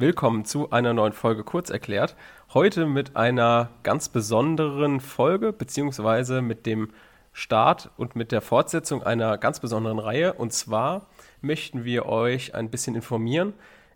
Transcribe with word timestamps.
Willkommen 0.00 0.44
zu 0.44 0.70
einer 0.70 0.94
neuen 0.94 1.12
Folge 1.12 1.42
Kurz 1.42 1.70
erklärt. 1.70 2.14
Heute 2.54 2.86
mit 2.86 3.16
einer 3.16 3.70
ganz 3.82 4.08
besonderen 4.08 5.00
Folge, 5.00 5.52
beziehungsweise 5.52 6.40
mit 6.40 6.66
dem 6.66 6.90
Start 7.32 7.90
und 7.96 8.14
mit 8.14 8.30
der 8.30 8.40
Fortsetzung 8.40 9.02
einer 9.02 9.38
ganz 9.38 9.58
besonderen 9.58 9.98
Reihe. 9.98 10.34
Und 10.34 10.52
zwar 10.52 11.08
möchten 11.40 11.84
wir 11.84 12.06
euch 12.06 12.54
ein 12.54 12.70
bisschen 12.70 12.94
informieren 12.94 13.54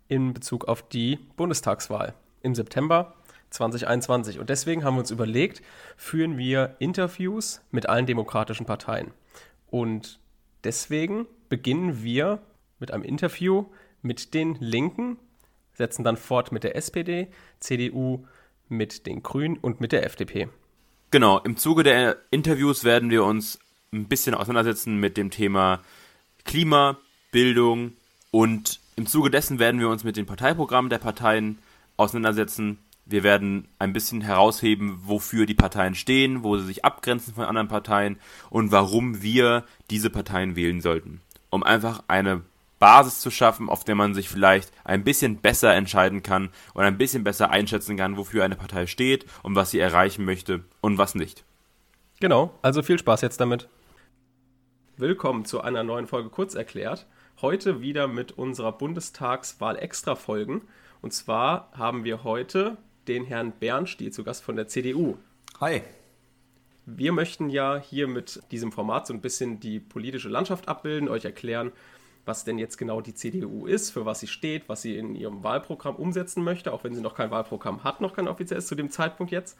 in 0.09 0.33
Bezug 0.33 0.67
auf 0.67 0.81
die 0.89 1.19
Bundestagswahl 1.37 2.13
im 2.41 2.53
September 2.53 3.13
2021. 3.51 4.39
Und 4.39 4.49
deswegen 4.49 4.83
haben 4.83 4.95
wir 4.95 4.99
uns 4.99 5.11
überlegt, 5.11 5.61
führen 5.95 6.37
wir 6.37 6.75
Interviews 6.79 7.61
mit 7.71 7.87
allen 7.87 8.07
demokratischen 8.07 8.65
Parteien. 8.65 9.11
Und 9.67 10.19
deswegen 10.65 11.27
beginnen 11.47 12.03
wir 12.03 12.39
mit 12.77 12.91
einem 12.91 13.03
Interview 13.03 13.67
mit 14.01 14.33
den 14.33 14.55
Linken, 14.55 15.17
setzen 15.73 16.03
dann 16.03 16.17
fort 16.17 16.51
mit 16.51 16.63
der 16.63 16.75
SPD, 16.75 17.27
CDU, 17.59 18.25
mit 18.69 19.05
den 19.05 19.23
Grünen 19.23 19.57
und 19.57 19.81
mit 19.81 19.91
der 19.91 20.05
FDP. 20.05 20.49
Genau, 21.11 21.39
im 21.39 21.57
Zuge 21.57 21.83
der 21.83 22.17
Interviews 22.31 22.83
werden 22.83 23.09
wir 23.09 23.23
uns 23.23 23.59
ein 23.91 24.05
bisschen 24.05 24.33
auseinandersetzen 24.33 24.99
mit 24.99 25.17
dem 25.17 25.29
Thema 25.29 25.81
Klima, 26.43 26.97
Bildung 27.31 27.93
und 28.31 28.79
im 28.95 29.05
Zuge 29.05 29.29
dessen 29.29 29.59
werden 29.59 29.79
wir 29.79 29.89
uns 29.89 30.03
mit 30.03 30.17
den 30.17 30.25
Parteiprogrammen 30.25 30.89
der 30.89 30.97
Parteien 30.97 31.59
auseinandersetzen. 31.97 32.79
Wir 33.05 33.23
werden 33.23 33.67
ein 33.79 33.93
bisschen 33.93 34.21
herausheben, 34.21 34.99
wofür 35.03 35.45
die 35.45 35.53
Parteien 35.53 35.95
stehen, 35.95 36.43
wo 36.43 36.57
sie 36.57 36.65
sich 36.65 36.85
abgrenzen 36.85 37.33
von 37.33 37.45
anderen 37.45 37.67
Parteien 37.67 38.17
und 38.49 38.71
warum 38.71 39.21
wir 39.21 39.65
diese 39.89 40.09
Parteien 40.09 40.55
wählen 40.55 40.81
sollten. 40.81 41.21
Um 41.49 41.63
einfach 41.63 42.03
eine 42.07 42.41
Basis 42.83 43.21
zu 43.21 43.31
schaffen, 43.31 43.69
auf 43.69 43.85
der 43.85 43.95
man 43.95 44.13
sich 44.13 44.27
vielleicht 44.27 44.73
ein 44.83 45.05
bisschen 45.05 45.37
besser 45.37 45.73
entscheiden 45.73 46.21
kann 46.21 46.49
und 46.73 46.83
ein 46.83 46.97
bisschen 46.97 47.23
besser 47.23 47.49
einschätzen 47.49 47.95
kann, 47.95 48.17
wofür 48.17 48.43
eine 48.43 48.57
Partei 48.57 48.87
steht 48.87 49.25
und 49.41 49.55
was 49.55 49.71
sie 49.71 49.79
erreichen 49.79 50.25
möchte 50.25 50.65
und 50.81 50.97
was 50.97 51.15
nicht. 51.15 51.45
Genau, 52.19 52.53
also 52.61 52.83
viel 52.83 52.99
Spaß 52.99 53.21
jetzt 53.21 53.39
damit. 53.39 53.69
Willkommen 54.97 55.45
zu 55.45 55.61
einer 55.61 55.83
neuen 55.83 56.07
Folge 56.07 56.27
Kurz 56.27 56.55
erklärt. 56.55 57.05
Heute 57.41 57.79
wieder 57.79 58.09
mit 58.09 58.33
unserer 58.33 58.73
Bundestagswahl-Extra-Folgen. 58.73 60.63
Und 61.01 61.13
zwar 61.13 61.71
haben 61.77 62.03
wir 62.03 62.25
heute 62.25 62.75
den 63.07 63.23
Herrn 63.23 63.53
Bernstiel 63.57 64.11
zu 64.11 64.25
Gast 64.25 64.43
von 64.43 64.57
der 64.57 64.67
CDU. 64.67 65.15
Hi. 65.61 65.83
Wir 66.85 67.13
möchten 67.13 67.49
ja 67.49 67.77
hier 67.77 68.09
mit 68.09 68.41
diesem 68.51 68.73
Format 68.73 69.07
so 69.07 69.13
ein 69.13 69.21
bisschen 69.21 69.61
die 69.61 69.79
politische 69.79 70.27
Landschaft 70.27 70.67
abbilden, 70.67 71.07
euch 71.07 71.23
erklären, 71.23 71.71
was 72.25 72.45
denn 72.45 72.57
jetzt 72.57 72.77
genau 72.77 73.01
die 73.01 73.13
CDU 73.13 73.65
ist, 73.65 73.91
für 73.91 74.05
was 74.05 74.19
sie 74.19 74.27
steht, 74.27 74.69
was 74.69 74.81
sie 74.81 74.97
in 74.97 75.15
ihrem 75.15 75.43
Wahlprogramm 75.43 75.95
umsetzen 75.95 76.43
möchte, 76.43 76.71
auch 76.73 76.83
wenn 76.83 76.95
sie 76.95 77.01
noch 77.01 77.15
kein 77.15 77.31
Wahlprogramm 77.31 77.83
hat, 77.83 78.01
noch 78.01 78.15
kein 78.15 78.27
offizielles 78.27 78.67
zu 78.67 78.75
dem 78.75 78.89
Zeitpunkt 78.89 79.31
jetzt, 79.31 79.57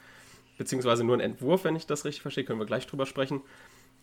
beziehungsweise 0.58 1.04
nur 1.04 1.18
ein 1.18 1.22
Entwurf, 1.22 1.64
wenn 1.66 1.76
ich 1.76 1.88
das 1.88 2.06
richtig 2.06 2.22
verstehe, 2.22 2.44
können 2.46 2.60
wir 2.60 2.66
gleich 2.66 2.88
drüber 2.88 3.06
sprechen. 3.06 3.42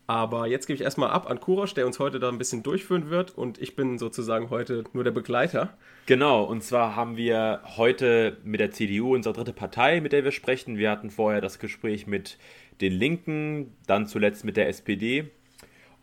Aber 0.06 0.48
jetzt 0.48 0.66
gebe 0.66 0.74
ich 0.74 0.82
erstmal 0.82 1.10
ab 1.10 1.30
an 1.30 1.38
Kurosch, 1.38 1.74
der 1.74 1.86
uns 1.86 2.00
heute 2.00 2.18
da 2.18 2.28
ein 2.28 2.38
bisschen 2.38 2.64
durchführen 2.64 3.10
wird 3.10 3.38
und 3.38 3.62
ich 3.62 3.76
bin 3.76 3.96
sozusagen 3.96 4.50
heute 4.50 4.82
nur 4.92 5.04
der 5.04 5.12
Begleiter. 5.12 5.76
Genau, 6.06 6.42
und 6.42 6.64
zwar 6.64 6.96
haben 6.96 7.16
wir 7.16 7.60
heute 7.76 8.36
mit 8.42 8.58
der 8.58 8.72
CDU 8.72 9.14
unsere 9.14 9.34
dritte 9.34 9.52
Partei, 9.52 10.00
mit 10.00 10.12
der 10.12 10.24
wir 10.24 10.32
sprechen. 10.32 10.78
Wir 10.78 10.90
hatten 10.90 11.10
vorher 11.10 11.40
das 11.40 11.60
Gespräch 11.60 12.08
mit 12.08 12.38
den 12.80 12.92
Linken, 12.92 13.76
dann 13.86 14.08
zuletzt 14.08 14.44
mit 14.44 14.56
der 14.56 14.68
SPD 14.68 15.30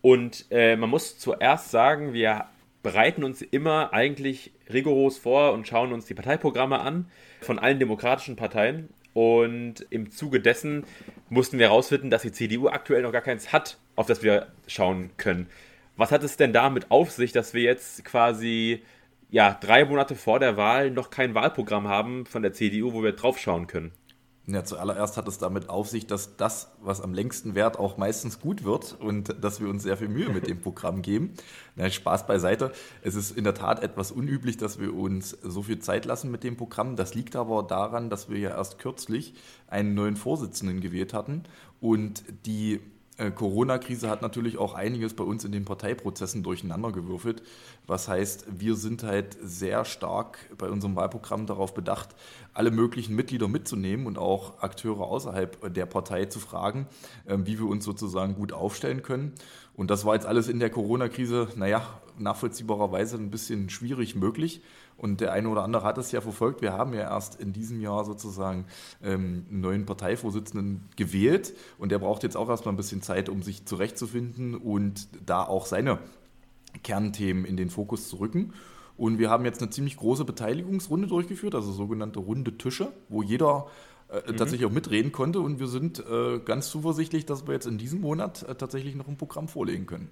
und 0.08 0.46
äh, 0.52 0.78
man 0.78 0.90
muss 0.90 1.20
zuerst 1.20 1.70
sagen, 1.70 2.14
wir 2.14 2.46
bereiten 2.82 3.26
uns 3.26 3.42
immer 3.42 3.92
eigentlich 3.92 4.54
rigoros 4.72 5.18
vor 5.18 5.52
und 5.52 5.68
schauen 5.68 5.92
uns 5.92 6.06
die 6.06 6.14
Parteiprogramme 6.14 6.80
an 6.80 7.12
von 7.42 7.60
allen 7.60 7.78
demokratischen 7.78 8.38
Parteien. 8.38 8.88
Und 9.12 9.86
im 9.90 10.10
Zuge 10.10 10.40
dessen 10.40 10.86
mussten 11.28 11.60
wir 11.60 11.68
herausfinden, 11.68 12.10
dass 12.10 12.22
die 12.22 12.32
CDU 12.32 12.70
aktuell 12.70 13.02
noch 13.02 13.12
gar 13.12 13.22
keins 13.22 13.52
hat, 13.52 13.80
auf 13.98 14.08
das 14.08 14.24
wir 14.24 14.48
schauen 14.66 15.10
können. 15.18 15.48
Was 15.98 16.14
hat 16.14 16.24
es 16.24 16.38
denn 16.38 16.54
damit 16.54 16.90
auf 16.90 17.12
sich, 17.12 17.34
dass 17.34 17.54
wir 17.54 17.64
jetzt 17.64 18.06
quasi 18.06 18.84
ja, 19.30 19.58
drei 19.60 19.84
Monate 19.84 20.16
vor 20.16 20.40
der 20.40 20.56
Wahl 20.56 20.90
noch 20.90 21.10
kein 21.10 21.36
Wahlprogramm 21.36 21.90
haben 21.90 22.26
von 22.26 22.44
der 22.44 22.54
CDU, 22.54 22.94
wo 22.94 23.04
wir 23.04 23.12
drauf 23.12 23.40
schauen 23.40 23.68
können? 23.68 23.92
Ja, 24.50 24.64
zuallererst 24.64 25.18
hat 25.18 25.28
es 25.28 25.40
damit 25.40 25.68
auf 25.68 25.90
sich, 25.90 26.08
dass 26.08 26.38
das, 26.38 26.72
was 26.82 27.02
am 27.02 27.14
längsten 27.14 27.54
währt, 27.54 27.78
auch 27.78 27.98
meistens 27.98 28.40
gut 28.40 28.64
wird 28.64 28.96
und 28.98 29.44
dass 29.44 29.60
wir 29.60 29.68
uns 29.68 29.84
sehr 29.84 29.98
viel 29.98 30.08
Mühe 30.08 30.30
mit 30.30 30.48
dem 30.48 30.62
Programm 30.62 31.02
geben. 31.02 31.34
Na, 31.76 31.90
Spaß 31.90 32.28
beiseite. 32.28 32.72
Es 33.02 33.16
ist 33.16 33.36
in 33.36 33.44
der 33.44 33.56
Tat 33.56 33.84
etwas 33.84 34.10
unüblich, 34.10 34.56
dass 34.56 34.80
wir 34.80 34.94
uns 34.94 35.32
so 35.32 35.64
viel 35.64 35.80
Zeit 35.80 36.06
lassen 36.06 36.32
mit 36.32 36.46
dem 36.46 36.56
Programm. 36.56 36.96
Das 36.96 37.14
liegt 37.14 37.36
aber 37.36 37.62
daran, 37.62 38.10
dass 38.10 38.30
wir 38.30 38.40
ja 38.40 38.52
erst 38.52 38.80
kürzlich 38.80 39.34
einen 39.68 39.96
neuen 39.96 40.16
Vorsitzenden 40.16 40.80
gewählt 40.80 41.14
hatten 41.14 41.44
und 41.82 42.24
die 42.46 42.80
äh, 43.18 43.32
Corona-Krise 43.32 44.10
hat 44.10 44.22
natürlich 44.22 44.58
auch 44.58 44.74
einiges 44.74 45.14
bei 45.14 45.24
uns 45.24 45.44
in 45.44 45.52
den 45.52 45.66
Parteiprozessen 45.66 46.44
durcheinandergewürfelt. 46.44 47.42
Was 47.88 48.08
heißt, 48.08 48.46
wir 48.60 48.76
sind 48.76 49.04
halt 49.04 49.38
sehr 49.42 49.86
stark 49.86 50.38
bei 50.58 50.70
unserem 50.70 50.96
Wahlprogramm 50.96 51.48
darauf 51.48 51.74
bedacht, 51.74 52.10
alle 52.54 52.72
möglichen 52.72 53.16
Mitglieder 53.16 53.48
mitzunehmen 53.48 54.08
und 54.08 54.18
auch 54.18 54.62
Akteure 54.62 55.02
außerhalb 55.02 55.74
der 55.74 55.86
Partei 55.86 56.26
zu 56.26 56.40
fragen, 56.40 56.88
ähm, 57.28 57.46
wie 57.48 57.60
wir 57.60 57.68
uns 57.68 57.86
sozusagen 57.86 58.36
gut 58.36 58.54
aufstellen 58.54 59.02
können. 59.02 59.34
Und 59.78 59.92
das 59.92 60.06
war 60.06 60.16
jetzt 60.16 60.26
alles 60.26 60.50
in 60.50 60.60
der 60.60 60.72
Corona-Krise, 60.72 61.50
naja, 61.56 62.02
nachvollziehbarerweise 62.18 63.16
ein 63.18 63.30
bisschen 63.30 63.70
schwierig 63.70 64.16
möglich. 64.16 64.62
Und 64.98 65.22
der 65.22 65.32
eine 65.32 65.48
oder 65.50 65.64
andere 65.64 65.84
hat 65.84 66.00
es 66.00 66.12
ja 66.12 66.20
verfolgt. 66.20 66.64
Wir 66.64 66.74
haben 66.74 66.96
ja 66.96 67.02
erst 67.02 67.40
in 67.40 67.54
diesem 67.54 67.80
Jahr 67.80 68.04
sozusagen 68.04 68.66
ähm, 69.04 69.46
einen 69.50 69.62
neuen 69.62 69.86
Parteivorsitzenden 69.86 70.90
gewählt. 70.96 71.54
Und 71.78 71.92
der 71.92 72.00
braucht 72.00 72.24
jetzt 72.24 72.36
auch 72.36 72.50
erstmal 72.50 72.74
ein 72.74 72.78
bisschen 72.78 73.04
Zeit, 73.04 73.30
um 73.30 73.44
sich 73.44 73.66
zurechtzufinden 73.66 74.56
und 74.56 75.08
da 75.24 75.44
auch 75.44 75.68
seine 75.68 76.00
Kernthemen 76.84 77.46
in 77.46 77.56
den 77.56 77.70
Fokus 77.70 78.10
zu 78.10 78.16
rücken. 78.16 78.54
Und 78.98 79.20
wir 79.20 79.30
haben 79.30 79.46
jetzt 79.46 79.62
eine 79.62 79.70
ziemlich 79.70 79.98
große 79.98 80.26
Beteiligungsrunde 80.26 81.08
durchgeführt, 81.08 81.54
also 81.54 81.72
sogenannte 81.72 82.18
runde 82.18 82.58
Tische, 82.58 82.92
wo 83.10 83.22
jeder 83.22 83.68
äh, 84.10 84.32
mhm. 84.32 84.38
tatsächlich 84.38 84.66
auch 84.66 84.72
mitreden 84.72 85.12
konnte. 85.12 85.40
Und 85.40 85.60
wir 85.60 85.68
sind 85.68 86.00
äh, 86.00 86.40
ganz 86.40 86.70
zuversichtlich, 86.70 87.26
dass 87.26 87.48
wir 87.48 87.54
jetzt 87.54 87.68
in 87.68 87.78
diesem 87.78 88.02
Monat 88.02 88.44
äh, 88.44 88.56
tatsächlich 88.56 88.96
noch 88.96 89.08
ein 89.08 89.18
Programm 89.18 89.48
vorlegen 89.48 89.86
können. 89.86 90.10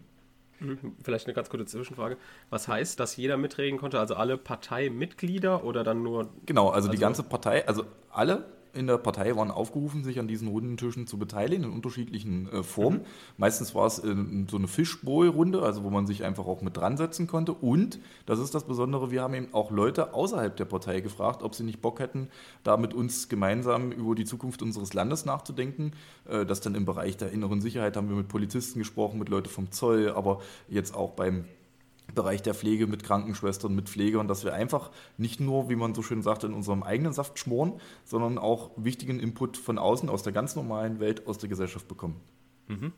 Mhm. 0.59 0.95
Vielleicht 1.03 1.27
eine 1.27 1.33
ganz 1.33 1.49
kurze 1.49 1.65
Zwischenfrage. 1.65 2.17
Was 2.49 2.67
heißt, 2.67 2.99
dass 2.99 3.17
jeder 3.17 3.37
mitreden 3.37 3.79
konnte? 3.79 3.99
Also 3.99 4.15
alle 4.15 4.37
Parteimitglieder 4.37 5.63
oder 5.63 5.83
dann 5.83 6.03
nur. 6.03 6.29
Genau, 6.45 6.67
also, 6.67 6.75
also 6.75 6.89
die 6.89 6.97
ganze 6.97 7.23
Partei, 7.23 7.67
also 7.67 7.85
alle 8.09 8.45
in 8.75 8.87
der 8.87 8.97
Partei 8.97 9.35
waren 9.35 9.51
aufgerufen, 9.51 10.03
sich 10.03 10.19
an 10.19 10.27
diesen 10.27 10.47
runden 10.47 10.77
Tischen 10.77 11.07
zu 11.07 11.17
beteiligen 11.17 11.63
in 11.63 11.71
unterschiedlichen 11.71 12.51
äh, 12.51 12.63
Formen. 12.63 12.99
Mhm. 12.99 13.05
Meistens 13.37 13.73
war 13.73 13.87
es 13.87 13.99
äh, 13.99 14.15
so 14.49 14.57
eine 14.57 14.67
Fischbowl-Runde, 14.67 15.61
also 15.61 15.83
wo 15.83 15.89
man 15.89 16.05
sich 16.07 16.23
einfach 16.23 16.45
auch 16.45 16.61
mit 16.61 16.77
dran 16.77 16.97
setzen 16.97 17.27
konnte. 17.27 17.53
Und, 17.53 17.99
das 18.25 18.39
ist 18.39 18.53
das 18.53 18.65
Besondere, 18.65 19.11
wir 19.11 19.21
haben 19.21 19.33
eben 19.33 19.53
auch 19.53 19.71
Leute 19.71 20.13
außerhalb 20.13 20.55
der 20.55 20.65
Partei 20.65 21.01
gefragt, 21.01 21.41
ob 21.43 21.55
sie 21.55 21.63
nicht 21.63 21.81
Bock 21.81 21.99
hätten, 21.99 22.29
da 22.63 22.77
mit 22.77 22.93
uns 22.93 23.29
gemeinsam 23.29 23.91
über 23.91 24.15
die 24.15 24.25
Zukunft 24.25 24.61
unseres 24.61 24.93
Landes 24.93 25.25
nachzudenken. 25.25 25.93
Äh, 26.27 26.45
das 26.45 26.61
dann 26.61 26.75
im 26.75 26.85
Bereich 26.85 27.17
der 27.17 27.31
inneren 27.31 27.61
Sicherheit 27.61 27.97
haben 27.97 28.09
wir 28.09 28.15
mit 28.15 28.27
Polizisten 28.27 28.79
gesprochen, 28.79 29.19
mit 29.19 29.29
Leuten 29.29 29.49
vom 29.49 29.71
Zoll, 29.71 30.11
aber 30.11 30.41
jetzt 30.67 30.93
auch 30.93 31.11
beim 31.11 31.45
Bereich 32.15 32.41
der 32.41 32.53
Pflege 32.53 32.87
mit 32.87 33.03
Krankenschwestern, 33.03 33.75
mit 33.75 33.89
Pflegern, 33.89 34.27
dass 34.27 34.43
wir 34.43 34.53
einfach 34.53 34.91
nicht 35.17 35.39
nur, 35.39 35.69
wie 35.69 35.75
man 35.75 35.93
so 35.93 36.01
schön 36.01 36.21
sagt, 36.21 36.43
in 36.43 36.53
unserem 36.53 36.83
eigenen 36.83 37.13
Saft 37.13 37.37
schmoren, 37.37 37.79
sondern 38.03 38.37
auch 38.37 38.71
wichtigen 38.77 39.19
Input 39.19 39.57
von 39.57 39.77
außen, 39.77 40.09
aus 40.09 40.23
der 40.23 40.33
ganz 40.33 40.55
normalen 40.55 40.99
Welt, 40.99 41.27
aus 41.27 41.37
der 41.37 41.49
Gesellschaft 41.49 41.87
bekommen. 41.87 42.21
Mhm. 42.67 42.93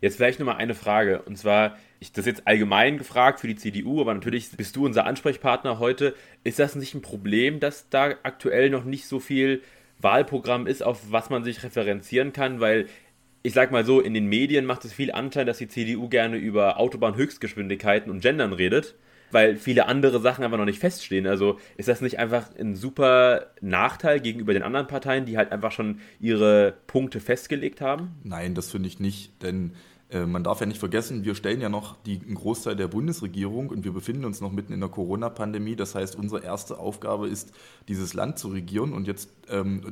Jetzt 0.00 0.16
vielleicht 0.16 0.38
nochmal 0.38 0.56
eine 0.56 0.74
Frage. 0.74 1.22
Und 1.22 1.38
zwar, 1.38 1.78
ich 1.98 2.12
das 2.12 2.26
jetzt 2.26 2.46
allgemein 2.46 2.98
gefragt 2.98 3.40
für 3.40 3.48
die 3.48 3.56
CDU, 3.56 4.02
aber 4.02 4.12
natürlich 4.12 4.50
bist 4.50 4.76
du 4.76 4.84
unser 4.84 5.06
Ansprechpartner 5.06 5.78
heute. 5.78 6.14
Ist 6.42 6.58
das 6.58 6.74
nicht 6.74 6.94
ein 6.94 7.00
Problem, 7.00 7.58
dass 7.58 7.88
da 7.88 8.14
aktuell 8.22 8.68
noch 8.68 8.84
nicht 8.84 9.06
so 9.06 9.18
viel 9.18 9.62
Wahlprogramm 10.00 10.66
ist, 10.66 10.82
auf 10.82 11.10
was 11.10 11.30
man 11.30 11.42
sich 11.42 11.62
referenzieren 11.62 12.34
kann? 12.34 12.60
Weil 12.60 12.86
ich 13.46 13.52
sag 13.52 13.70
mal 13.70 13.84
so, 13.84 14.00
in 14.00 14.14
den 14.14 14.26
Medien 14.26 14.64
macht 14.64 14.86
es 14.86 14.94
viel 14.94 15.12
Anschein, 15.12 15.46
dass 15.46 15.58
die 15.58 15.68
CDU 15.68 16.08
gerne 16.08 16.38
über 16.38 16.80
Autobahnhöchstgeschwindigkeiten 16.80 18.10
und 18.10 18.22
Gendern 18.22 18.54
redet, 18.54 18.94
weil 19.32 19.56
viele 19.56 19.86
andere 19.86 20.18
Sachen 20.18 20.44
einfach 20.44 20.56
noch 20.56 20.64
nicht 20.64 20.78
feststehen. 20.78 21.26
Also 21.26 21.58
ist 21.76 21.88
das 21.88 22.00
nicht 22.00 22.18
einfach 22.18 22.48
ein 22.58 22.74
super 22.74 23.48
Nachteil 23.60 24.20
gegenüber 24.20 24.54
den 24.54 24.62
anderen 24.62 24.86
Parteien, 24.86 25.26
die 25.26 25.36
halt 25.36 25.52
einfach 25.52 25.72
schon 25.72 26.00
ihre 26.20 26.72
Punkte 26.86 27.20
festgelegt 27.20 27.82
haben? 27.82 28.12
Nein, 28.24 28.54
das 28.54 28.70
finde 28.70 28.88
ich 28.88 28.98
nicht, 28.98 29.42
denn 29.42 29.72
äh, 30.10 30.26
man 30.26 30.44
darf 30.44 30.60
ja 30.60 30.66
nicht 30.66 30.78
vergessen, 30.78 31.24
wir 31.24 31.34
stellen 31.34 31.60
ja 31.60 31.68
noch 31.68 31.96
die, 32.02 32.20
einen 32.24 32.36
Großteil 32.36 32.76
der 32.76 32.88
Bundesregierung 32.88 33.68
und 33.68 33.84
wir 33.84 33.92
befinden 33.92 34.24
uns 34.24 34.40
noch 34.40 34.52
mitten 34.52 34.72
in 34.72 34.80
der 34.80 34.88
Corona-Pandemie. 34.88 35.76
Das 35.76 35.94
heißt, 35.94 36.16
unsere 36.16 36.42
erste 36.42 36.78
Aufgabe 36.78 37.28
ist, 37.28 37.52
dieses 37.88 38.14
Land 38.14 38.38
zu 38.38 38.48
regieren. 38.48 38.92
Und 38.92 39.06
jetzt 39.06 39.28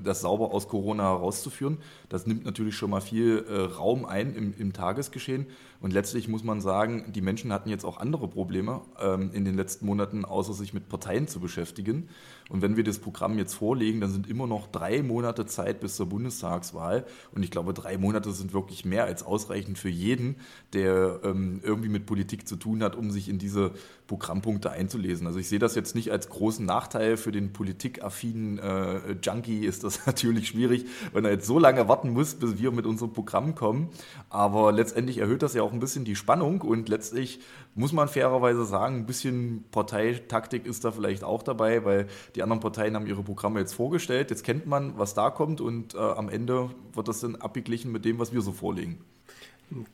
das 0.02 0.20
sauber 0.20 0.52
aus 0.52 0.69
Corona 0.69 1.04
herauszuführen. 1.04 1.78
Das 2.08 2.26
nimmt 2.26 2.44
natürlich 2.44 2.75
schon 2.75 2.90
mal 2.90 3.00
viel 3.00 3.44
äh, 3.49 3.60
Raum 3.75 4.04
ein 4.04 4.34
im, 4.34 4.54
im, 4.58 4.72
Tagesgeschehen. 4.72 5.46
Und 5.81 5.93
letztlich 5.93 6.28
muss 6.28 6.44
man 6.44 6.60
sagen, 6.60 7.12
die 7.12 7.20
Menschen 7.20 7.52
hatten 7.52 7.69
jetzt 7.69 7.84
auch 7.84 7.99
andere 7.99 8.28
Probleme 8.28 8.82
ähm, 9.00 9.31
in 9.32 9.44
den 9.44 9.56
letzten 9.56 9.87
Monaten, 9.87 10.25
außer 10.25 10.52
sich 10.52 10.72
mit 10.72 10.88
Parteien 10.88 11.26
zu 11.26 11.40
beschäftigen. 11.40 12.08
Und 12.49 12.62
wenn 12.62 12.76
wir 12.76 12.84
das 12.84 12.99
Programm 12.99 13.38
jetzt 13.38 13.54
vorlegen, 13.54 14.00
dann 14.00 14.10
sind 14.10 14.28
immer 14.28 14.46
noch 14.46 14.69
drei 14.69 15.02
Monate 15.02 15.46
Zeit 15.46 15.81
bis 15.81 15.96
zur 15.96 16.06
Bundestagswahl. 16.06 17.05
Und 17.34 17.43
ich 17.43 17.50
glaube, 17.50 17.75
drei 17.75 17.98
Monate 17.98 18.31
sind 18.32 18.52
wirklich 18.52 18.84
mehr 18.84 19.05
als 19.05 19.22
ausreichend 19.22 19.78
für 19.78 19.88
jeden, 19.88 20.37
der 20.72 21.20
ähm, 21.25 21.60
irgendwie 21.62 21.88
mit 21.88 22.06
Politik 22.06 22.46
zu 22.46 22.56
tun 22.56 22.82
hat, 22.82 22.94
um 22.94 23.10
sich 23.10 23.28
in 23.28 23.38
diese 23.38 23.72
Programmpunkte 24.06 24.70
einzulesen. 24.70 25.26
Also 25.26 25.38
ich 25.38 25.49
sehe 25.49 25.58
das 25.58 25.75
jetzt 25.75 25.94
nicht 25.94 26.10
als 26.10 26.28
großen 26.28 26.66
Nachteil 26.66 27.16
für 27.16 27.32
den 27.32 27.52
politikaffinen 27.52 28.58
äh, 28.58 29.12
Junkie 29.22 29.64
ist 29.64 29.84
das 29.84 30.06
natürlich 30.06 30.49
schwierig, 30.49 30.87
wenn 31.12 31.25
er 31.25 31.32
jetzt 31.32 31.46
so 31.46 31.58
lange 31.58 31.88
warten 31.88 32.10
muss, 32.10 32.34
bis 32.34 32.58
wir 32.58 32.72
mit 32.72 32.84
unserem 32.84 33.12
Programm 33.12 33.54
kommen. 33.54 33.88
Aber 34.28 34.72
letztendlich 34.72 35.19
erhöht 35.19 35.43
das 35.43 35.54
ja 35.54 35.62
auch 35.62 35.72
ein 35.72 35.81
bisschen 35.81 36.04
die 36.04 36.16
Spannung 36.16 36.60
und 36.60 36.88
letztlich 36.88 37.40
muss 37.75 37.93
man 37.93 38.08
fairerweise 38.08 38.64
sagen, 38.64 38.96
ein 38.96 39.06
bisschen 39.06 39.64
Parteitaktik 39.70 40.66
ist 40.66 40.84
da 40.84 40.90
vielleicht 40.90 41.25
auch 41.25 41.43
dabei, 41.43 41.84
weil 41.84 42.06
die 42.34 42.43
anderen 42.43 42.60
Parteien 42.60 42.94
haben 42.94 43.06
ihre 43.06 43.22
Programme 43.22 43.60
jetzt 43.60 43.72
vorgestellt. 43.72 44.31
Jetzt 44.31 44.44
kennt 44.44 44.66
man, 44.66 44.98
was 44.98 45.14
da 45.14 45.31
kommt 45.31 45.60
und 45.60 45.94
äh, 45.94 45.98
am 45.98 46.28
Ende 46.28 46.70
wird 46.93 47.08
das 47.08 47.20
dann 47.20 47.37
abgeglichen 47.37 47.93
mit 47.93 48.05
dem, 48.05 48.19
was 48.19 48.32
wir 48.32 48.43
so 48.43 48.52
vorlegen. 48.52 48.98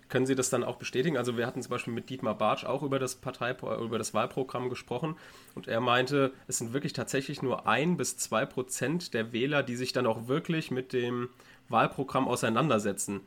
Können 0.09 0.27
Sie 0.27 0.35
das 0.35 0.51
dann 0.51 0.65
auch 0.65 0.77
bestätigen? 0.77 1.17
Also 1.17 1.37
wir 1.37 1.47
hatten 1.47 1.63
zum 1.63 1.71
Beispiel 1.71 1.93
mit 1.93 2.11
Dietmar 2.11 2.37
Bartsch 2.37 2.65
auch 2.65 2.83
über 2.83 2.99
das 2.99 3.17
Partei, 3.17 3.53
über 3.53 3.99
das 3.99 4.15
Wahlprogramm 4.15 4.69
gesprochen 4.69 5.17
und 5.55 5.69
er 5.69 5.81
meinte, 5.81 6.33
es 6.47 6.59
sind 6.59 6.73
wirklich 6.73 6.93
tatsächlich 6.93 7.43
nur 7.43 7.67
ein 7.67 7.97
bis 7.97 8.17
zwei 8.17 8.47
Prozent 8.47 9.15
der 9.15 9.33
Wähler, 9.33 9.63
die 9.63 9.77
sich 9.77 9.93
dann 9.93 10.07
auch 10.07 10.29
wirklich 10.29 10.71
mit 10.71 10.93
dem 10.93 11.29
Wahlprogramm 11.69 12.29
auseinandersetzen. 12.29 13.21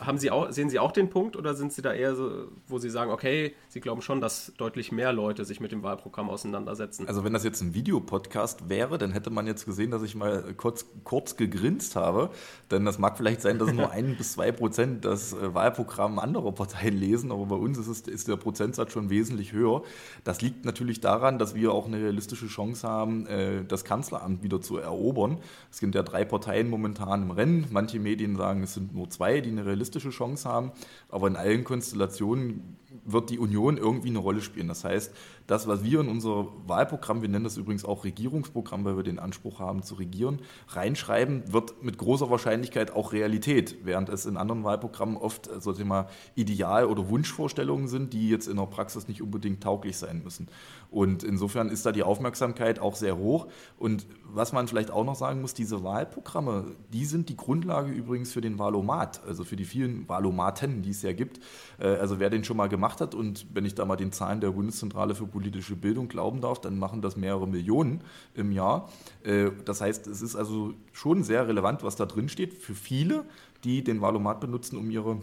Haben 0.00 0.18
Sie 0.18 0.32
auch, 0.32 0.50
sehen 0.50 0.68
Sie 0.68 0.80
auch 0.80 0.90
den 0.90 1.10
Punkt 1.10 1.36
oder 1.36 1.54
sind 1.54 1.72
Sie 1.72 1.80
da 1.80 1.92
eher 1.92 2.16
so, 2.16 2.48
wo 2.66 2.78
Sie 2.78 2.90
sagen, 2.90 3.12
okay, 3.12 3.54
Sie 3.68 3.80
glauben 3.80 4.02
schon, 4.02 4.20
dass 4.20 4.52
deutlich 4.56 4.90
mehr 4.90 5.12
Leute 5.12 5.44
sich 5.44 5.60
mit 5.60 5.70
dem 5.70 5.84
Wahlprogramm 5.84 6.28
auseinandersetzen? 6.28 7.06
Also 7.06 7.22
wenn 7.22 7.32
das 7.32 7.44
jetzt 7.44 7.60
ein 7.60 7.72
Videopodcast 7.72 8.68
wäre, 8.68 8.98
dann 8.98 9.12
hätte 9.12 9.30
man 9.30 9.46
jetzt 9.46 9.66
gesehen, 9.66 9.92
dass 9.92 10.02
ich 10.02 10.16
mal 10.16 10.54
kurz, 10.56 10.86
kurz 11.04 11.36
gegrinst 11.36 11.94
habe. 11.94 12.30
Denn 12.72 12.84
das 12.84 12.98
mag 12.98 13.16
vielleicht 13.16 13.42
sein, 13.42 13.60
dass 13.60 13.72
nur 13.72 13.90
ein 13.92 14.16
bis 14.16 14.32
zwei 14.32 14.50
Prozent 14.50 15.04
das 15.04 15.32
äh, 15.34 15.54
Wahlprogramm 15.54 16.18
anderer 16.18 16.50
Parteien 16.50 16.96
lesen, 16.96 17.30
aber 17.30 17.46
bei 17.46 17.56
uns 17.56 17.78
ist, 17.78 17.86
es, 17.86 18.00
ist 18.00 18.26
der 18.26 18.36
Prozentsatz 18.36 18.92
schon 18.92 19.08
wesentlich 19.08 19.52
höher. 19.52 19.82
Das 20.24 20.42
liegt 20.42 20.64
natürlich 20.64 21.00
daran, 21.00 21.38
dass 21.38 21.54
wir 21.54 21.72
auch 21.72 21.86
eine 21.86 21.98
realistische 21.98 22.48
Chance 22.48 22.88
haben, 22.88 23.26
äh, 23.26 23.64
das 23.64 23.84
Kanzleramt 23.84 24.42
wieder 24.42 24.60
zu 24.60 24.78
erobern. 24.78 25.38
Es 25.70 25.78
sind 25.78 25.94
ja 25.94 26.02
drei 26.02 26.24
Parteien 26.24 26.68
momentan 26.68 27.22
im 27.22 27.30
Rennen. 27.30 27.66
Manche 27.70 28.00
Medien 28.00 28.36
sagen, 28.36 28.64
es 28.64 28.74
sind 28.74 28.94
nur 28.94 29.08
zwei, 29.10 29.40
die 29.40 29.50
eine 29.50 29.59
realistische 29.64 30.10
Chance 30.10 30.48
haben. 30.48 30.72
Aber 31.08 31.28
in 31.28 31.36
allen 31.36 31.64
Konstellationen 31.64 32.76
wird 33.04 33.30
die 33.30 33.38
Union 33.38 33.76
irgendwie 33.76 34.08
eine 34.08 34.18
Rolle 34.18 34.40
spielen. 34.40 34.68
Das 34.68 34.84
heißt, 34.84 35.12
das, 35.46 35.66
was 35.66 35.84
wir 35.84 36.00
in 36.00 36.08
unser 36.08 36.46
Wahlprogramm, 36.66 37.22
wir 37.22 37.28
nennen 37.28 37.44
das 37.44 37.56
übrigens 37.56 37.84
auch 37.84 38.04
Regierungsprogramm, 38.04 38.84
weil 38.84 38.96
wir 38.96 39.02
den 39.02 39.18
Anspruch 39.18 39.60
haben 39.60 39.82
zu 39.82 39.94
regieren, 39.94 40.40
reinschreiben, 40.68 41.52
wird 41.52 41.82
mit 41.82 41.98
großer 41.98 42.30
Wahrscheinlichkeit 42.30 42.92
auch 42.92 43.12
Realität, 43.12 43.78
während 43.84 44.08
es 44.08 44.26
in 44.26 44.36
anderen 44.36 44.64
Wahlprogrammen 44.64 45.16
oft 45.16 45.48
äh, 45.48 45.60
so 45.60 45.72
Thema 45.72 46.08
Ideal- 46.34 46.86
oder 46.86 47.08
Wunschvorstellungen 47.08 47.88
sind, 47.88 48.12
die 48.12 48.28
jetzt 48.28 48.48
in 48.48 48.56
der 48.56 48.66
Praxis 48.66 49.08
nicht 49.08 49.22
unbedingt 49.22 49.62
tauglich 49.62 49.96
sein 49.96 50.22
müssen. 50.22 50.48
Und 50.90 51.22
insofern 51.22 51.68
ist 51.68 51.86
da 51.86 51.92
die 51.92 52.02
Aufmerksamkeit 52.02 52.80
auch 52.80 52.96
sehr 52.96 53.16
hoch. 53.16 53.46
Und 53.78 54.06
was 54.24 54.52
man 54.52 54.66
vielleicht 54.66 54.90
auch 54.90 55.04
noch 55.04 55.14
sagen 55.14 55.40
muss, 55.40 55.54
diese 55.54 55.84
Wahlprogramme, 55.84 56.76
die 56.92 57.04
sind 57.04 57.28
die 57.28 57.36
Grundlage 57.36 57.92
übrigens 57.92 58.32
für 58.32 58.40
den 58.40 58.58
Wahlomat, 58.58 59.20
also 59.26 59.44
für 59.44 59.56
die 59.56 59.64
vielen 59.64 60.08
Wahlomaten, 60.08 60.82
die 60.82 60.90
es 60.90 61.02
ja 61.02 61.12
gibt. 61.12 61.40
Äh, 61.78 61.86
also 61.86 62.18
wer 62.18 62.30
den 62.30 62.44
schon 62.44 62.56
mal 62.56 62.68
gemacht 62.68 62.79
hat 62.80 63.14
und 63.14 63.46
wenn 63.52 63.64
ich 63.64 63.74
da 63.74 63.84
mal 63.84 63.96
den 63.96 64.12
Zahlen 64.12 64.40
der 64.40 64.50
Bundeszentrale 64.50 65.14
für 65.14 65.26
politische 65.26 65.76
Bildung 65.76 66.08
glauben 66.08 66.40
darf, 66.40 66.60
dann 66.60 66.78
machen 66.78 67.02
das 67.02 67.16
mehrere 67.16 67.46
Millionen 67.46 68.00
im 68.34 68.52
Jahr. 68.52 68.88
Äh, 69.22 69.50
das 69.64 69.80
heißt, 69.80 70.06
es 70.06 70.22
ist 70.22 70.36
also 70.36 70.74
schon 70.92 71.22
sehr 71.22 71.46
relevant, 71.46 71.82
was 71.82 71.96
da 71.96 72.06
drin 72.06 72.28
steht 72.28 72.54
für 72.54 72.74
viele, 72.74 73.24
die 73.64 73.84
den 73.84 74.00
Wahlomat 74.00 74.40
benutzen, 74.40 74.76
um 74.76 74.90
ihre 74.90 75.20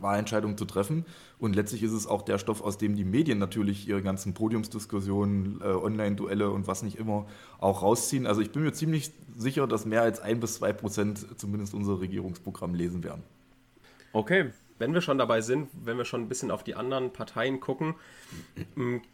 Wahlentscheidung 0.00 0.56
zu 0.56 0.64
treffen. 0.64 1.04
Und 1.38 1.56
letztlich 1.56 1.82
ist 1.82 1.92
es 1.92 2.06
auch 2.06 2.22
der 2.22 2.38
Stoff, 2.38 2.60
aus 2.60 2.78
dem 2.78 2.96
die 2.96 3.04
Medien 3.04 3.38
natürlich 3.38 3.88
ihre 3.88 4.02
ganzen 4.02 4.34
Podiumsdiskussionen, 4.34 5.60
äh, 5.62 5.64
Online-Duelle 5.64 6.50
und 6.50 6.66
was 6.66 6.82
nicht 6.82 6.98
immer 6.98 7.26
auch 7.58 7.82
rausziehen. 7.82 8.26
Also 8.26 8.40
ich 8.40 8.50
bin 8.50 8.62
mir 8.62 8.72
ziemlich 8.72 9.12
sicher, 9.36 9.66
dass 9.66 9.86
mehr 9.86 10.02
als 10.02 10.20
ein 10.20 10.40
bis 10.40 10.54
zwei 10.54 10.72
Prozent 10.72 11.26
zumindest 11.38 11.74
unser 11.74 12.00
Regierungsprogramm 12.00 12.74
lesen 12.74 13.02
werden. 13.02 13.22
Okay, 14.12 14.50
wenn 14.78 14.94
wir 14.94 15.00
schon 15.00 15.18
dabei 15.18 15.40
sind, 15.40 15.68
wenn 15.84 15.98
wir 15.98 16.04
schon 16.04 16.22
ein 16.22 16.28
bisschen 16.28 16.50
auf 16.50 16.62
die 16.62 16.74
anderen 16.74 17.12
Parteien 17.12 17.60
gucken, 17.60 17.94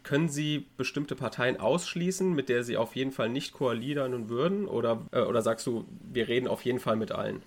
können 0.03 0.29
Sie 0.29 0.67
bestimmte 0.77 1.15
Parteien 1.15 1.59
ausschließen, 1.59 2.33
mit 2.33 2.49
der 2.49 2.63
Sie 2.63 2.77
auf 2.77 2.95
jeden 2.95 3.11
Fall 3.11 3.29
nicht 3.29 3.53
koalieren 3.53 4.29
würden? 4.29 4.67
Oder, 4.67 5.01
äh, 5.11 5.21
oder 5.21 5.41
sagst 5.41 5.65
du, 5.67 5.85
wir 6.11 6.27
reden 6.27 6.47
auf 6.47 6.63
jeden 6.63 6.79
Fall 6.79 6.95
mit 6.95 7.11
allen? 7.11 7.41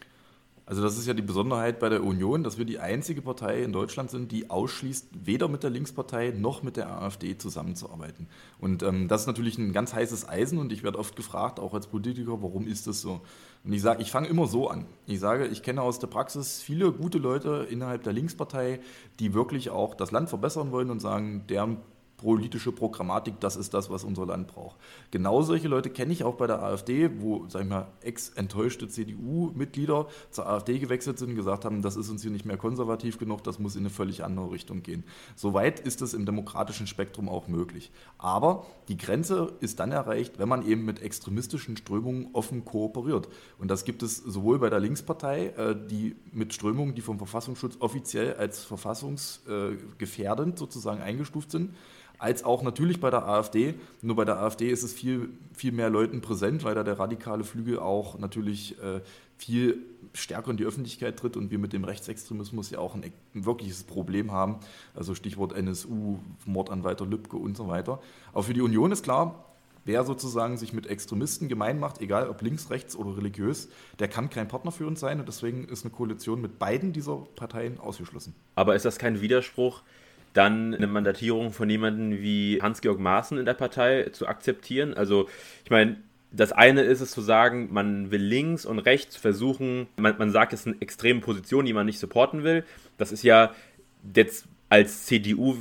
Also 0.68 0.82
das 0.82 0.98
ist 0.98 1.06
ja 1.06 1.14
die 1.14 1.22
Besonderheit 1.22 1.80
bei 1.80 1.88
der 1.88 2.04
Union, 2.04 2.44
dass 2.44 2.58
wir 2.58 2.66
die 2.66 2.78
einzige 2.78 3.22
Partei 3.22 3.62
in 3.62 3.72
Deutschland 3.72 4.10
sind, 4.10 4.30
die 4.32 4.50
ausschließt, 4.50 5.08
weder 5.24 5.48
mit 5.48 5.62
der 5.62 5.70
Linkspartei 5.70 6.34
noch 6.36 6.62
mit 6.62 6.76
der 6.76 6.90
AfD 6.90 7.38
zusammenzuarbeiten. 7.38 8.28
Und 8.58 8.82
ähm, 8.82 9.08
das 9.08 9.22
ist 9.22 9.28
natürlich 9.28 9.56
ein 9.56 9.72
ganz 9.72 9.94
heißes 9.94 10.28
Eisen 10.28 10.58
und 10.58 10.70
ich 10.70 10.82
werde 10.82 10.98
oft 10.98 11.16
gefragt, 11.16 11.58
auch 11.58 11.72
als 11.72 11.86
Politiker, 11.86 12.42
warum 12.42 12.66
ist 12.66 12.86
das 12.86 13.00
so? 13.00 13.22
Und 13.64 13.72
ich 13.72 13.80
sage, 13.80 14.02
ich 14.02 14.10
fange 14.10 14.28
immer 14.28 14.46
so 14.46 14.68
an. 14.68 14.84
Ich 15.06 15.20
sage, 15.20 15.46
ich 15.46 15.62
kenne 15.62 15.80
aus 15.80 16.00
der 16.00 16.08
Praxis 16.08 16.60
viele 16.60 16.92
gute 16.92 17.16
Leute 17.16 17.66
innerhalb 17.70 18.02
der 18.02 18.12
Linkspartei, 18.12 18.80
die 19.20 19.32
wirklich 19.32 19.70
auch 19.70 19.94
das 19.94 20.10
Land 20.10 20.28
verbessern 20.28 20.70
wollen 20.70 20.90
und 20.90 21.00
sagen, 21.00 21.46
deren 21.48 21.78
politische 22.18 22.72
Programmatik, 22.72 23.40
das 23.40 23.56
ist 23.56 23.72
das, 23.72 23.88
was 23.88 24.04
unser 24.04 24.26
Land 24.26 24.48
braucht. 24.48 24.76
Genau 25.10 25.40
solche 25.42 25.68
Leute 25.68 25.88
kenne 25.88 26.12
ich 26.12 26.24
auch 26.24 26.34
bei 26.34 26.46
der 26.46 26.62
AfD, 26.62 27.08
wo, 27.20 27.46
sag 27.48 27.62
ich 27.62 27.68
mal, 27.68 27.86
ex-enttäuschte 28.02 28.88
CDU-Mitglieder 28.88 30.08
zur 30.30 30.46
AfD 30.46 30.78
gewechselt 30.78 31.18
sind 31.18 31.30
und 31.30 31.36
gesagt 31.36 31.64
haben, 31.64 31.80
das 31.80 31.96
ist 31.96 32.10
uns 32.10 32.22
hier 32.22 32.32
nicht 32.32 32.44
mehr 32.44 32.56
konservativ 32.56 33.18
genug, 33.18 33.44
das 33.44 33.58
muss 33.58 33.76
in 33.76 33.82
eine 33.82 33.90
völlig 33.90 34.24
andere 34.24 34.50
Richtung 34.50 34.82
gehen. 34.82 35.04
Soweit 35.36 35.80
ist 35.80 36.02
es 36.02 36.12
im 36.12 36.26
demokratischen 36.26 36.88
Spektrum 36.88 37.28
auch 37.28 37.46
möglich. 37.46 37.92
Aber 38.18 38.66
die 38.88 38.96
Grenze 38.96 39.52
ist 39.60 39.78
dann 39.78 39.92
erreicht, 39.92 40.40
wenn 40.40 40.48
man 40.48 40.66
eben 40.66 40.84
mit 40.84 41.00
extremistischen 41.00 41.76
Strömungen 41.76 42.30
offen 42.32 42.64
kooperiert. 42.64 43.28
Und 43.58 43.70
das 43.70 43.84
gibt 43.84 44.02
es 44.02 44.16
sowohl 44.16 44.58
bei 44.58 44.70
der 44.70 44.80
Linkspartei, 44.80 45.46
äh, 45.56 45.76
die 45.88 46.16
mit 46.32 46.52
Strömungen, 46.52 46.96
die 46.96 47.00
vom 47.00 47.18
Verfassungsschutz 47.18 47.76
offiziell 47.78 48.34
als 48.34 48.64
verfassungsgefährdend 48.64 50.58
sozusagen 50.58 51.00
eingestuft 51.00 51.52
sind, 51.52 51.74
als 52.18 52.44
auch 52.44 52.62
natürlich 52.62 53.00
bei 53.00 53.10
der 53.10 53.26
AfD. 53.26 53.74
Nur 54.02 54.16
bei 54.16 54.24
der 54.24 54.40
AfD 54.40 54.70
ist 54.70 54.82
es 54.82 54.92
viel, 54.92 55.30
viel 55.54 55.72
mehr 55.72 55.88
Leuten 55.88 56.20
präsent, 56.20 56.64
weil 56.64 56.74
da 56.74 56.82
der 56.82 56.98
radikale 56.98 57.44
Flügel 57.44 57.78
auch 57.78 58.18
natürlich 58.18 58.76
äh, 58.82 59.00
viel 59.36 59.78
stärker 60.12 60.50
in 60.50 60.56
die 60.56 60.64
Öffentlichkeit 60.64 61.16
tritt 61.16 61.36
und 61.36 61.50
wir 61.50 61.58
mit 61.58 61.72
dem 61.72 61.84
Rechtsextremismus 61.84 62.70
ja 62.70 62.80
auch 62.80 62.94
ein, 62.94 63.04
ein, 63.34 63.44
wirkliches 63.46 63.84
Problem 63.84 64.32
haben. 64.32 64.56
Also 64.94 65.14
Stichwort 65.14 65.52
NSU, 65.52 66.18
Mord 66.44 66.70
an 66.70 66.82
Walter 66.82 67.06
Lübcke 67.06 67.36
und 67.36 67.56
so 67.56 67.68
weiter. 67.68 68.00
Aber 68.32 68.42
für 68.42 68.54
die 68.54 68.62
Union 68.62 68.90
ist 68.90 69.04
klar, 69.04 69.44
wer 69.84 70.04
sozusagen 70.04 70.56
sich 70.56 70.72
mit 70.72 70.86
Extremisten 70.86 71.48
gemein 71.48 71.78
macht, 71.78 72.00
egal 72.00 72.28
ob 72.28 72.42
links, 72.42 72.70
rechts 72.70 72.96
oder 72.96 73.16
religiös, 73.16 73.68
der 73.98 74.08
kann 74.08 74.28
kein 74.28 74.48
Partner 74.48 74.72
für 74.72 74.86
uns 74.86 75.00
sein 75.00 75.20
und 75.20 75.28
deswegen 75.28 75.64
ist 75.68 75.84
eine 75.84 75.92
Koalition 75.92 76.40
mit 76.40 76.58
beiden 76.58 76.92
dieser 76.92 77.16
Parteien 77.36 77.78
ausgeschlossen. 77.78 78.34
Aber 78.56 78.74
ist 78.74 78.84
das 78.84 78.98
kein 78.98 79.20
Widerspruch? 79.20 79.82
Dann 80.38 80.72
eine 80.72 80.86
Mandatierung 80.86 81.52
von 81.52 81.68
jemandem 81.68 82.20
wie 82.22 82.60
Hans-Georg 82.62 83.00
Maaßen 83.00 83.38
in 83.38 83.44
der 83.44 83.54
Partei 83.54 84.08
zu 84.12 84.28
akzeptieren. 84.28 84.94
Also 84.94 85.28
ich 85.64 85.70
meine, 85.70 85.96
das 86.30 86.52
eine 86.52 86.82
ist 86.82 87.00
es 87.00 87.10
zu 87.10 87.20
sagen, 87.20 87.68
man 87.72 88.12
will 88.12 88.22
links 88.22 88.64
und 88.64 88.78
rechts 88.78 89.16
versuchen, 89.16 89.88
man, 89.96 90.16
man 90.16 90.30
sagt, 90.30 90.52
es 90.52 90.62
sind 90.62 90.80
extreme 90.80 91.20
Positionen, 91.20 91.66
die 91.66 91.72
man 91.72 91.86
nicht 91.86 91.98
supporten 91.98 92.44
will. 92.44 92.64
Das 92.98 93.10
ist 93.10 93.24
ja 93.24 93.52
jetzt 94.14 94.46
als 94.68 95.06
CDU 95.06 95.56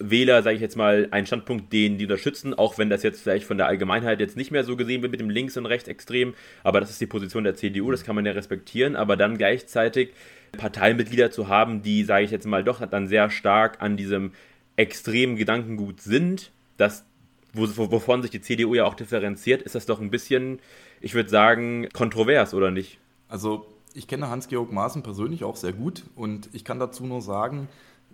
Wähler, 0.00 0.42
sage 0.42 0.56
ich 0.56 0.62
jetzt 0.62 0.76
mal, 0.76 1.08
ein 1.10 1.26
Standpunkt, 1.26 1.72
den 1.72 1.98
die 1.98 2.04
unterstützen, 2.04 2.54
auch 2.54 2.78
wenn 2.78 2.88
das 2.88 3.02
jetzt 3.02 3.22
vielleicht 3.22 3.44
von 3.44 3.58
der 3.58 3.66
Allgemeinheit 3.66 4.18
jetzt 4.18 4.36
nicht 4.36 4.50
mehr 4.50 4.64
so 4.64 4.76
gesehen 4.76 5.02
wird 5.02 5.12
mit 5.12 5.20
dem 5.20 5.30
Links- 5.30 5.56
und 5.56 5.66
Rechtsextrem, 5.66 6.34
aber 6.64 6.80
das 6.80 6.90
ist 6.90 7.00
die 7.00 7.06
Position 7.06 7.44
der 7.44 7.54
CDU, 7.54 7.90
das 7.90 8.02
kann 8.02 8.16
man 8.16 8.24
ja 8.24 8.32
respektieren, 8.32 8.96
aber 8.96 9.16
dann 9.16 9.36
gleichzeitig 9.36 10.10
Parteimitglieder 10.52 11.30
zu 11.30 11.48
haben, 11.48 11.82
die, 11.82 12.02
sage 12.02 12.24
ich 12.24 12.30
jetzt 12.30 12.46
mal, 12.46 12.64
doch 12.64 12.84
dann 12.86 13.08
sehr 13.08 13.30
stark 13.30 13.82
an 13.82 13.96
diesem 13.96 14.32
extremen 14.76 15.36
Gedankengut 15.36 16.00
sind, 16.00 16.50
das, 16.78 17.04
wovon 17.52 18.22
sich 18.22 18.30
die 18.30 18.40
CDU 18.40 18.74
ja 18.74 18.86
auch 18.86 18.94
differenziert, 18.94 19.60
ist 19.62 19.74
das 19.74 19.84
doch 19.84 20.00
ein 20.00 20.10
bisschen, 20.10 20.60
ich 21.02 21.14
würde 21.14 21.28
sagen, 21.28 21.88
kontrovers, 21.92 22.54
oder 22.54 22.70
nicht? 22.70 22.98
Also 23.28 23.66
ich 23.92 24.08
kenne 24.08 24.28
Hans-Georg 24.28 24.72
Maaßen 24.72 25.02
persönlich 25.02 25.44
auch 25.44 25.56
sehr 25.56 25.72
gut 25.72 26.04
und 26.16 26.48
ich 26.52 26.64
kann 26.64 26.78
dazu 26.78 27.04
nur 27.04 27.20
sagen, 27.20 27.68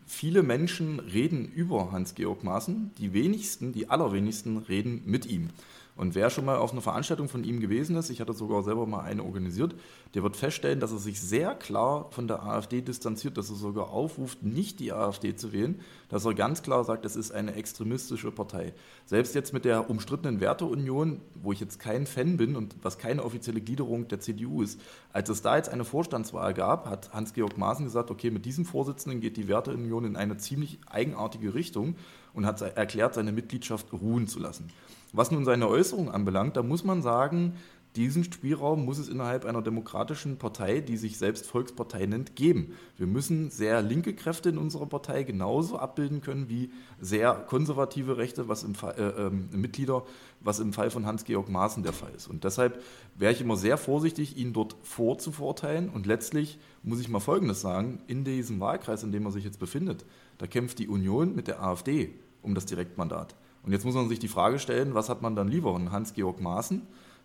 viele 0.06 0.42
Menschen 0.42 1.00
reden 1.00 1.44
über 1.44 1.92
Hans-Georg 1.92 2.44
Maaßen, 2.44 2.92
die 2.98 3.12
wenigsten, 3.12 3.72
die 3.72 3.90
allerwenigsten 3.90 4.56
reden 4.58 5.02
mit 5.04 5.26
ihm. 5.26 5.50
Und 5.96 6.14
wer 6.14 6.28
schon 6.28 6.44
mal 6.44 6.58
auf 6.58 6.72
einer 6.72 6.82
Veranstaltung 6.82 7.28
von 7.28 7.42
ihm 7.42 7.58
gewesen 7.58 7.96
ist, 7.96 8.10
ich 8.10 8.20
hatte 8.20 8.34
sogar 8.34 8.62
selber 8.62 8.86
mal 8.86 9.00
eine 9.00 9.24
organisiert, 9.24 9.74
der 10.14 10.22
wird 10.22 10.36
feststellen, 10.36 10.78
dass 10.78 10.92
er 10.92 10.98
sich 10.98 11.18
sehr 11.20 11.54
klar 11.54 12.08
von 12.10 12.28
der 12.28 12.42
AfD 12.42 12.82
distanziert, 12.82 13.38
dass 13.38 13.48
er 13.48 13.56
sogar 13.56 13.90
aufruft, 13.90 14.42
nicht 14.42 14.78
die 14.78 14.92
AfD 14.92 15.34
zu 15.34 15.54
wählen, 15.54 15.80
dass 16.10 16.26
er 16.26 16.34
ganz 16.34 16.62
klar 16.62 16.84
sagt, 16.84 17.06
es 17.06 17.16
ist 17.16 17.32
eine 17.32 17.54
extremistische 17.54 18.30
Partei. 18.30 18.74
Selbst 19.06 19.34
jetzt 19.34 19.54
mit 19.54 19.64
der 19.64 19.88
umstrittenen 19.88 20.40
Werteunion, 20.40 21.22
wo 21.34 21.52
ich 21.52 21.60
jetzt 21.60 21.78
kein 21.78 22.06
Fan 22.06 22.36
bin 22.36 22.56
und 22.56 22.76
was 22.82 22.98
keine 22.98 23.24
offizielle 23.24 23.62
Gliederung 23.62 24.06
der 24.08 24.20
CDU 24.20 24.62
ist, 24.62 24.78
als 25.14 25.30
es 25.30 25.40
da 25.40 25.56
jetzt 25.56 25.70
eine 25.70 25.86
Vorstandswahl 25.86 26.52
gab, 26.52 26.90
hat 26.90 27.14
Hans-Georg 27.14 27.56
Maaßen 27.56 27.86
gesagt, 27.86 28.10
okay, 28.10 28.30
mit 28.30 28.44
diesem 28.44 28.66
Vorsitzenden 28.66 29.20
geht 29.20 29.38
die 29.38 29.48
Werteunion 29.48 30.04
in 30.04 30.16
eine 30.16 30.36
ziemlich 30.36 30.78
eigenartige 30.86 31.54
Richtung 31.54 31.96
und 32.36 32.46
hat 32.46 32.60
erklärt, 32.60 33.14
seine 33.14 33.32
Mitgliedschaft 33.32 33.92
ruhen 33.92 34.28
zu 34.28 34.38
lassen. 34.38 34.68
Was 35.12 35.30
nun 35.30 35.44
seine 35.44 35.68
Äußerung 35.68 36.10
anbelangt, 36.10 36.56
da 36.56 36.62
muss 36.62 36.84
man 36.84 37.02
sagen, 37.02 37.54
diesen 37.96 38.24
Spielraum 38.24 38.84
muss 38.84 38.98
es 38.98 39.08
innerhalb 39.08 39.46
einer 39.46 39.62
demokratischen 39.62 40.36
Partei, 40.36 40.80
die 40.80 40.98
sich 40.98 41.16
selbst 41.16 41.46
Volkspartei 41.46 42.04
nennt, 42.04 42.36
geben. 42.36 42.74
Wir 42.98 43.06
müssen 43.06 43.50
sehr 43.50 43.80
linke 43.80 44.14
Kräfte 44.14 44.50
in 44.50 44.58
unserer 44.58 44.84
Partei 44.84 45.22
genauso 45.22 45.78
abbilden 45.78 46.20
können 46.20 46.50
wie 46.50 46.70
sehr 47.00 47.32
konservative 47.32 48.18
Rechte, 48.18 48.48
was 48.48 48.64
im 48.64 48.74
Fall, 48.74 48.94
äh, 48.98 49.26
äh, 49.26 49.56
Mitglieder, 49.56 50.04
was 50.40 50.60
im 50.60 50.74
Fall 50.74 50.90
von 50.90 51.06
Hans-Georg 51.06 51.48
Maaßen 51.48 51.82
der 51.82 51.94
Fall 51.94 52.12
ist. 52.14 52.28
Und 52.28 52.44
deshalb 52.44 52.82
wäre 53.14 53.32
ich 53.32 53.40
immer 53.40 53.56
sehr 53.56 53.78
vorsichtig, 53.78 54.36
ihn 54.36 54.52
dort 54.52 54.76
vorzuverurteilen. 54.82 55.88
Und 55.88 56.04
letztlich 56.04 56.58
muss 56.82 57.00
ich 57.00 57.08
mal 57.08 57.20
Folgendes 57.20 57.62
sagen: 57.62 58.02
In 58.08 58.24
diesem 58.24 58.60
Wahlkreis, 58.60 59.04
in 59.04 59.12
dem 59.12 59.24
er 59.24 59.32
sich 59.32 59.44
jetzt 59.44 59.58
befindet, 59.58 60.04
da 60.36 60.46
kämpft 60.46 60.78
die 60.80 60.88
Union 60.88 61.34
mit 61.34 61.48
der 61.48 61.62
AfD 61.62 62.12
um 62.46 62.54
das 62.54 62.64
Direktmandat. 62.64 63.34
Und 63.62 63.72
jetzt 63.72 63.84
muss 63.84 63.94
man 63.94 64.08
sich 64.08 64.20
die 64.20 64.28
Frage 64.28 64.58
stellen, 64.58 64.94
was 64.94 65.08
hat 65.08 65.20
man 65.20 65.36
dann 65.36 65.48
lieber? 65.48 65.74
Einen 65.74 65.92
Hans-Georg 65.92 66.40
Maaßen, 66.40 66.82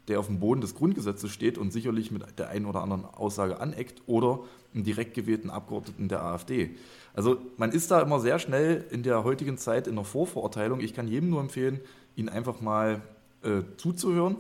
der 0.08 0.20
auf 0.20 0.26
dem 0.26 0.40
Boden 0.40 0.60
des 0.60 0.76
Grundgesetzes 0.76 1.32
steht 1.32 1.58
und 1.60 1.72
sicherlich 1.72 2.12
mit 2.12 2.24
der 2.40 2.50
einen 2.50 2.66
oder 2.66 2.82
anderen 2.82 3.06
Aussage 3.06 3.60
aneckt, 3.60 4.02
oder 4.08 4.40
einen 4.74 4.84
direkt 4.84 5.14
gewählten 5.14 5.50
Abgeordneten 5.50 6.08
der 6.08 6.24
AfD. 6.24 6.72
Also 7.14 7.38
man 7.58 7.72
ist 7.72 7.92
da 7.92 8.02
immer 8.02 8.20
sehr 8.20 8.40
schnell 8.40 8.86
in 8.90 9.04
der 9.04 9.24
heutigen 9.24 9.58
Zeit 9.58 9.88
in 9.88 9.96
der 9.96 10.06
Vorverurteilung. 10.06 10.80
Ich 10.80 10.94
kann 10.94 11.08
jedem 11.08 11.30
nur 11.30 11.42
empfehlen, 11.42 11.80
ihn 12.16 12.30
einfach 12.30 12.62
mal 12.62 13.02
äh, 13.44 13.62
zuzuhören, 13.78 14.38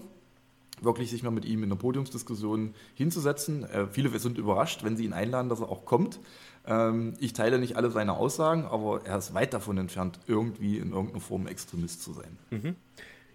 wirklich 0.82 1.12
sich 1.12 1.22
mal 1.22 1.32
mit 1.32 1.46
ihm 1.46 1.64
in 1.64 1.66
einer 1.66 1.80
Podiumsdiskussion 1.80 2.74
hinzusetzen. 2.96 3.64
Äh, 3.66 3.88
viele 3.88 4.18
sind 4.18 4.38
überrascht, 4.38 4.84
wenn 4.84 4.98
sie 4.98 5.06
ihn 5.06 5.14
einladen, 5.14 5.50
dass 5.50 5.60
er 5.60 5.70
auch 5.70 5.86
kommt. 5.86 6.20
Ähm, 6.68 7.14
ich 7.20 7.34
teile 7.34 7.60
nicht 7.60 7.76
alle 7.76 7.90
seine 7.90 8.14
Aussagen, 8.14 8.66
aber 8.66 9.02
er 9.06 9.18
ist 9.18 9.34
weit 9.34 9.54
davon 9.54 9.78
entfernt, 9.78 10.20
irgendwie 10.28 10.78
in 10.78 10.92
irgendeiner 10.92 11.22
Form 11.22 11.48
Extremist 11.48 12.04
zu 12.04 12.14
sein. 12.14 12.38
Mhm. 12.52 12.76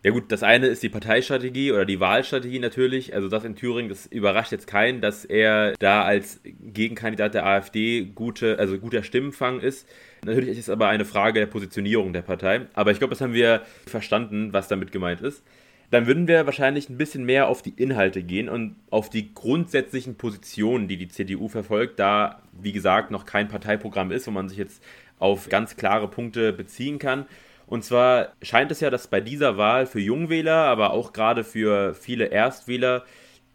Ja 0.02 0.12
gut, 0.12 0.30
das 0.30 0.44
eine 0.44 0.68
ist 0.68 0.84
die 0.84 0.88
Parteistrategie 0.88 1.72
oder 1.72 1.84
die 1.84 1.98
Wahlstrategie 1.98 2.60
natürlich. 2.60 3.12
Also 3.12 3.28
das 3.28 3.44
in 3.44 3.56
Thüringen, 3.56 3.88
das 3.88 4.06
überrascht 4.06 4.52
jetzt 4.52 4.68
keinen, 4.68 5.00
dass 5.00 5.24
er 5.24 5.74
da 5.80 6.04
als 6.04 6.40
Gegenkandidat 6.44 7.34
der 7.34 7.44
AfD 7.44 8.04
gute, 8.04 8.58
also 8.60 8.78
guter 8.78 9.02
Stimmenfang 9.02 9.58
ist. 9.58 9.88
Natürlich 10.24 10.50
ist 10.50 10.58
es 10.58 10.70
aber 10.70 10.88
eine 10.88 11.04
Frage 11.04 11.40
der 11.40 11.46
Positionierung 11.46 12.12
der 12.12 12.22
Partei. 12.22 12.66
Aber 12.74 12.92
ich 12.92 12.98
glaube, 12.98 13.14
das 13.14 13.20
haben 13.20 13.32
wir 13.32 13.62
verstanden, 13.86 14.52
was 14.52 14.68
damit 14.68 14.92
gemeint 14.92 15.22
ist 15.22 15.42
dann 15.90 16.06
würden 16.06 16.26
wir 16.26 16.46
wahrscheinlich 16.46 16.88
ein 16.88 16.98
bisschen 16.98 17.24
mehr 17.24 17.48
auf 17.48 17.62
die 17.62 17.74
Inhalte 17.76 18.22
gehen 18.22 18.48
und 18.48 18.76
auf 18.90 19.08
die 19.08 19.32
grundsätzlichen 19.34 20.16
Positionen, 20.16 20.88
die 20.88 20.96
die 20.96 21.08
CDU 21.08 21.48
verfolgt, 21.48 21.98
da, 21.98 22.42
wie 22.52 22.72
gesagt, 22.72 23.10
noch 23.10 23.24
kein 23.24 23.48
Parteiprogramm 23.48 24.10
ist, 24.10 24.26
wo 24.26 24.30
man 24.30 24.48
sich 24.48 24.58
jetzt 24.58 24.82
auf 25.18 25.48
ganz 25.48 25.76
klare 25.76 26.08
Punkte 26.08 26.52
beziehen 26.52 26.98
kann. 26.98 27.26
Und 27.66 27.84
zwar 27.84 28.32
scheint 28.42 28.70
es 28.70 28.80
ja, 28.80 28.90
dass 28.90 29.08
bei 29.08 29.20
dieser 29.20 29.56
Wahl 29.56 29.86
für 29.86 30.00
Jungwähler, 30.00 30.54
aber 30.54 30.92
auch 30.92 31.12
gerade 31.12 31.44
für 31.44 31.94
viele 31.94 32.26
Erstwähler, 32.26 33.04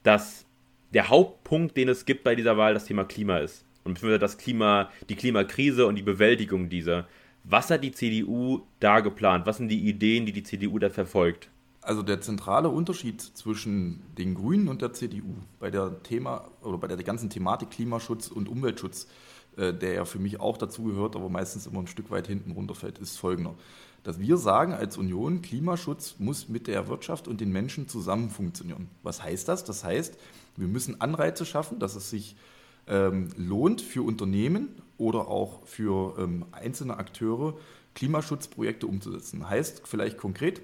dass 0.03 0.45
der 0.93 1.09
Hauptpunkt, 1.09 1.77
den 1.77 1.89
es 1.89 2.05
gibt 2.05 2.23
bei 2.23 2.35
dieser 2.35 2.57
Wahl, 2.57 2.73
das 2.73 2.85
Thema 2.85 3.05
Klima 3.05 3.37
ist. 3.37 3.65
Und 3.83 4.01
das 4.03 4.37
Klima, 4.37 4.89
die 5.09 5.15
Klimakrise 5.15 5.87
und 5.87 5.95
die 5.95 6.03
Bewältigung 6.03 6.69
dieser. 6.69 7.07
Was 7.43 7.71
hat 7.71 7.83
die 7.83 7.91
CDU 7.91 8.61
da 8.79 8.99
geplant? 8.99 9.45
Was 9.47 9.57
sind 9.57 9.69
die 9.69 9.87
Ideen, 9.87 10.25
die 10.25 10.33
die 10.33 10.43
CDU 10.43 10.77
da 10.77 10.89
verfolgt? 10.89 11.49
Also 11.81 12.03
der 12.03 12.21
zentrale 12.21 12.69
Unterschied 12.69 13.21
zwischen 13.21 14.03
den 14.15 14.35
Grünen 14.35 14.67
und 14.67 14.83
der 14.83 14.93
CDU 14.93 15.33
bei 15.59 15.71
der 15.71 16.03
Thema 16.03 16.47
oder 16.61 16.77
bei 16.77 16.87
der 16.87 16.97
ganzen 16.97 17.29
Thematik 17.31 17.71
Klimaschutz 17.71 18.27
und 18.27 18.47
Umweltschutz, 18.47 19.07
äh, 19.57 19.73
der 19.73 19.93
ja 19.93 20.05
für 20.05 20.19
mich 20.19 20.39
auch 20.39 20.57
dazugehört, 20.57 21.15
aber 21.15 21.29
meistens 21.29 21.65
immer 21.65 21.79
ein 21.79 21.87
Stück 21.87 22.11
weit 22.11 22.27
hinten 22.27 22.51
runterfällt, 22.51 22.99
ist 22.99 23.17
folgender. 23.17 23.55
Dass 24.03 24.19
wir 24.19 24.37
sagen 24.37 24.73
als 24.73 24.97
Union, 24.97 25.41
Klimaschutz 25.41 26.15
muss 26.19 26.49
mit 26.49 26.67
der 26.67 26.87
Wirtschaft 26.87 27.27
und 27.27 27.41
den 27.41 27.51
Menschen 27.51 27.87
zusammen 27.87 28.29
funktionieren. 28.29 28.89
Was 29.01 29.23
heißt 29.23 29.47
das? 29.47 29.63
Das 29.63 29.83
heißt, 29.83 30.17
wir 30.57 30.67
müssen 30.67 31.01
Anreize 31.01 31.45
schaffen, 31.45 31.79
dass 31.79 31.95
es 31.95 32.11
sich 32.11 32.35
ähm, 32.87 33.29
lohnt 33.37 33.81
für 33.81 34.03
Unternehmen 34.03 34.69
oder 34.97 35.27
auch 35.27 35.65
für 35.65 36.17
ähm, 36.19 36.45
einzelne 36.51 36.97
Akteure, 36.97 37.55
Klimaschutzprojekte 37.95 38.87
umzusetzen. 38.87 39.49
Heißt 39.49 39.81
vielleicht 39.85 40.17
konkret, 40.17 40.61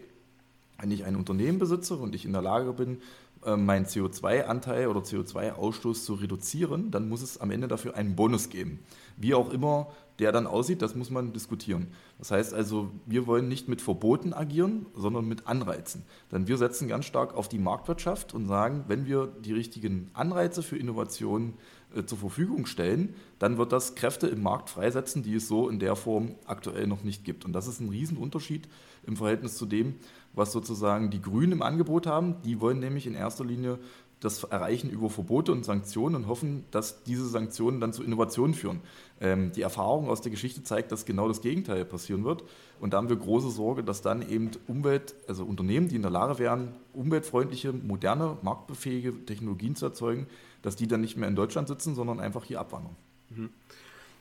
wenn 0.80 0.92
ich 0.92 1.06
ein 1.06 1.16
Unternehmen 1.16 1.60
besitze 1.60 1.96
und 1.96 2.16
ich 2.16 2.26
in 2.26 2.34
der 2.34 2.42
Lage 2.42 2.74
bin, 2.74 3.00
ähm, 3.46 3.66
meinen 3.66 3.86
CO2-Anteil 3.86 4.88
oder 4.88 5.02
CO2-Ausstoß 5.02 6.04
zu 6.04 6.16
reduzieren, 6.16 6.92
dann 6.92 7.10
muss 7.10 7.22
es 7.22 7.40
am 7.40 7.52
Ende 7.52 7.68
dafür 7.68 7.96
einen 7.96 8.16
Bonus 8.16 8.50
geben. 8.50 8.80
Wie 9.16 9.34
auch 9.34 9.52
immer 9.52 9.88
der 10.20 10.32
dann 10.32 10.48
aussieht, 10.48 10.82
das 10.82 10.96
muss 10.96 11.10
man 11.10 11.34
diskutieren. 11.34 11.88
Das 12.18 12.32
heißt 12.32 12.54
also, 12.54 12.90
wir 13.06 13.28
wollen 13.28 13.48
nicht 13.48 13.68
mit 13.68 13.82
Verboten 13.82 14.34
agieren, 14.34 14.88
sondern 14.96 15.28
mit 15.28 15.48
Anreizen. 15.48 16.04
Denn 16.32 16.48
wir 16.48 16.58
setzen 16.58 16.88
ganz 16.88 17.06
stark 17.06 17.36
auf 17.36 17.50
die 17.50 17.60
Marktwirtschaft 17.60 18.34
und 18.34 18.48
sagen, 18.48 18.86
wenn 18.88 19.06
wir 19.06 19.28
die 19.28 19.54
richtigen 19.54 20.10
Anreize 20.14 20.64
für 20.64 20.78
Innovationen 20.78 21.54
äh, 21.96 22.04
zur 22.04 22.18
Verfügung 22.18 22.66
stellen, 22.66 23.14
dann 23.38 23.58
wird 23.58 23.72
das 23.72 23.94
Kräfte 23.96 24.28
im 24.28 24.42
Markt 24.42 24.70
freisetzen, 24.70 25.22
die 25.22 25.36
es 25.36 25.48
so 25.48 25.70
in 25.70 25.80
der 25.80 25.96
Form 25.96 26.36
aktuell 26.46 26.88
noch 26.88 27.04
nicht 27.04 27.24
gibt. 27.24 27.46
Und 27.46 27.54
das 27.54 27.68
ist 27.68 27.80
ein 27.80 27.90
Riesenunterschied 27.90 28.68
im 29.06 29.18
Verhältnis 29.18 29.56
zu 29.56 29.68
dem, 29.68 29.96
was 30.38 30.52
sozusagen 30.52 31.10
die 31.10 31.22
Grünen 31.22 31.54
im 31.54 31.62
Angebot 31.62 32.06
haben. 32.08 32.42
Die 32.44 32.62
wollen 32.62 32.80
nämlich 32.80 33.08
in 33.08 33.16
erster 33.16 33.44
Linie 33.44 33.80
das 34.20 34.44
erreichen 34.44 34.90
über 34.90 35.10
Verbote 35.10 35.52
und 35.52 35.64
Sanktionen 35.64 36.16
und 36.16 36.28
hoffen, 36.28 36.66
dass 36.72 37.04
diese 37.04 37.28
Sanktionen 37.28 37.80
dann 37.80 37.94
zu 37.94 38.04
Innovationen 38.04 38.56
führen. 38.56 38.82
Ähm, 39.22 39.52
die 39.52 39.62
Erfahrung 39.62 40.10
aus 40.10 40.22
der 40.22 40.32
Geschichte 40.32 40.64
zeigt, 40.64 40.92
dass 40.92 41.06
genau 41.06 41.28
das 41.28 41.42
Gegenteil 41.42 41.86
passieren 41.86 42.24
wird. 42.24 42.44
Und 42.80 42.94
da 42.94 42.98
haben 42.98 43.10
wir 43.10 43.16
große 43.16 43.52
Sorge, 43.52 43.84
dass 43.84 44.02
dann 44.02 44.28
eben 44.28 44.52
Umwelt, 44.68 45.16
also 45.28 45.44
Unternehmen, 45.44 45.88
die 45.88 45.96
in 45.96 46.02
der 46.02 46.10
Lage 46.10 46.40
wären, 46.40 46.74
umweltfreundliche, 46.94 47.74
moderne, 47.74 48.38
marktbefähige 48.42 49.26
Technologien 49.26 49.76
zu 49.76 49.86
erzeugen, 49.86 50.26
dass 50.64 50.76
die 50.76 50.88
dann 50.88 51.02
nicht 51.02 51.16
mehr 51.16 51.28
in 51.28 51.36
Deutschland 51.36 51.68
sitzen, 51.68 51.94
sondern 51.94 52.20
einfach 52.20 52.44
hier 52.44 52.60
abwandern. 52.60 52.96
Mhm. 53.30 53.50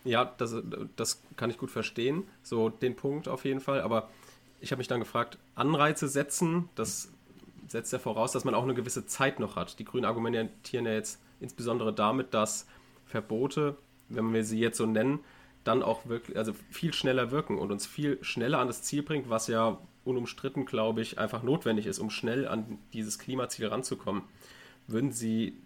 Ja, 0.05 0.31
das, 0.37 0.55
das 0.95 1.23
kann 1.37 1.51
ich 1.51 1.59
gut 1.59 1.71
verstehen, 1.71 2.25
so 2.43 2.69
den 2.69 2.97
Punkt 2.97 3.29
auf 3.29 3.45
jeden 3.45 3.61
Fall. 3.61 3.81
Aber 3.81 4.09
ich 4.61 4.73
habe 4.73 4.79
mich 4.79 4.89
dann 4.89 5.01
gefragt, 5.01 5.39
Anreize 5.55 6.09
setzen, 6.09 6.69
das 6.75 7.11
setzt 7.69 7.93
ja 7.93 7.99
voraus, 7.99 8.33
dass 8.33 8.45
man 8.45 8.55
auch 8.55 8.63
eine 8.63 8.75
gewisse 8.75 9.07
Zeit 9.07 9.41
noch 9.41 9.57
hat. 9.57 9.79
Die 9.79 9.85
Grünen 9.85 10.05
argumentieren 10.05 10.87
ja 10.87 10.93
jetzt 10.93 11.21
insbesondere 11.41 11.93
damit, 11.93 12.35
dass 12.35 12.67
Verbote, 13.05 13.77
wenn 14.09 14.33
wir 14.33 14.45
sie 14.45 14.59
jetzt 14.59 14.79
so 14.79 14.87
nennen, 14.87 15.21
dann 15.65 15.83
auch 15.83 16.07
wirklich, 16.07 16.37
also 16.37 16.53
viel 16.71 16.93
schneller 16.93 17.31
wirken 17.31 17.59
und 17.59 17.73
uns 17.73 17.87
viel 17.87 18.23
schneller 18.23 18.59
an 18.59 18.69
das 18.69 18.83
Ziel 18.83 19.03
bringt, 19.03 19.29
was 19.29 19.49
ja 19.49 19.79
unumstritten, 20.05 20.65
glaube 20.65 21.03
ich, 21.03 21.19
einfach 21.19 21.43
notwendig 21.43 21.87
ist, 21.87 21.99
um 21.99 22.11
schnell 22.11 22.47
an 22.47 22.79
dieses 22.93 23.19
Klimaziel 23.19 23.67
ranzukommen. 23.67 24.23
Würden 24.87 25.11
Sie, 25.11 25.57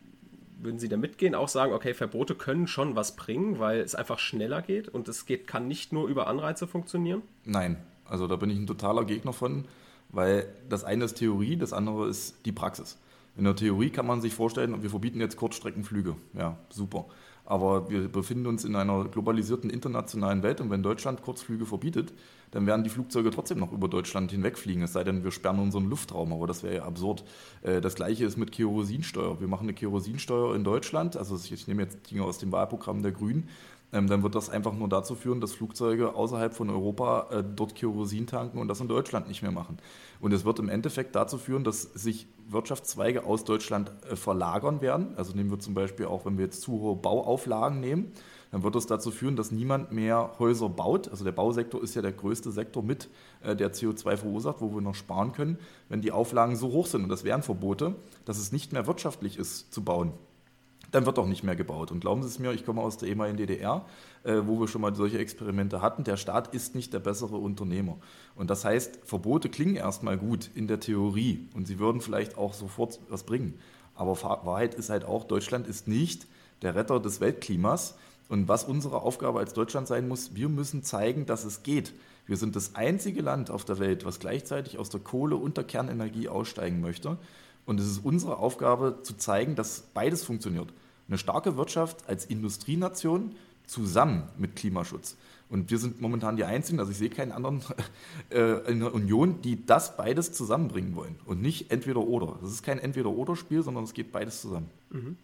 würden 0.59 0.78
Sie 0.78 0.88
da 0.88 0.97
mitgehen, 0.97 1.35
auch 1.35 1.49
sagen, 1.49 1.75
okay, 1.75 1.92
Verbote 1.92 2.35
können 2.35 2.66
schon 2.66 2.97
was 2.97 3.16
bringen, 3.16 3.59
weil 3.59 3.80
es 3.80 3.94
einfach 3.94 4.18
schneller 4.18 4.62
geht 4.62 4.88
und 4.88 5.09
es 5.09 5.26
geht, 5.26 5.47
kann 5.47 5.68
nicht 5.68 5.92
nur 5.92 6.09
über 6.09 6.26
Anreize 6.26 6.66
funktionieren? 6.66 7.20
Nein, 7.44 7.76
also 8.10 8.26
da 8.26 8.36
bin 8.36 8.50
ich 8.50 8.58
ein 8.58 8.66
totaler 8.66 9.04
Gegner 9.04 9.32
von, 9.32 9.64
weil 10.10 10.46
das 10.68 10.84
eine 10.84 11.04
ist 11.04 11.14
Theorie, 11.14 11.56
das 11.56 11.72
andere 11.72 12.08
ist 12.08 12.34
die 12.44 12.52
Praxis. 12.52 12.98
In 13.36 13.44
der 13.44 13.56
Theorie 13.56 13.90
kann 13.90 14.06
man 14.06 14.20
sich 14.20 14.34
vorstellen, 14.34 14.82
wir 14.82 14.90
verbieten 14.90 15.20
jetzt 15.20 15.36
Kurzstreckenflüge. 15.36 16.16
Ja, 16.34 16.56
super. 16.68 17.06
Aber 17.46 17.90
wir 17.90 18.06
befinden 18.08 18.46
uns 18.46 18.64
in 18.64 18.76
einer 18.76 19.06
globalisierten 19.06 19.70
internationalen 19.70 20.42
Welt 20.42 20.60
und 20.60 20.70
wenn 20.70 20.82
Deutschland 20.82 21.22
Kurzflüge 21.22 21.66
verbietet, 21.66 22.12
dann 22.52 22.66
werden 22.66 22.84
die 22.84 22.90
Flugzeuge 22.90 23.30
trotzdem 23.30 23.58
noch 23.58 23.72
über 23.72 23.88
Deutschland 23.88 24.30
hinwegfliegen, 24.30 24.82
es 24.82 24.92
sei 24.92 25.04
denn, 25.04 25.24
wir 25.24 25.30
sperren 25.30 25.58
unseren 25.58 25.88
Luftraum, 25.88 26.32
aber 26.32 26.46
das 26.46 26.62
wäre 26.62 26.76
ja 26.76 26.84
absurd. 26.84 27.24
Äh, 27.62 27.80
das 27.80 27.94
gleiche 27.94 28.24
ist 28.24 28.36
mit 28.36 28.52
Kerosinsteuer. 28.52 29.40
Wir 29.40 29.48
machen 29.48 29.64
eine 29.64 29.74
Kerosinsteuer 29.74 30.54
in 30.54 30.64
Deutschland, 30.64 31.16
also 31.16 31.36
ich 31.36 31.66
nehme 31.66 31.82
jetzt 31.82 32.10
Dinge 32.10 32.24
aus 32.24 32.38
dem 32.38 32.52
Wahlprogramm 32.52 33.02
der 33.02 33.12
Grünen, 33.12 33.48
ähm, 33.92 34.06
dann 34.06 34.23
wird 34.23 34.35
das 34.35 34.50
einfach 34.50 34.73
nur 34.73 34.88
dazu 34.88 35.14
führen, 35.14 35.40
dass 35.40 35.52
Flugzeuge 35.52 36.14
außerhalb 36.14 36.54
von 36.54 36.70
Europa 36.70 37.26
äh, 37.30 37.44
dort 37.44 37.75
Kerosin 37.75 38.26
tanken 38.26 38.59
und 38.59 38.68
das 38.68 38.80
in 38.80 38.88
Deutschland 38.88 39.28
nicht 39.28 39.42
mehr 39.42 39.50
machen. 39.50 39.78
Und 40.20 40.32
es 40.32 40.44
wird 40.44 40.59
im 40.59 40.68
Endeffekt 40.68 41.16
dazu 41.16 41.38
führen, 41.38 41.64
dass 41.64 41.82
sich 41.82 42.28
Wirtschaftszweige 42.49 43.25
aus 43.25 43.44
Deutschland 43.44 43.92
äh, 44.11 44.16
verlagern 44.16 44.80
werden. 44.80 45.14
Also 45.16 45.35
nehmen 45.35 45.50
wir 45.50 45.59
zum 45.59 45.75
Beispiel 45.75 46.06
auch, 46.06 46.25
wenn 46.25 46.38
wir 46.38 46.44
jetzt 46.44 46.62
zu 46.62 46.73
hohe 46.73 46.97
Bauauflagen 46.97 47.80
nehmen, 47.80 48.12
dann 48.52 48.64
wird 48.64 48.75
das 48.75 48.87
dazu 48.87 49.12
führen, 49.12 49.37
dass 49.37 49.52
niemand 49.52 49.92
mehr 49.92 50.32
Häuser 50.38 50.68
baut. 50.68 51.09
Also 51.09 51.25
der 51.25 51.32
Bausektor 51.32 51.82
ist 51.82 51.94
ja 51.94 52.02
der 52.02 52.12
größte 52.12 52.50
Sektor 52.50 52.82
mit, 52.82 53.09
äh, 53.42 53.56
der 53.56 53.73
CO2 53.73 54.16
verursacht, 54.16 54.61
wo 54.61 54.73
wir 54.73 54.80
noch 54.80 54.94
sparen 54.94 55.32
können, 55.32 55.59
wenn 55.88 56.00
die 56.00 56.12
Auflagen 56.12 56.56
so 56.56 56.68
hoch 56.68 56.87
sind. 56.87 57.02
Und 57.02 57.09
das 57.09 57.25
wären 57.25 57.42
Verbote, 57.42 57.97
dass 58.25 58.38
es 58.38 58.52
nicht 58.52 58.73
mehr 58.73 58.87
wirtschaftlich 58.87 59.37
ist 59.37 59.73
zu 59.73 59.82
bauen 59.82 60.12
dann 60.90 61.06
wird 61.06 61.18
auch 61.18 61.26
nicht 61.26 61.44
mehr 61.44 61.56
gebaut. 61.56 61.90
Und 61.90 62.00
glauben 62.00 62.23
Sie 62.23 62.28
es 62.28 62.38
mir, 62.38 62.52
ich 62.52 62.64
komme 62.64 62.80
aus 62.80 62.97
der 62.97 63.09
ehemaligen 63.09 63.37
DDR, 63.37 63.85
äh, 64.25 64.40
wo 64.44 64.61
wir 64.61 64.68
schon 64.68 64.80
mal 64.80 64.94
solche 64.94 65.18
Experimente 65.18 65.82
hatten. 65.82 66.04
Der 66.04 66.16
Staat 66.16 66.54
ist 66.54 66.75
nicht 66.75 66.92
der 66.92 67.00
bessere 67.00 67.37
Unternehmer. 67.37 67.99
Und 68.35 68.50
das 68.50 68.64
heißt, 68.64 69.00
Verbote 69.04 69.49
klingen 69.49 69.76
erstmal 69.76 70.18
gut 70.18 70.50
in 70.54 70.66
der 70.66 70.80
Theorie 70.80 71.49
und 71.54 71.66
sie 71.66 71.78
würden 71.78 72.00
vielleicht 72.00 72.37
auch 72.37 72.54
sofort 72.54 73.00
was 73.09 73.25
bringen. 73.25 73.59
Aber 73.94 74.20
Wahrheit 74.23 74.75
ist 74.75 74.90
halt 74.90 75.04
auch, 75.04 75.25
Deutschland 75.25 75.66
ist 75.66 75.87
nicht 75.87 76.26
der 76.62 76.75
Retter 76.75 77.00
des 77.00 77.20
Weltklimas. 77.20 77.97
Und 78.28 78.49
was 78.49 78.64
unsere 78.64 79.02
Aufgabe 79.02 79.40
als 79.40 79.54
Deutschland 79.54 79.88
sein 79.88 80.06
muss, 80.06 80.35
wir 80.37 80.49
müssen 80.49 80.85
zeigen, 80.85 81.26
dass 81.26 81.44
es 81.44 81.62
geht. 81.62 81.92
Wir 82.26 82.37
sind 82.37 82.54
das 82.54 82.76
einzige 82.76 83.23
Land 83.23 83.50
auf 83.50 83.64
der 83.64 83.80
Welt, 83.80 84.04
was 84.04 84.20
gleichzeitig 84.20 84.78
aus 84.78 84.88
der 84.88 85.00
Kohle 85.00 85.35
und 85.37 85.56
der 85.56 85.64
Kernenergie 85.64 86.28
aussteigen 86.28 86.80
möchte. 86.80 87.18
Und 87.70 87.78
es 87.78 87.86
ist 87.86 88.04
unsere 88.04 88.38
Aufgabe 88.38 88.98
zu 89.04 89.16
zeigen, 89.16 89.54
dass 89.54 89.82
beides 89.94 90.24
funktioniert. 90.24 90.72
Eine 91.06 91.18
starke 91.18 91.56
Wirtschaft 91.56 91.98
als 92.08 92.24
Industrienation 92.24 93.36
zusammen 93.64 94.24
mit 94.36 94.56
Klimaschutz. 94.56 95.16
Und 95.48 95.70
wir 95.70 95.78
sind 95.78 96.00
momentan 96.00 96.34
die 96.36 96.42
Einzigen, 96.42 96.80
also 96.80 96.90
ich 96.90 96.98
sehe 96.98 97.10
keinen 97.10 97.30
anderen 97.30 97.62
äh, 98.30 98.68
in 98.68 98.80
der 98.80 98.92
Union, 98.92 99.40
die 99.42 99.64
das 99.64 99.96
beides 99.96 100.32
zusammenbringen 100.32 100.96
wollen. 100.96 101.14
Und 101.26 101.42
nicht 101.42 101.70
entweder 101.70 102.00
oder. 102.00 102.38
Das 102.40 102.50
ist 102.50 102.64
kein 102.64 102.80
Entweder-Oder-Spiel, 102.80 103.62
sondern 103.62 103.84
es 103.84 103.94
geht 103.94 104.10
beides 104.10 104.40
zusammen. 104.40 104.68
Mhm. 104.90 105.16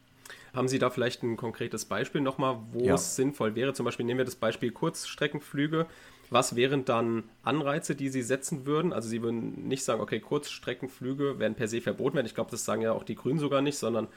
Haben 0.55 0.69
Sie 0.69 0.79
da 0.79 0.89
vielleicht 0.91 1.25
ein 1.25 1.37
konkretes 1.37 1.85
Beispiel 1.85 2.21
nochmal, 2.21 2.61
wo 2.71 2.85
ja. 2.85 2.95
es 2.95 3.17
sinnvoll 3.17 3.57
wäre? 3.57 3.75
Zum 3.75 3.85
Beispiel 3.85 4.07
nehmen 4.07 4.19
wir 4.19 4.25
das 4.25 4.37
Beispiel 4.37 4.71
Kurzstreckenflüge. 4.71 5.87
Was 6.31 6.57
wären 6.57 6.85
dann 6.85 7.25
Anreize, 7.43 7.95
die 7.95 8.09
Sie 8.09 8.23
setzen 8.23 8.67
würden? 8.67 8.93
Also 8.93 9.09
Sie 9.09 9.23
würden 9.23 9.69
nicht 9.69 9.85
sagen, 9.85 10.01
okay, 10.01 10.21
Kurzstreckenflüge 10.21 11.39
werden 11.39 11.55
per 11.55 11.69
se 11.69 11.81
verboten 11.81 12.17
werden. 12.17 12.27
Ich 12.27 12.35
glaube, 12.35 12.51
das 12.51 12.65
sagen 12.65 12.83
ja 12.83 12.93
auch 12.93 13.05
die 13.05 13.15
Grünen 13.15 13.39
sogar 13.39 13.63
nicht, 13.63 13.79
sondern 13.79 14.09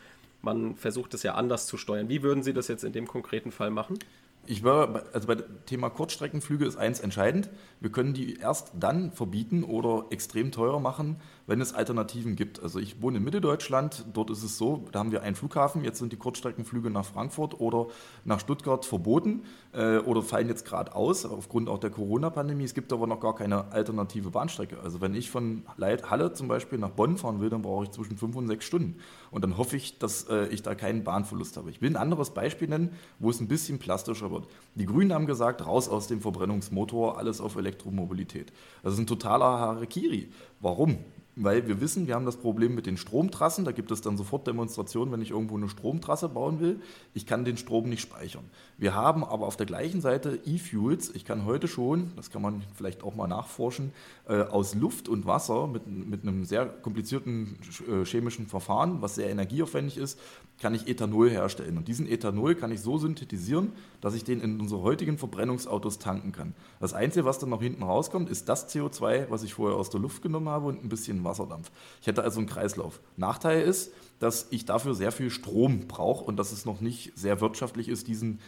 man 0.42 0.76
versucht 0.76 1.14
es 1.14 1.24
ja 1.24 1.36
anders 1.36 1.68
zu 1.68 1.78
steuern. 1.78 2.10
Wie 2.10 2.24
würden 2.24 2.44
Sie 2.44 2.54
das 2.54 2.68
jetzt 2.68 2.84
in 2.84 2.94
dem 2.94 3.08
konkreten 3.08 3.52
Fall 3.52 3.72
machen? 3.72 4.00
Ich 4.46 4.64
war, 4.64 5.04
also 5.14 5.28
bei 5.28 5.36
dem 5.36 5.46
Thema 5.66 5.90
Kurzstreckenflüge 5.90 6.66
ist 6.66 6.78
eins 6.78 7.02
entscheidend. 7.02 7.50
Wir 7.82 7.92
können 7.92 8.14
die 8.14 8.38
erst 8.38 8.72
dann 8.80 9.12
verbieten 9.12 9.64
oder 9.64 10.06
extrem 10.10 10.52
teuer 10.52 10.80
machen, 10.80 11.18
wenn 11.50 11.62
es 11.62 11.74
Alternativen 11.74 12.36
gibt. 12.36 12.62
Also 12.62 12.78
ich 12.78 13.02
wohne 13.02 13.18
in 13.18 13.24
Mitteldeutschland, 13.24 14.06
dort 14.14 14.30
ist 14.30 14.44
es 14.44 14.60
so, 14.60 14.86
da 14.92 15.00
haben 15.00 15.12
wir 15.12 15.24
einen 15.24 15.36
Flughafen, 15.36 15.84
jetzt 15.84 15.98
sind 15.98 16.14
die 16.14 16.18
Kurzstreckenflüge 16.18 16.92
nach 16.92 17.06
Frankfurt 17.06 17.60
oder 17.60 17.88
nach 18.24 18.40
Stuttgart 18.40 18.86
verboten 18.86 19.42
äh, 19.74 19.98
oder 19.98 20.22
fallen 20.22 20.48
jetzt 20.48 20.64
gerade 20.64 20.94
aus, 20.94 21.26
aufgrund 21.26 21.68
auch 21.68 21.80
der 21.80 21.90
Corona-Pandemie. 21.90 22.66
Es 22.66 22.76
gibt 22.76 22.94
aber 22.94 23.08
noch 23.08 23.20
gar 23.20 23.34
keine 23.34 23.72
alternative 23.72 24.30
Bahnstrecke. 24.30 24.80
Also 24.84 25.02
wenn 25.02 25.16
ich 25.16 25.32
von 25.32 25.64
Halle 25.80 26.34
zum 26.34 26.48
Beispiel 26.48 26.78
nach 26.78 26.92
Bonn 26.92 27.18
fahren 27.18 27.42
will, 27.42 27.50
dann 27.50 27.64
brauche 27.64 27.86
ich 27.86 27.92
zwischen 27.92 28.16
fünf 28.16 28.36
und 28.36 28.48
sechs 28.48 28.66
Stunden. 28.66 29.00
Und 29.32 29.44
dann 29.44 29.58
hoffe 29.58 29.76
ich, 29.76 29.98
dass 29.98 30.30
äh, 30.30 30.46
ich 30.50 30.62
da 30.62 30.76
keinen 30.76 31.04
Bahnverlust 31.04 31.58
habe. 31.58 31.72
Ich 31.72 31.82
will 31.82 31.90
ein 31.90 31.98
anderes 31.98 32.30
Beispiel 32.30 32.68
nennen, 32.68 32.92
wo 33.18 33.32
es 33.32 33.40
ein 33.40 33.48
bisschen 33.48 33.80
plastischer 33.80 34.30
wird. 34.30 34.48
Die 34.76 34.86
Grünen 34.86 35.14
haben 35.14 35.26
gesagt, 35.26 35.66
raus 35.66 35.90
aus 35.90 36.06
dem 36.06 36.22
Verbrennungsmotor, 36.22 37.18
alles 37.18 37.42
auf 37.42 37.56
Elektromobilität. 37.56 38.54
Das 38.84 38.94
ist 38.94 39.00
ein 39.00 39.08
totaler 39.08 39.58
Harakiri. 39.58 40.30
Warum? 40.60 41.00
Weil 41.42 41.68
wir 41.68 41.80
wissen, 41.80 42.06
wir 42.08 42.16
haben 42.16 42.26
das 42.26 42.38
Problem 42.38 42.76
mit 42.76 42.86
den 42.86 42.98
Stromtrassen. 42.98 43.64
Da 43.64 43.72
gibt 43.72 43.92
es 43.92 44.02
dann 44.02 44.18
sofort 44.18 44.46
Demonstrationen, 44.46 45.12
wenn 45.14 45.22
ich 45.22 45.32
irgendwo 45.32 45.56
eine 45.56 45.70
Stromtrasse 45.70 46.30
bauen 46.30 46.60
will. 46.60 46.82
Ich 47.14 47.26
kann 47.26 47.46
den 47.46 47.58
Strom 47.58 47.88
nicht 47.90 48.02
speichern. 48.02 48.44
Wir 48.78 48.94
haben 48.94 49.24
aber 49.24 49.48
auf 49.48 49.56
der 49.56 49.66
gleichen 49.66 50.02
Seite 50.02 50.40
E-Fuels. 50.46 51.16
Ich 51.16 51.24
kann 51.24 51.46
heute 51.46 51.68
schon, 51.68 52.12
das 52.16 52.30
kann 52.30 52.42
man 52.42 52.64
vielleicht 52.76 53.04
auch 53.04 53.16
mal 53.16 53.28
nachforschen, 53.28 53.94
äh, 54.30 54.44
aus 54.44 54.76
Luft 54.76 55.10
und 55.10 55.26
Wasser 55.26 55.66
mit, 55.66 55.88
mit 55.88 56.22
einem 56.22 56.46
sehr 56.46 56.68
komplizierten 56.68 57.58
äh, 57.90 58.06
chemischen 58.06 58.46
Verfahren, 58.46 59.02
was 59.02 59.16
sehr 59.16 59.30
energieaufwendig 59.30 59.98
ist, 59.98 60.20
kann 60.60 60.76
ich 60.76 60.88
Ethanol 60.88 61.32
herstellen. 61.32 61.78
Und 61.78 61.88
diesen 61.88 62.08
Ethanol 62.08 62.54
kann 62.54 62.72
ich 62.72 62.82
so 62.82 63.00
synthetisieren, 63.00 63.74
dass 64.02 64.14
ich 64.14 64.24
den 64.24 64.42
in 64.42 64.60
unsere 64.60 64.82
heutigen 64.82 65.18
Verbrennungsautos 65.18 65.98
tanken 65.98 66.32
kann. 66.32 66.54
Das 66.80 66.94
Einzige, 66.94 67.26
was 67.26 67.40
dann 67.40 67.50
noch 67.50 67.62
hinten 67.62 67.82
rauskommt, 67.82 68.30
ist 68.30 68.48
das 68.48 68.70
CO2, 68.70 69.32
was 69.32 69.42
ich 69.42 69.56
vorher 69.56 69.78
aus 69.78 69.90
der 69.90 70.00
Luft 70.00 70.22
genommen 70.22 70.50
habe 70.50 70.68
und 70.68 70.84
ein 70.84 70.90
bisschen 70.90 71.24
Wasserdampf. 71.24 71.72
Ich 72.02 72.08
hätte 72.08 72.24
also 72.24 72.40
einen 72.40 72.48
Kreislauf. 72.48 73.02
Nachteil 73.18 73.64
ist, 73.64 73.92
dass 74.20 74.48
ich 74.52 74.66
dafür 74.66 74.94
sehr 74.94 75.12
viel 75.12 75.32
Strom 75.32 75.88
brauche 75.88 76.26
und 76.26 76.38
dass 76.38 76.52
es 76.52 76.66
noch 76.66 76.82
nicht 76.82 77.18
sehr 77.18 77.42
wirtschaftlich 77.42 77.88
ist, 77.90 78.08
diesen 78.08 78.40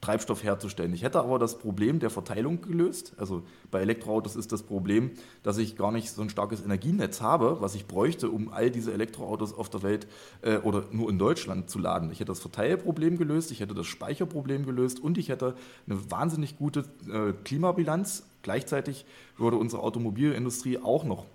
Treibstoff 0.00 0.42
herzustellen. 0.42 0.94
Ich 0.94 1.02
hätte 1.02 1.20
aber 1.20 1.38
das 1.38 1.58
Problem 1.58 1.98
der 1.98 2.10
Verteilung 2.10 2.62
gelöst. 2.62 3.12
Also 3.18 3.42
bei 3.70 3.80
Elektroautos 3.80 4.34
ist 4.34 4.50
das 4.50 4.62
Problem, 4.62 5.10
dass 5.42 5.58
ich 5.58 5.76
gar 5.76 5.92
nicht 5.92 6.10
so 6.10 6.22
ein 6.22 6.30
starkes 6.30 6.62
Energienetz 6.62 7.20
habe, 7.20 7.58
was 7.60 7.74
ich 7.74 7.86
bräuchte, 7.86 8.30
um 8.30 8.50
all 8.50 8.70
diese 8.70 8.92
Elektroautos 8.92 9.52
auf 9.52 9.68
der 9.68 9.82
Welt 9.82 10.06
äh, 10.40 10.56
oder 10.58 10.84
nur 10.90 11.10
in 11.10 11.18
Deutschland 11.18 11.68
zu 11.68 11.78
laden. 11.78 12.10
Ich 12.10 12.20
hätte 12.20 12.32
das 12.32 12.40
Verteilproblem 12.40 13.18
gelöst, 13.18 13.50
ich 13.50 13.60
hätte 13.60 13.74
das 13.74 13.86
Speicherproblem 13.86 14.64
gelöst 14.64 15.00
und 15.00 15.18
ich 15.18 15.28
hätte 15.28 15.54
eine 15.86 16.10
wahnsinnig 16.10 16.56
gute 16.56 16.84
äh, 17.12 17.32
Klimabilanz. 17.44 18.24
Gleichzeitig 18.42 19.04
würde 19.36 19.58
unsere 19.58 19.82
Automobilindustrie 19.82 20.78
auch 20.78 21.04
noch 21.04 21.26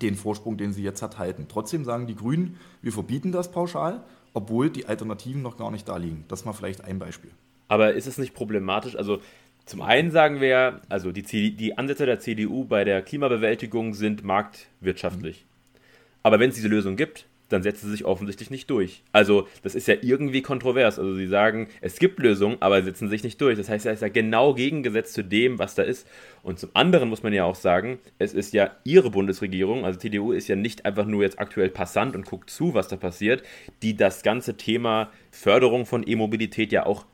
den 0.00 0.14
Vorsprung, 0.14 0.56
den 0.56 0.72
sie 0.72 0.84
jetzt 0.84 1.02
hat, 1.02 1.18
halten. 1.18 1.46
Trotzdem 1.48 1.84
sagen 1.84 2.06
die 2.06 2.14
Grünen, 2.14 2.56
wir 2.80 2.92
verbieten 2.92 3.32
das 3.32 3.50
pauschal, 3.50 4.04
obwohl 4.34 4.70
die 4.70 4.86
Alternativen 4.86 5.42
noch 5.42 5.56
gar 5.56 5.72
nicht 5.72 5.88
da 5.88 5.96
liegen. 5.96 6.24
Das 6.28 6.44
mal 6.44 6.52
vielleicht 6.52 6.84
ein 6.84 7.00
Beispiel. 7.00 7.32
Aber 7.68 7.92
ist 7.92 8.06
es 8.06 8.18
nicht 8.18 8.34
problematisch? 8.34 8.96
Also 8.96 9.20
zum 9.66 9.82
einen 9.82 10.10
sagen 10.10 10.40
wir, 10.40 10.80
also 10.88 11.12
die, 11.12 11.54
die 11.54 11.76
Ansätze 11.76 12.06
der 12.06 12.20
CDU 12.20 12.64
bei 12.64 12.84
der 12.84 13.02
Klimabewältigung 13.02 13.92
sind 13.92 14.24
marktwirtschaftlich. 14.24 15.44
Aber 16.22 16.40
wenn 16.40 16.48
es 16.48 16.56
diese 16.56 16.68
Lösung 16.68 16.96
gibt, 16.96 17.26
dann 17.48 17.62
setzt 17.62 17.82
sie 17.82 17.90
sich 17.90 18.04
offensichtlich 18.04 18.50
nicht 18.50 18.68
durch. 18.70 19.02
Also, 19.12 19.48
das 19.62 19.74
ist 19.74 19.88
ja 19.88 19.94
irgendwie 20.00 20.42
kontrovers. 20.42 20.98
Also, 20.98 21.14
sie 21.14 21.26
sagen, 21.26 21.68
es 21.80 21.98
gibt 21.98 22.18
Lösungen, 22.18 22.58
aber 22.60 22.82
setzen 22.82 23.08
sich 23.08 23.24
nicht 23.24 23.40
durch. 23.40 23.56
Das 23.56 23.68
heißt, 23.68 23.86
er 23.86 23.94
ist 23.94 24.02
ja 24.02 24.08
genau 24.08 24.54
gegengesetzt 24.54 25.14
zu 25.14 25.24
dem, 25.24 25.58
was 25.58 25.74
da 25.74 25.82
ist. 25.82 26.06
Und 26.42 26.58
zum 26.58 26.70
anderen 26.74 27.08
muss 27.08 27.22
man 27.22 27.32
ja 27.32 27.44
auch 27.44 27.54
sagen, 27.54 27.98
es 28.18 28.34
ist 28.34 28.52
ja 28.52 28.76
ihre 28.84 29.10
Bundesregierung, 29.10 29.84
also 29.84 29.98
CDU 29.98 30.32
ist 30.32 30.48
ja 30.48 30.56
nicht 30.56 30.84
einfach 30.84 31.06
nur 31.06 31.22
jetzt 31.22 31.38
aktuell 31.38 31.70
passant 31.70 32.14
und 32.14 32.26
guckt 32.26 32.50
zu, 32.50 32.74
was 32.74 32.88
da 32.88 32.96
passiert, 32.96 33.42
die 33.82 33.96
das 33.96 34.22
ganze 34.22 34.56
Thema 34.56 35.10
Förderung 35.30 35.84
von 35.86 36.06
E-Mobilität 36.06 36.72
ja 36.72 36.86
auch 36.86 37.06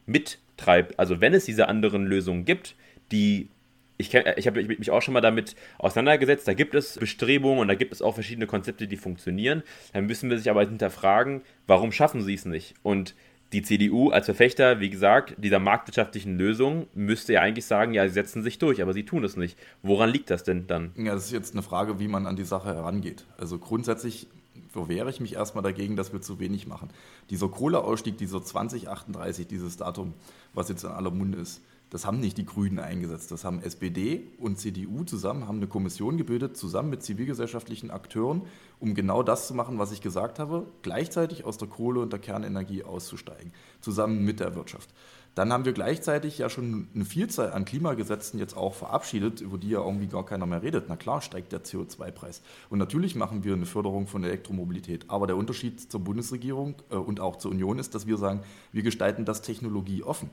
mittreibt. 0.57 0.99
Also, 0.99 1.21
wenn 1.21 1.35
es 1.35 1.45
diese 1.45 1.69
anderen 1.69 2.07
Lösungen 2.07 2.45
gibt, 2.45 2.75
die 3.13 3.49
ich, 3.97 4.13
ich 4.13 4.47
habe 4.49 4.65
mich 4.65 4.91
auch 4.91 5.03
schon 5.03 5.15
mal 5.15 5.21
damit 5.21 5.55
auseinandergesetzt. 5.79 6.49
Da 6.49 6.55
gibt 6.55 6.75
es 6.75 6.99
Bestrebungen 6.99 7.61
und 7.61 7.69
da 7.69 7.77
gibt 7.77 7.93
es 7.93 8.03
auch 8.03 8.15
verschiedene 8.15 8.49
Konzepte, 8.49 8.89
die 8.89 8.97
funktionieren. 8.97 9.63
Dann 9.93 10.07
müssen 10.07 10.29
wir 10.31 10.37
sich 10.37 10.51
aber 10.51 10.63
hinterfragen, 10.63 11.43
warum 11.69 11.93
schaffen 11.93 12.21
sie 12.21 12.35
es 12.35 12.45
nicht? 12.45 12.75
Und 12.83 13.15
die 13.53 13.63
CDU 13.63 14.11
als 14.11 14.25
Verfechter, 14.25 14.81
wie 14.81 14.91
gesagt, 14.91 15.37
dieser 15.39 15.61
marktwirtschaftlichen 15.61 16.37
Lösung 16.37 16.89
müsste 16.93 17.35
ja 17.35 17.41
eigentlich 17.43 17.67
sagen, 17.67 17.95
ja, 17.95 18.05
sie 18.09 18.15
setzen 18.15 18.43
sich 18.43 18.59
durch, 18.59 18.83
aber 18.83 18.93
sie 18.93 19.05
tun 19.05 19.23
es 19.23 19.37
nicht. 19.37 19.57
Woran 19.81 20.11
liegt 20.11 20.29
das 20.29 20.43
denn 20.43 20.67
dann? 20.67 20.91
Ja, 20.97 21.15
das 21.15 21.27
ist 21.27 21.33
jetzt 21.33 21.53
eine 21.53 21.63
Frage, 21.63 22.01
wie 22.01 22.09
man 22.09 22.27
an 22.27 22.35
die 22.35 22.45
Sache 22.45 22.75
herangeht. 22.75 23.27
Also 23.39 23.61
grundsätzlich 23.61 24.27
verwehre 24.75 25.09
ich 25.09 25.21
mich 25.21 25.35
erstmal 25.35 25.63
dagegen, 25.63 25.95
dass 25.95 26.13
wir 26.13 26.21
zu 26.21 26.41
wenig 26.41 26.67
machen. 26.67 26.91
Dieser 27.31 27.49
Kohleausstieg, 27.49 28.19
dieser 28.19 28.43
2038, 28.43 29.47
dieses 29.47 29.77
Datum, 29.77 30.15
was 30.53 30.69
jetzt 30.69 30.83
in 30.83 30.91
aller 30.91 31.13
Munde 31.13 31.39
ist, 31.39 31.63
das 31.91 32.05
haben 32.05 32.19
nicht 32.19 32.37
die 32.39 32.45
Grünen 32.45 32.81
eingesetzt, 32.81 33.31
das 33.31 33.45
haben 33.45 33.63
SPD 33.63 34.27
und 34.39 34.59
CDU 34.59 35.05
zusammen, 35.05 35.47
haben 35.47 35.59
eine 35.59 35.69
Kommission 35.69 36.17
gebildet, 36.17 36.57
zusammen 36.57 36.91
mit 36.91 37.05
zivilgesellschaftlichen 37.05 37.93
Akteuren, 37.93 38.43
um 38.81 38.95
genau 38.95 39.23
das 39.23 39.47
zu 39.47 39.55
machen, 39.55 39.79
was 39.79 39.93
ich 39.93 40.01
gesagt 40.01 40.41
habe, 40.41 40.67
gleichzeitig 40.83 41.45
aus 41.45 41.57
der 41.57 41.69
Kohle 41.69 42.01
und 42.01 42.13
der 42.13 42.19
Kernenergie 42.19 42.83
auszusteigen, 42.83 43.53
zusammen 43.81 44.25
mit 44.25 44.41
der 44.41 44.57
Wirtschaft. 44.57 44.93
Dann 45.35 45.53
haben 45.53 45.65
wir 45.65 45.73
gleichzeitig 45.73 46.39
ja 46.39 46.49
schon 46.49 46.89
eine 46.95 47.05
Vielzahl 47.05 47.53
an 47.53 47.65
Klimagesetzen 47.65 48.39
jetzt 48.39 48.57
auch 48.57 48.75
verabschiedet, 48.75 49.41
über 49.41 49.59
die 49.59 49.71
ja 49.71 49.85
irgendwie 49.85 50.07
gar 50.07 50.25
keiner 50.25 50.47
mehr 50.47 50.63
redet. 50.63 50.85
Na 50.89 50.97
klar 50.97 51.21
steigt 51.23 51.53
der 51.53 51.65
CO2-Preis. 51.65 52.41
Und 52.71 52.79
natürlich 52.79 53.17
machen 53.17 53.43
wir 53.43 53.55
eine 53.55 53.67
Förderung 53.67 54.07
von 54.07 54.23
Elektromobilität. 54.23 55.07
Aber 55.09 55.27
der 55.27 55.37
Unterschied 55.37 55.91
zur 55.91 56.01
Bundesregierung 56.01 56.77
äh, 56.91 56.97
und 56.97 57.19
auch 57.19 57.37
zur 57.37 57.51
Union 57.51 57.81
ist, 57.81 57.95
dass 57.95 58.07
wir 58.07 58.17
sagen, 58.17 58.41
wir 58.71 58.83
gestalten 58.83 59.25
das 59.25 59.43
technologieoffen. 59.43 60.31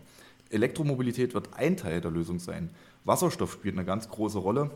Elektromobilität 0.51 1.33
wird 1.33 1.53
ein 1.55 1.77
Teil 1.77 2.01
der 2.01 2.11
Lösung 2.11 2.39
sein. 2.39 2.69
Wasserstoff 3.03 3.53
spielt 3.53 3.75
eine 3.75 3.85
ganz 3.85 4.07
große 4.07 4.37
Rolle. 4.37 4.69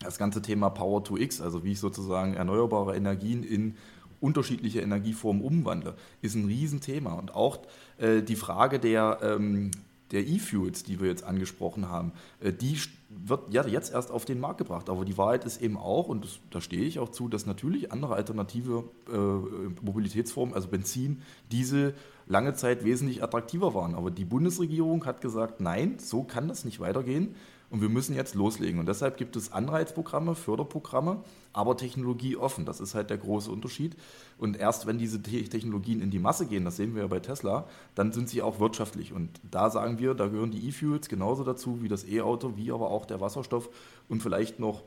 Das 0.00 0.18
ganze 0.18 0.40
Thema 0.40 0.70
Power 0.70 1.02
to 1.02 1.16
X, 1.16 1.40
also 1.40 1.64
wie 1.64 1.72
ich 1.72 1.80
sozusagen 1.80 2.34
erneuerbare 2.34 2.94
Energien 2.94 3.42
in 3.42 3.74
unterschiedliche 4.20 4.80
Energieformen 4.80 5.42
umwandle, 5.42 5.94
ist 6.22 6.34
ein 6.34 6.46
Riesenthema. 6.46 7.14
Und 7.14 7.34
auch 7.34 7.58
äh, 7.98 8.22
die 8.22 8.36
Frage 8.36 8.78
der, 8.78 9.18
ähm, 9.22 9.70
der 10.10 10.26
E-Fuels, 10.26 10.84
die 10.84 11.00
wir 11.00 11.08
jetzt 11.08 11.24
angesprochen 11.24 11.88
haben, 11.88 12.12
äh, 12.40 12.52
die 12.52 12.78
wird 13.10 13.52
ja 13.52 13.66
jetzt 13.66 13.92
erst 13.92 14.10
auf 14.10 14.24
den 14.24 14.40
Markt 14.40 14.58
gebracht. 14.58 14.90
Aber 14.90 15.04
die 15.04 15.16
Wahrheit 15.16 15.44
ist 15.44 15.62
eben 15.62 15.76
auch, 15.76 16.08
und 16.08 16.24
das, 16.24 16.40
da 16.50 16.60
stehe 16.60 16.82
ich 16.82 16.98
auch 16.98 17.10
zu, 17.10 17.28
dass 17.28 17.46
natürlich 17.46 17.90
andere 17.92 18.14
alternative 18.14 18.84
äh, 19.10 19.84
Mobilitätsformen, 19.84 20.54
also 20.54 20.68
Benzin, 20.68 21.22
Diesel, 21.50 21.94
lange 22.26 22.54
Zeit 22.54 22.84
wesentlich 22.84 23.22
attraktiver 23.22 23.74
waren. 23.74 23.94
Aber 23.94 24.10
die 24.10 24.24
Bundesregierung 24.24 25.06
hat 25.06 25.20
gesagt, 25.20 25.60
nein, 25.60 25.98
so 25.98 26.22
kann 26.22 26.48
das 26.48 26.64
nicht 26.64 26.80
weitergehen. 26.80 27.34
Und 27.70 27.82
wir 27.82 27.90
müssen 27.90 28.14
jetzt 28.14 28.34
loslegen. 28.34 28.80
Und 28.80 28.86
deshalb 28.86 29.18
gibt 29.18 29.36
es 29.36 29.52
Anreizprogramme, 29.52 30.34
Förderprogramme, 30.34 31.22
aber 31.52 31.76
technologieoffen. 31.76 32.64
Das 32.64 32.80
ist 32.80 32.94
halt 32.94 33.10
der 33.10 33.18
große 33.18 33.50
Unterschied. 33.50 33.94
Und 34.38 34.56
erst 34.56 34.86
wenn 34.86 34.98
diese 34.98 35.20
Technologien 35.20 36.00
in 36.00 36.10
die 36.10 36.18
Masse 36.18 36.46
gehen, 36.46 36.64
das 36.64 36.76
sehen 36.76 36.94
wir 36.94 37.02
ja 37.02 37.08
bei 37.08 37.20
Tesla, 37.20 37.66
dann 37.94 38.12
sind 38.12 38.30
sie 38.30 38.40
auch 38.40 38.58
wirtschaftlich. 38.58 39.12
Und 39.12 39.28
da 39.50 39.68
sagen 39.68 39.98
wir, 39.98 40.14
da 40.14 40.28
gehören 40.28 40.50
die 40.50 40.66
E-Fuels 40.66 41.08
genauso 41.08 41.44
dazu 41.44 41.82
wie 41.82 41.88
das 41.88 42.08
E-Auto, 42.08 42.56
wie 42.56 42.72
aber 42.72 42.90
auch 42.90 43.04
der 43.04 43.20
Wasserstoff 43.20 43.68
und 44.08 44.22
vielleicht 44.22 44.58
noch 44.58 44.82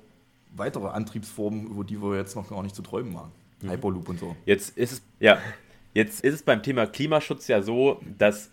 weitere 0.55 0.87
Antriebsformen, 0.87 1.67
über 1.67 1.83
die 1.83 2.01
wir 2.01 2.17
jetzt 2.17 2.35
noch 2.35 2.49
gar 2.49 2.63
nicht 2.63 2.75
zu 2.75 2.81
träumen 2.81 3.13
waren. 3.13 3.31
Mhm. 3.61 3.71
Hyperloop 3.71 4.09
und 4.09 4.19
so. 4.19 4.35
Jetzt 4.45 4.77
ist 4.77 4.93
es, 4.93 5.01
ja, 5.19 5.37
jetzt 5.93 6.23
ist 6.23 6.33
es 6.33 6.43
beim 6.43 6.63
Thema 6.63 6.87
Klimaschutz 6.87 7.47
ja 7.47 7.61
so, 7.61 8.01
dass 8.17 8.49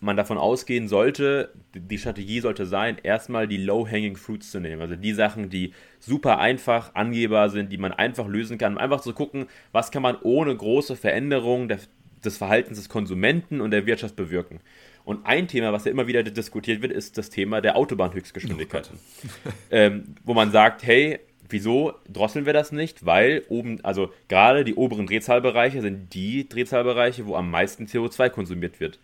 man 0.00 0.16
davon 0.16 0.38
ausgehen 0.38 0.88
sollte, 0.88 1.52
die 1.74 1.98
Strategie 1.98 2.40
sollte 2.40 2.64
sein, 2.64 2.96
erstmal 3.02 3.46
die 3.46 3.58
Low-Hanging 3.58 4.16
Fruits 4.16 4.50
zu 4.50 4.58
nehmen. 4.58 4.80
Also 4.80 4.96
die 4.96 5.12
Sachen, 5.12 5.50
die 5.50 5.74
super 5.98 6.38
einfach 6.38 6.94
angehbar 6.94 7.50
sind, 7.50 7.70
die 7.70 7.78
man 7.78 7.92
einfach 7.92 8.26
lösen 8.26 8.56
kann. 8.56 8.78
Einfach 8.78 9.02
zu 9.02 9.12
gucken, 9.12 9.46
was 9.72 9.90
kann 9.90 10.02
man 10.02 10.16
ohne 10.22 10.56
große 10.56 10.96
Veränderungen 10.96 11.68
des 11.68 12.36
Verhaltens 12.38 12.78
des 12.78 12.88
Konsumenten 12.88 13.60
und 13.60 13.70
der 13.72 13.84
Wirtschaft 13.84 14.16
bewirken. 14.16 14.60
Und 15.04 15.26
ein 15.26 15.48
Thema, 15.48 15.72
was 15.72 15.84
ja 15.84 15.90
immer 15.90 16.06
wieder 16.06 16.22
diskutiert 16.22 16.82
wird, 16.82 16.92
ist 16.92 17.18
das 17.18 17.30
Thema 17.30 17.60
der 17.60 17.76
Autobahnhöchstgeschwindigkeiten. 17.76 18.96
Oh 18.96 19.50
ähm, 19.70 20.14
wo 20.24 20.34
man 20.34 20.50
sagt, 20.50 20.82
hey, 20.82 21.20
wieso 21.48 21.94
drosseln 22.08 22.46
wir 22.46 22.52
das 22.52 22.72
nicht? 22.72 23.04
Weil 23.04 23.42
oben, 23.48 23.84
also 23.84 24.12
gerade 24.28 24.64
die 24.64 24.74
oberen 24.74 25.06
Drehzahlbereiche 25.06 25.82
sind 25.82 26.14
die 26.14 26.48
Drehzahlbereiche, 26.48 27.26
wo 27.26 27.34
am 27.34 27.50
meisten 27.50 27.84
CO2 27.86 28.30
konsumiert 28.30 28.80
wird. 28.80 28.98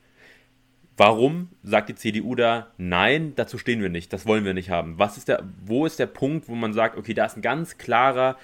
Warum 0.97 1.51
sagt 1.63 1.91
die 1.91 1.95
CDU 1.95 2.35
da, 2.35 2.69
nein, 2.79 3.35
dazu 3.37 3.59
stehen 3.59 3.83
wir 3.83 3.91
nicht, 3.91 4.13
das 4.15 4.25
wollen 4.25 4.47
wir 4.47 4.55
nicht 4.55 4.71
haben? 4.71 4.99
Was 4.99 5.19
ist 5.19 5.29
der, 5.29 5.45
wo 5.65 5.85
ist 5.85 5.99
der 5.99 6.07
Punkt, 6.07 6.49
wo 6.49 6.55
man 6.55 6.73
sagt, 6.73 6.97
okay, 6.97 7.13
da 7.13 7.27
ist 7.27 7.37
ein 7.37 7.43
ganz 7.43 7.77
klarer, 7.77 8.39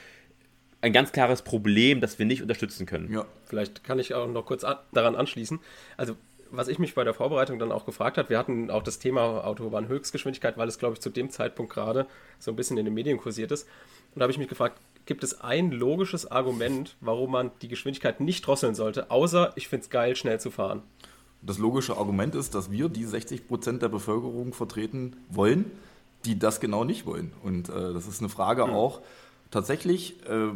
ein 0.82 0.92
ganz 0.92 1.12
klares 1.12 1.40
Problem, 1.40 2.02
das 2.02 2.18
wir 2.18 2.26
nicht 2.26 2.42
unterstützen 2.42 2.84
können? 2.84 3.10
Ja, 3.10 3.24
vielleicht 3.44 3.84
kann 3.84 3.98
ich 3.98 4.12
auch 4.12 4.28
noch 4.28 4.44
kurz 4.44 4.64
an, 4.64 4.76
daran 4.92 5.16
anschließen. 5.16 5.60
Also, 5.96 6.16
was 6.50 6.68
ich 6.68 6.78
mich 6.78 6.94
bei 6.94 7.04
der 7.04 7.14
Vorbereitung 7.14 7.58
dann 7.58 7.72
auch 7.72 7.86
gefragt 7.86 8.18
habe, 8.18 8.28
wir 8.28 8.38
hatten 8.38 8.70
auch 8.70 8.82
das 8.82 8.98
Thema 8.98 9.46
Autobahnhöchstgeschwindigkeit, 9.46 10.58
weil 10.58 10.68
es, 10.68 10.78
glaube 10.78 10.92
ich, 10.92 11.00
zu 11.00 11.08
dem 11.08 11.30
Zeitpunkt 11.30 11.72
gerade 11.72 12.06
so 12.38 12.50
ein 12.50 12.56
bisschen 12.56 12.76
in 12.76 12.84
den 12.84 12.92
Medien 12.92 13.16
kursiert 13.16 13.50
ist. 13.50 13.66
Und 14.14 14.20
da 14.20 14.24
habe 14.24 14.32
ich 14.32 14.38
mich 14.38 14.48
gefragt, 14.48 14.78
gibt 15.06 15.24
es 15.24 15.40
ein 15.40 15.70
logisches 15.70 16.30
Argument, 16.30 16.96
warum 17.00 17.30
man 17.30 17.50
die 17.62 17.68
Geschwindigkeit 17.68 18.20
nicht 18.20 18.46
drosseln 18.46 18.74
sollte, 18.74 19.10
außer 19.10 19.52
ich 19.54 19.68
finde 19.68 19.84
es 19.84 19.90
geil, 19.90 20.14
schnell 20.16 20.38
zu 20.38 20.50
fahren? 20.50 20.82
Das 21.42 21.58
logische 21.58 21.96
Argument 21.96 22.34
ist, 22.34 22.54
dass 22.54 22.70
wir 22.70 22.88
die 22.88 23.04
60 23.04 23.48
Prozent 23.48 23.82
der 23.82 23.88
Bevölkerung 23.88 24.54
vertreten 24.54 25.16
wollen, 25.28 25.70
die 26.24 26.38
das 26.38 26.60
genau 26.60 26.84
nicht 26.84 27.04
wollen. 27.04 27.32
Und 27.42 27.68
äh, 27.68 27.92
das 27.92 28.06
ist 28.06 28.20
eine 28.20 28.28
Frage 28.28 28.66
mhm. 28.66 28.72
auch 28.72 29.00
tatsächlich 29.50 30.16
äh, 30.28 30.50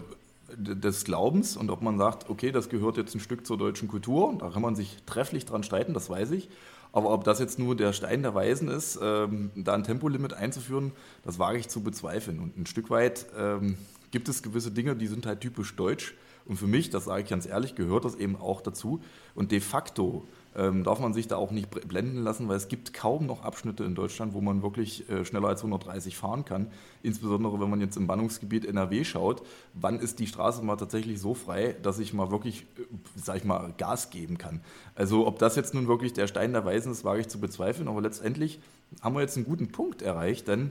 des 0.57 1.05
Glaubens 1.05 1.57
und 1.57 1.70
ob 1.70 1.83
man 1.83 1.99
sagt, 1.99 2.31
okay, 2.31 2.53
das 2.53 2.68
gehört 2.68 2.96
jetzt 2.96 3.14
ein 3.14 3.20
Stück 3.20 3.46
zur 3.46 3.59
deutschen 3.59 3.88
Kultur. 3.88 4.37
Da 4.38 4.51
kann 4.51 4.62
man 4.62 4.77
sich 4.77 4.99
trefflich 5.07 5.44
dran 5.44 5.64
streiten, 5.64 5.92
das 5.92 6.09
weiß 6.09 6.31
ich. 6.31 6.49
Aber 6.92 7.11
ob 7.11 7.25
das 7.25 7.40
jetzt 7.40 7.59
nur 7.59 7.77
der 7.77 7.92
Stein 7.92 8.22
der 8.22 8.35
Weisen 8.35 8.68
ist, 8.68 8.99
ähm, 9.03 9.51
da 9.55 9.75
ein 9.75 9.85
Tempolimit 9.85 10.33
einzuführen, 10.33 10.92
das 11.25 11.38
wage 11.38 11.59
ich 11.59 11.68
zu 11.68 11.83
bezweifeln. 11.83 12.38
Und 12.38 12.57
ein 12.57 12.66
Stück 12.66 12.90
weit 12.90 13.27
ähm, 13.37 13.77
gibt 14.12 14.29
es 14.29 14.42
gewisse 14.42 14.70
Dinge, 14.70 14.96
die 14.96 15.09
sind 15.09 15.27
halt 15.27 15.40
typisch 15.40 15.75
deutsch. 15.75 16.14
Und 16.46 16.57
für 16.57 16.68
mich, 16.68 16.90
das 16.90 17.05
sage 17.07 17.22
ich 17.22 17.29
ganz 17.29 17.44
ehrlich, 17.44 17.75
gehört 17.75 18.05
das 18.05 18.14
eben 18.14 18.37
auch 18.37 18.61
dazu. 18.61 19.03
Und 19.35 19.51
de 19.51 19.61
facto 19.61 20.27
ähm, 20.57 20.85
darf 20.85 20.99
man 21.01 21.12
sich 21.12 21.29
da 21.29 21.37
auch 21.37 21.51
nicht 21.51 21.71
blenden 21.87 22.23
lassen, 22.23 22.49
weil 22.49 22.57
es 22.57 22.69
gibt 22.69 22.95
kaum 22.95 23.27
noch 23.27 23.45
Abschnitte 23.45 23.85
in 23.85 23.95
Deutschland, 23.95 24.33
wo 24.33 24.40
man 24.40 24.62
wirklich 24.62 25.09
äh, 25.11 25.25
schneller 25.25 25.49
als 25.49 25.61
130 25.61 26.16
fahren 26.16 26.45
kann. 26.45 26.69
Insbesondere 27.03 27.61
wenn 27.61 27.69
man 27.69 27.81
jetzt 27.81 27.97
im 27.97 28.07
Bannungsgebiet 28.07 28.64
NRW 28.64 29.05
schaut, 29.05 29.42
wann 29.75 30.01
ist 30.01 30.19
die 30.19 30.27
Straße 30.27 30.62
mal 30.62 30.77
tatsächlich 30.77 31.21
so 31.21 31.35
frei, 31.35 31.77
dass 31.83 31.99
ich 31.99 32.14
mal 32.14 32.31
wirklich, 32.31 32.62
äh, 32.62 32.85
sag 33.16 33.37
ich 33.37 33.45
mal, 33.45 33.75
Gas 33.77 34.11
geben 34.11 34.38
kann. 34.38 34.61
Also 34.95 35.27
ob 35.27 35.38
das 35.38 35.57
jetzt 35.57 35.75
nun 35.75 35.88
wirklich 35.88 36.14
der 36.14 36.27
Stein 36.27 36.53
der 36.53 36.64
Weisen 36.64 36.90
ist, 36.90 37.05
wage 37.05 37.21
ich 37.21 37.29
zu 37.29 37.38
bezweifeln, 37.38 37.88
aber 37.88 38.01
letztendlich 38.01 38.61
haben 39.03 39.14
wir 39.14 39.21
jetzt 39.21 39.37
einen 39.37 39.47
guten 39.47 39.69
Punkt 39.69 40.01
erreicht, 40.01 40.49
denn 40.49 40.71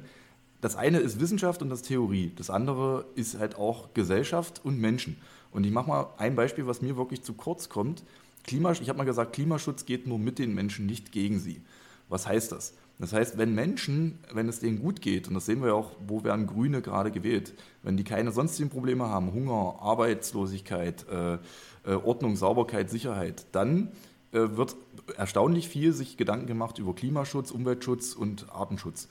das 0.61 0.75
eine 0.75 0.97
ist 0.97 1.19
Wissenschaft 1.19 1.61
und 1.61 1.69
das 1.69 1.83
Theorie. 1.83 2.31
Das 2.35 2.49
andere 2.49 3.05
ist 3.13 3.37
halt 3.37 3.55
auch 3.55 3.93
Gesellschaft 3.93 4.61
und 4.63 4.79
Menschen. 4.79 5.17
Und 5.51 5.63
ich 5.63 5.71
mache 5.71 5.87
mal 5.87 6.07
ein 6.17 6.35
Beispiel, 6.35 6.65
was 6.65 6.81
mir 6.81 6.97
wirklich 6.97 7.21
zu 7.21 7.33
kurz 7.33 7.69
kommt. 7.69 8.03
Klimasch 8.45 8.81
ich 8.81 8.89
habe 8.89 8.97
mal 8.97 9.05
gesagt, 9.05 9.33
Klimaschutz 9.33 9.85
geht 9.85 10.07
nur 10.07 10.19
mit 10.19 10.39
den 10.39 10.53
Menschen, 10.53 10.85
nicht 10.85 11.11
gegen 11.11 11.39
sie. 11.39 11.61
Was 12.09 12.27
heißt 12.27 12.51
das? 12.51 12.73
Das 12.97 13.11
heißt, 13.11 13.37
wenn 13.37 13.53
Menschen, 13.53 14.19
wenn 14.31 14.47
es 14.47 14.59
denen 14.59 14.79
gut 14.79 15.01
geht, 15.01 15.27
und 15.27 15.33
das 15.33 15.45
sehen 15.45 15.61
wir 15.61 15.69
ja 15.69 15.73
auch, 15.73 15.91
wo 16.07 16.23
werden 16.23 16.47
Grüne 16.47 16.81
gerade 16.81 17.11
gewählt, 17.11 17.53
wenn 17.83 17.97
die 17.97 18.05
keine 18.05 18.31
sonstigen 18.31 18.69
Probleme 18.69 19.05
haben, 19.09 19.33
Hunger, 19.33 19.75
Arbeitslosigkeit, 19.81 21.05
äh, 21.09 21.33
äh, 21.33 21.95
Ordnung, 21.95 22.37
Sauberkeit, 22.37 22.89
Sicherheit, 22.89 23.47
dann 23.51 23.89
äh, 24.31 24.55
wird 24.55 24.77
erstaunlich 25.17 25.67
viel 25.67 25.91
sich 25.91 26.15
Gedanken 26.15 26.47
gemacht 26.47 26.79
über 26.79 26.95
Klimaschutz, 26.95 27.51
Umweltschutz 27.51 28.13
und 28.13 28.49
Artenschutz. 28.49 29.09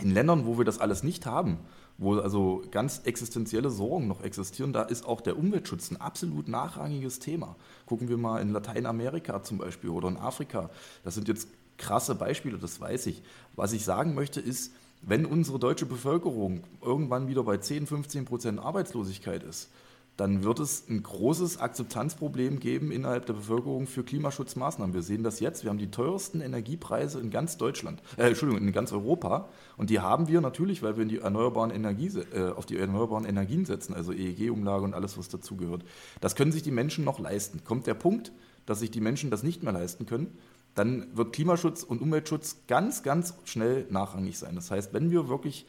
In 0.00 0.10
Ländern, 0.10 0.46
wo 0.46 0.56
wir 0.56 0.64
das 0.64 0.78
alles 0.78 1.02
nicht 1.02 1.26
haben, 1.26 1.58
wo 1.98 2.14
also 2.18 2.62
ganz 2.70 3.02
existenzielle 3.04 3.70
Sorgen 3.70 4.06
noch 4.06 4.22
existieren, 4.22 4.72
da 4.72 4.82
ist 4.82 5.06
auch 5.06 5.20
der 5.20 5.38
Umweltschutz 5.38 5.90
ein 5.90 6.00
absolut 6.00 6.48
nachrangiges 6.48 7.18
Thema. 7.18 7.56
Gucken 7.86 8.08
wir 8.08 8.18
mal 8.18 8.42
in 8.42 8.52
Lateinamerika 8.52 9.42
zum 9.42 9.58
Beispiel 9.58 9.90
oder 9.90 10.08
in 10.08 10.16
Afrika. 10.16 10.70
Das 11.04 11.14
sind 11.14 11.28
jetzt 11.28 11.48
krasse 11.78 12.14
Beispiele, 12.14 12.58
das 12.58 12.80
weiß 12.80 13.06
ich. 13.06 13.22
Was 13.54 13.72
ich 13.72 13.84
sagen 13.84 14.14
möchte 14.14 14.40
ist, 14.40 14.72
wenn 15.02 15.26
unsere 15.26 15.58
deutsche 15.58 15.86
Bevölkerung 15.86 16.64
irgendwann 16.82 17.28
wieder 17.28 17.44
bei 17.44 17.58
10, 17.58 17.86
15 17.86 18.24
Prozent 18.24 18.58
Arbeitslosigkeit 18.58 19.42
ist, 19.42 19.70
dann 20.16 20.44
wird 20.44 20.60
es 20.60 20.88
ein 20.88 21.02
großes 21.02 21.58
Akzeptanzproblem 21.58 22.58
geben 22.58 22.90
innerhalb 22.90 23.26
der 23.26 23.34
Bevölkerung 23.34 23.86
für 23.86 24.02
Klimaschutzmaßnahmen. 24.02 24.94
Wir 24.94 25.02
sehen 25.02 25.22
das 25.22 25.40
jetzt. 25.40 25.62
Wir 25.62 25.70
haben 25.70 25.78
die 25.78 25.90
teuersten 25.90 26.40
Energiepreise 26.40 27.20
in 27.20 27.30
ganz 27.30 27.58
Deutschland, 27.58 28.02
äh, 28.16 28.28
Entschuldigung, 28.28 28.66
in 28.66 28.72
ganz 28.72 28.92
Europa. 28.92 29.48
Und 29.76 29.90
die 29.90 30.00
haben 30.00 30.28
wir 30.28 30.40
natürlich, 30.40 30.82
weil 30.82 30.96
wir 30.96 31.04
die 31.04 31.18
erneuerbaren 31.18 31.70
Energie, 31.70 32.10
äh, 32.32 32.50
auf 32.50 32.64
die 32.64 32.78
erneuerbaren 32.78 33.26
Energien 33.26 33.66
setzen, 33.66 33.94
also 33.94 34.12
EEG-Umlage 34.12 34.84
und 34.84 34.94
alles, 34.94 35.18
was 35.18 35.28
dazugehört. 35.28 35.84
Das 36.20 36.34
können 36.34 36.52
sich 36.52 36.62
die 36.62 36.70
Menschen 36.70 37.04
noch 37.04 37.18
leisten. 37.18 37.62
Kommt 37.64 37.86
der 37.86 37.94
Punkt, 37.94 38.32
dass 38.64 38.80
sich 38.80 38.90
die 38.90 39.00
Menschen 39.00 39.30
das 39.30 39.42
nicht 39.42 39.62
mehr 39.62 39.72
leisten 39.72 40.06
können, 40.06 40.38
dann 40.74 41.06
wird 41.16 41.32
Klimaschutz 41.32 41.82
und 41.82 42.02
Umweltschutz 42.02 42.58
ganz, 42.68 43.02
ganz 43.02 43.34
schnell 43.44 43.86
nachrangig 43.90 44.38
sein. 44.38 44.54
Das 44.54 44.70
heißt, 44.70 44.92
wenn 44.92 45.10
wir 45.10 45.28
wirklich 45.28 45.66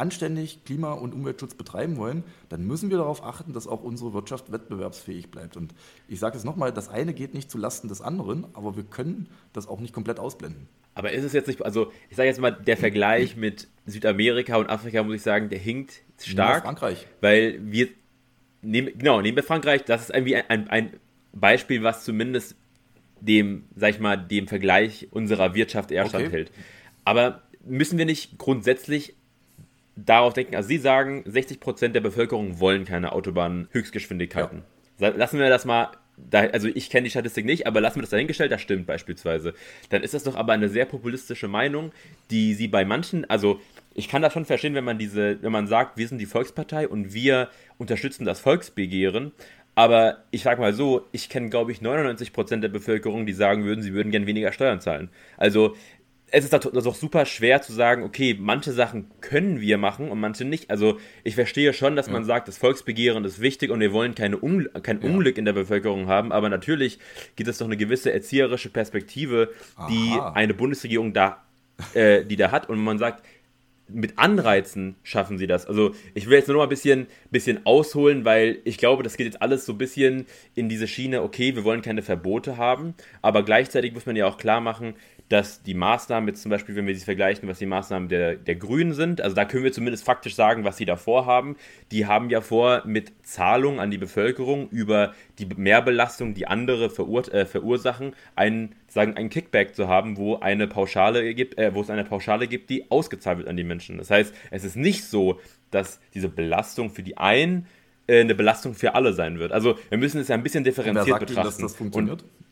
anständig 0.00 0.64
Klima- 0.64 0.94
und 0.94 1.14
Umweltschutz 1.14 1.54
betreiben 1.54 1.96
wollen, 1.96 2.24
dann 2.48 2.66
müssen 2.66 2.90
wir 2.90 2.96
darauf 2.96 3.22
achten, 3.22 3.52
dass 3.52 3.66
auch 3.66 3.82
unsere 3.82 4.12
Wirtschaft 4.14 4.50
wettbewerbsfähig 4.50 5.30
bleibt. 5.30 5.56
Und 5.56 5.74
ich 6.08 6.18
sage 6.18 6.36
es 6.36 6.44
nochmal, 6.44 6.72
das 6.72 6.88
eine 6.88 7.14
geht 7.14 7.34
nicht 7.34 7.50
zulasten 7.50 7.88
des 7.88 8.00
anderen, 8.00 8.46
aber 8.54 8.76
wir 8.76 8.84
können 8.84 9.28
das 9.52 9.68
auch 9.68 9.80
nicht 9.80 9.92
komplett 9.92 10.18
ausblenden. 10.18 10.68
Aber 10.94 11.12
ist 11.12 11.24
es 11.24 11.32
jetzt 11.32 11.46
nicht, 11.46 11.62
also 11.64 11.92
ich 12.08 12.16
sage 12.16 12.28
jetzt 12.28 12.40
mal, 12.40 12.50
der 12.50 12.76
Vergleich 12.76 13.36
mit 13.36 13.68
Südamerika 13.86 14.56
und 14.56 14.68
Afrika, 14.68 15.02
muss 15.02 15.16
ich 15.16 15.22
sagen, 15.22 15.48
der 15.48 15.58
hinkt 15.58 16.02
stark. 16.18 16.64
Nehmen 16.64 16.76
Frankreich. 16.76 17.06
Weil 17.20 17.60
wir, 17.62 17.88
nehmen, 18.62 18.98
genau, 18.98 19.20
nehmen 19.20 19.36
wir 19.36 19.44
Frankreich, 19.44 19.84
das 19.84 20.02
ist 20.02 20.10
irgendwie 20.10 20.36
ein, 20.36 20.68
ein 20.68 20.98
Beispiel, 21.32 21.82
was 21.82 22.04
zumindest 22.04 22.56
dem, 23.20 23.66
sag 23.76 23.90
ich 23.90 24.00
mal, 24.00 24.16
dem 24.16 24.48
Vergleich 24.48 25.08
unserer 25.10 25.54
Wirtschaft 25.54 25.90
eher 25.90 26.04
okay. 26.06 26.10
standhält. 26.10 26.50
Aber 27.04 27.42
müssen 27.64 27.98
wir 27.98 28.06
nicht 28.06 28.38
grundsätzlich 28.38 29.14
darauf 29.96 30.32
denken, 30.32 30.56
also 30.56 30.68
Sie 30.68 30.78
sagen, 30.78 31.24
60% 31.26 31.88
der 31.88 32.00
Bevölkerung 32.00 32.60
wollen 32.60 32.84
keine 32.84 33.12
Autobahn-Höchstgeschwindigkeiten. 33.12 34.62
Ja. 34.98 35.08
Lassen 35.08 35.38
wir 35.38 35.48
das 35.48 35.64
mal, 35.64 35.90
da, 36.16 36.40
also 36.40 36.68
ich 36.68 36.90
kenne 36.90 37.04
die 37.04 37.10
Statistik 37.10 37.44
nicht, 37.44 37.66
aber 37.66 37.80
lassen 37.80 37.96
wir 37.96 38.02
das 38.02 38.10
dahingestellt, 38.10 38.52
das 38.52 38.60
stimmt 38.60 38.86
beispielsweise. 38.86 39.54
Dann 39.88 40.02
ist 40.02 40.14
das 40.14 40.24
doch 40.24 40.36
aber 40.36 40.52
eine 40.52 40.68
sehr 40.68 40.84
populistische 40.84 41.48
Meinung, 41.48 41.92
die 42.30 42.54
Sie 42.54 42.68
bei 42.68 42.84
manchen, 42.84 43.28
also 43.28 43.60
ich 43.94 44.08
kann 44.08 44.22
das 44.22 44.32
schon 44.32 44.44
verstehen, 44.44 44.74
wenn 44.74 44.84
man 44.84 44.98
diese, 44.98 45.42
wenn 45.42 45.52
man 45.52 45.66
sagt, 45.66 45.96
wir 45.98 46.06
sind 46.06 46.18
die 46.18 46.26
Volkspartei 46.26 46.86
und 46.86 47.12
wir 47.12 47.48
unterstützen 47.78 48.24
das 48.24 48.40
Volksbegehren, 48.40 49.32
aber 49.74 50.24
ich 50.30 50.42
sage 50.42 50.60
mal 50.60 50.72
so, 50.72 51.06
ich 51.12 51.28
kenne, 51.28 51.48
glaube 51.48 51.72
ich, 51.72 51.78
99% 51.78 52.60
der 52.60 52.68
Bevölkerung, 52.68 53.24
die 53.24 53.32
sagen 53.32 53.64
würden, 53.64 53.82
sie 53.82 53.94
würden 53.94 54.10
gern 54.10 54.26
weniger 54.26 54.52
Steuern 54.52 54.80
zahlen. 54.80 55.10
Also 55.36 55.76
es 56.32 56.44
ist 56.44 56.52
doch 56.52 56.94
super 56.94 57.26
schwer 57.26 57.62
zu 57.62 57.72
sagen, 57.72 58.02
okay, 58.04 58.36
manche 58.38 58.72
Sachen 58.72 59.10
können 59.20 59.60
wir 59.60 59.78
machen 59.78 60.10
und 60.10 60.20
manche 60.20 60.44
nicht. 60.44 60.70
Also 60.70 60.98
ich 61.24 61.34
verstehe 61.34 61.72
schon, 61.72 61.96
dass 61.96 62.06
ja. 62.06 62.12
man 62.12 62.24
sagt, 62.24 62.48
das 62.48 62.58
Volksbegehren 62.58 63.24
ist 63.24 63.40
wichtig 63.40 63.70
und 63.70 63.80
wir 63.80 63.92
wollen 63.92 64.14
keine 64.14 64.36
Ungl 64.36 64.70
kein 64.82 65.00
ja. 65.00 65.08
Unglück 65.08 65.38
in 65.38 65.44
der 65.44 65.52
Bevölkerung 65.52 66.06
haben, 66.06 66.32
aber 66.32 66.48
natürlich 66.48 66.98
gibt 67.36 67.48
es 67.48 67.58
doch 67.58 67.66
eine 67.66 67.76
gewisse 67.76 68.12
erzieherische 68.12 68.70
Perspektive, 68.70 69.50
die 69.88 70.12
Aha. 70.12 70.32
eine 70.34 70.54
Bundesregierung 70.54 71.12
da, 71.12 71.42
äh, 71.94 72.24
die 72.24 72.36
da 72.36 72.50
hat 72.50 72.68
und 72.68 72.78
man 72.78 72.98
sagt, 72.98 73.24
mit 73.92 74.18
Anreizen 74.18 74.96
schaffen 75.02 75.36
sie 75.38 75.46
das. 75.46 75.66
Also 75.66 75.94
ich 76.14 76.26
will 76.26 76.38
jetzt 76.38 76.46
nur 76.46 76.54
noch 76.54 76.60
mal 76.60 76.66
ein 76.66 76.70
bisschen, 76.70 77.06
bisschen 77.30 77.66
ausholen, 77.66 78.24
weil 78.24 78.58
ich 78.64 78.78
glaube, 78.78 79.02
das 79.02 79.16
geht 79.16 79.26
jetzt 79.26 79.42
alles 79.42 79.66
so 79.66 79.72
ein 79.72 79.78
bisschen 79.78 80.26
in 80.54 80.68
diese 80.68 80.86
Schiene, 80.86 81.22
okay, 81.22 81.56
wir 81.56 81.64
wollen 81.64 81.82
keine 81.82 82.02
Verbote 82.02 82.56
haben, 82.56 82.94
aber 83.22 83.42
gleichzeitig 83.42 83.92
muss 83.92 84.06
man 84.06 84.16
ja 84.16 84.26
auch 84.26 84.38
klar 84.38 84.60
machen, 84.60 84.94
dass 85.30 85.62
die 85.62 85.74
Maßnahmen, 85.74 86.28
jetzt 86.28 86.42
zum 86.42 86.50
Beispiel, 86.50 86.74
wenn 86.74 86.88
wir 86.88 86.94
sie 86.94 87.04
vergleichen, 87.04 87.48
was 87.48 87.60
die 87.60 87.66
Maßnahmen 87.66 88.08
der, 88.08 88.34
der 88.34 88.56
Grünen 88.56 88.92
sind, 88.94 89.20
also 89.20 89.36
da 89.36 89.44
können 89.44 89.62
wir 89.62 89.72
zumindest 89.72 90.04
faktisch 90.04 90.34
sagen, 90.34 90.64
was 90.64 90.76
sie 90.76 90.84
da 90.84 90.96
vorhaben. 90.96 91.56
Die 91.92 92.06
haben 92.06 92.30
ja 92.30 92.40
vor, 92.40 92.82
mit 92.84 93.12
Zahlungen 93.22 93.78
an 93.78 93.92
die 93.92 93.98
Bevölkerung 93.98 94.68
über 94.70 95.14
die 95.38 95.46
Mehrbelastung, 95.46 96.34
die 96.34 96.48
andere 96.48 96.90
verur 96.90 97.32
äh, 97.32 97.46
verursachen, 97.46 98.14
einen, 98.34 98.74
sagen, 98.88 99.16
einen 99.16 99.30
Kickback 99.30 99.76
zu 99.76 99.86
haben, 99.86 100.16
wo 100.16 100.36
eine 100.36 100.66
Pauschale 100.66 101.32
gibt, 101.32 101.56
äh, 101.58 101.72
wo 101.72 101.80
es 101.80 101.90
eine 101.90 102.02
Pauschale 102.04 102.48
gibt, 102.48 102.68
die 102.68 102.90
ausgezahlt 102.90 103.38
wird 103.38 103.48
an 103.48 103.56
die 103.56 103.62
Menschen. 103.62 103.98
Das 103.98 104.10
heißt, 104.10 104.34
es 104.50 104.64
ist 104.64 104.74
nicht 104.74 105.04
so, 105.04 105.38
dass 105.70 106.00
diese 106.12 106.28
Belastung 106.28 106.90
für 106.90 107.04
die 107.04 107.18
einen 107.18 107.68
äh, 108.08 108.22
eine 108.22 108.34
Belastung 108.34 108.74
für 108.74 108.96
alle 108.96 109.12
sein 109.12 109.38
wird. 109.38 109.52
Also 109.52 109.78
wir 109.90 109.98
müssen 109.98 110.20
es 110.20 110.26
ja 110.26 110.34
ein 110.34 110.42
bisschen 110.42 110.64
differenziert 110.64 111.06
sagt 111.06 111.20
betrachten. 111.20 111.38
Ihnen, 111.38 111.44
dass 111.44 111.58
das 111.58 111.76
funktioniert? 111.76 112.22
Und 112.22 112.49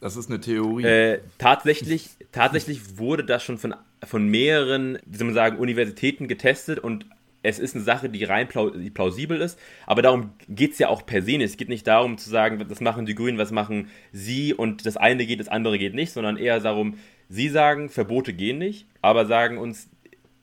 das 0.00 0.16
ist 0.16 0.30
eine 0.30 0.40
Theorie. 0.40 0.84
Äh, 0.84 1.20
tatsächlich, 1.38 2.10
tatsächlich 2.32 2.98
wurde 2.98 3.24
das 3.24 3.42
schon 3.42 3.58
von, 3.58 3.74
von 4.02 4.26
mehreren, 4.26 4.98
wie 5.06 5.16
soll 5.16 5.26
man 5.26 5.34
sagen, 5.34 5.58
Universitäten 5.58 6.26
getestet 6.26 6.78
und 6.78 7.06
es 7.42 7.58
ist 7.58 7.74
eine 7.74 7.84
Sache, 7.84 8.10
die 8.10 8.24
rein 8.24 8.48
plausibel 8.48 9.40
ist, 9.40 9.58
aber 9.86 10.02
darum 10.02 10.32
geht 10.48 10.72
es 10.72 10.78
ja 10.78 10.88
auch 10.88 11.06
per 11.06 11.22
se 11.22 11.38
nicht. 11.38 11.42
Es 11.50 11.56
geht 11.56 11.70
nicht 11.70 11.86
darum 11.86 12.18
zu 12.18 12.28
sagen, 12.28 12.62
das 12.68 12.80
machen 12.80 13.06
die 13.06 13.14
Grünen, 13.14 13.38
was 13.38 13.50
machen 13.50 13.88
sie 14.12 14.52
und 14.52 14.84
das 14.84 14.98
eine 14.98 15.24
geht, 15.24 15.40
das 15.40 15.48
andere 15.48 15.78
geht 15.78 15.94
nicht, 15.94 16.12
sondern 16.12 16.36
eher 16.36 16.60
darum, 16.60 16.98
sie 17.28 17.48
sagen, 17.48 17.88
Verbote 17.88 18.34
gehen 18.34 18.58
nicht, 18.58 18.86
aber 19.00 19.24
sagen 19.24 19.56
uns, 19.56 19.88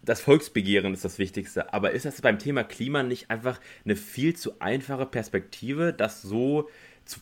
das 0.03 0.21
Volksbegehren 0.21 0.93
ist 0.93 1.03
das 1.03 1.19
Wichtigste. 1.19 1.73
Aber 1.73 1.91
ist 1.91 2.05
das 2.05 2.21
beim 2.21 2.39
Thema 2.39 2.63
Klima 2.63 3.03
nicht 3.03 3.29
einfach 3.29 3.59
eine 3.83 3.97
viel 3.97 4.35
zu 4.35 4.59
einfache 4.61 5.05
Perspektive, 5.05 5.93
das 5.93 6.21
so 6.21 6.69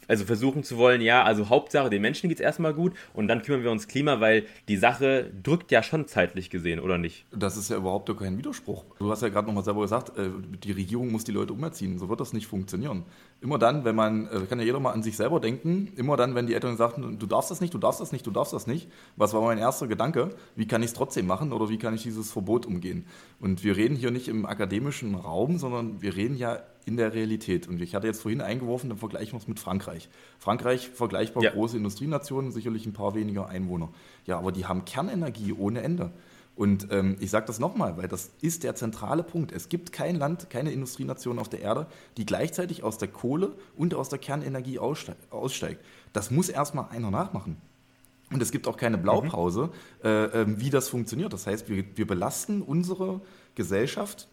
also 0.07 0.25
versuchen 0.25 0.63
zu 0.63 0.77
wollen, 0.77 1.01
ja, 1.01 1.23
also 1.23 1.49
Hauptsache 1.49 1.89
den 1.89 2.01
Menschen 2.01 2.29
geht 2.29 2.39
es 2.39 2.43
erstmal 2.43 2.73
gut 2.73 2.93
und 3.13 3.27
dann 3.27 3.41
kümmern 3.41 3.63
wir 3.63 3.71
uns 3.71 3.87
Klima, 3.87 4.19
weil 4.19 4.45
die 4.67 4.77
Sache 4.77 5.31
drückt 5.43 5.71
ja 5.71 5.83
schon 5.83 6.07
zeitlich 6.07 6.49
gesehen, 6.49 6.79
oder 6.79 6.97
nicht? 6.97 7.25
Das 7.31 7.57
ist 7.57 7.69
ja 7.69 7.77
überhaupt 7.77 8.09
kein 8.17 8.37
Widerspruch. 8.37 8.83
Du 8.99 9.09
hast 9.11 9.21
ja 9.21 9.29
gerade 9.29 9.47
nochmal 9.47 9.63
selber 9.63 9.81
gesagt, 9.81 10.17
äh, 10.17 10.29
die 10.63 10.71
Regierung 10.71 11.11
muss 11.11 11.23
die 11.23 11.31
Leute 11.31 11.53
umerziehen. 11.53 11.97
So 11.99 12.09
wird 12.09 12.19
das 12.19 12.33
nicht 12.33 12.47
funktionieren. 12.47 13.03
Immer 13.41 13.57
dann, 13.57 13.85
wenn 13.85 13.95
man, 13.95 14.27
äh, 14.27 14.41
kann 14.49 14.59
ja 14.59 14.65
jeder 14.65 14.79
mal 14.79 14.91
an 14.91 15.03
sich 15.03 15.17
selber 15.17 15.39
denken, 15.39 15.91
immer 15.95 16.17
dann, 16.17 16.35
wenn 16.35 16.47
die 16.47 16.53
Eltern 16.53 16.77
sagten, 16.77 17.19
du 17.19 17.25
darfst 17.25 17.51
das 17.51 17.61
nicht, 17.61 17.73
du 17.73 17.77
darfst 17.77 18.01
das 18.01 18.11
nicht, 18.11 18.25
du 18.25 18.31
darfst 18.31 18.53
das 18.53 18.67
nicht, 18.67 18.87
was 19.15 19.33
war 19.33 19.41
mein 19.41 19.57
erster 19.57 19.87
Gedanke? 19.87 20.29
Wie 20.55 20.67
kann 20.67 20.81
ich 20.81 20.87
es 20.87 20.93
trotzdem 20.93 21.27
machen 21.27 21.51
oder 21.51 21.69
wie 21.69 21.77
kann 21.77 21.93
ich 21.93 22.03
dieses 22.03 22.31
Verbot 22.31 22.65
umgehen? 22.65 23.05
Und 23.39 23.63
wir 23.63 23.75
reden 23.75 23.95
hier 23.95 24.11
nicht 24.11 24.27
im 24.27 24.45
akademischen 24.45 25.15
Raum, 25.15 25.57
sondern 25.57 26.01
wir 26.01 26.15
reden 26.15 26.37
ja 26.37 26.59
in 26.85 26.97
der 26.97 27.13
Realität. 27.13 27.67
Und 27.67 27.81
ich 27.81 27.95
hatte 27.95 28.07
jetzt 28.07 28.21
vorhin 28.21 28.41
eingeworfen, 28.41 28.89
dann 28.89 28.97
vergleichen 28.97 29.33
wir 29.33 29.39
es 29.39 29.47
mit 29.47 29.59
Frankreich. 29.59 30.09
Frankreich, 30.39 30.89
vergleichbar 30.89 31.43
ja. 31.43 31.51
große 31.51 31.77
Industrienationen, 31.77 32.51
sicherlich 32.51 32.85
ein 32.85 32.93
paar 32.93 33.15
weniger 33.15 33.49
Einwohner. 33.49 33.89
Ja, 34.25 34.37
aber 34.37 34.51
die 34.51 34.65
haben 34.65 34.85
Kernenergie 34.85 35.53
ohne 35.53 35.81
Ende. 35.81 36.11
Und 36.55 36.87
ähm, 36.91 37.17
ich 37.19 37.31
sage 37.31 37.47
das 37.47 37.59
nochmal, 37.59 37.97
weil 37.97 38.07
das 38.07 38.31
ist 38.41 38.63
der 38.63 38.75
zentrale 38.75 39.23
Punkt. 39.23 39.51
Es 39.51 39.67
gibt 39.67 39.91
kein 39.91 40.15
Land, 40.15 40.49
keine 40.49 40.71
Industrienation 40.71 41.37
auf 41.37 41.49
der 41.49 41.59
Erde, 41.61 41.87
die 42.15 42.25
gleichzeitig 42.25 42.81
aus 42.81 42.97
der 42.97 43.09
Kohle 43.09 43.55
und 43.75 43.93
aus 43.93 44.07
der 44.07 44.19
Kernenergie 44.19 44.79
aussteigt. 44.79 45.81
Das 46.13 46.31
muss 46.31 46.47
erstmal 46.47 46.89
einer 46.89 47.11
nachmachen. 47.11 47.57
Und 48.31 48.41
es 48.41 48.51
gibt 48.51 48.67
auch 48.67 48.77
keine 48.77 48.97
Blaupause, 48.97 49.69
mhm. 50.01 50.07
äh, 50.07 50.25
äh, 50.25 50.45
wie 50.59 50.69
das 50.69 50.89
funktioniert. 50.89 51.33
Das 51.33 51.45
heißt, 51.45 51.69
wir, 51.69 51.83
wir 51.95 52.07
belasten 52.07 52.61
unsere 52.61 53.21
Gesellschaft 53.53 54.29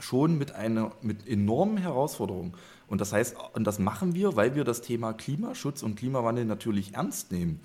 schon 0.00 0.38
mit 0.38 0.54
einer 0.54 0.92
mit 1.02 1.26
enormen 1.28 1.76
Herausforderungen. 1.76 2.54
Und 2.86 3.00
das 3.00 3.12
heißt, 3.12 3.36
und 3.54 3.64
das 3.64 3.78
machen 3.78 4.14
wir, 4.14 4.36
weil 4.36 4.54
wir 4.54 4.64
das 4.64 4.80
Thema 4.80 5.12
Klimaschutz 5.12 5.82
und 5.82 5.96
Klimawandel 5.96 6.44
natürlich 6.44 6.94
ernst 6.94 7.32
nehmen. 7.32 7.60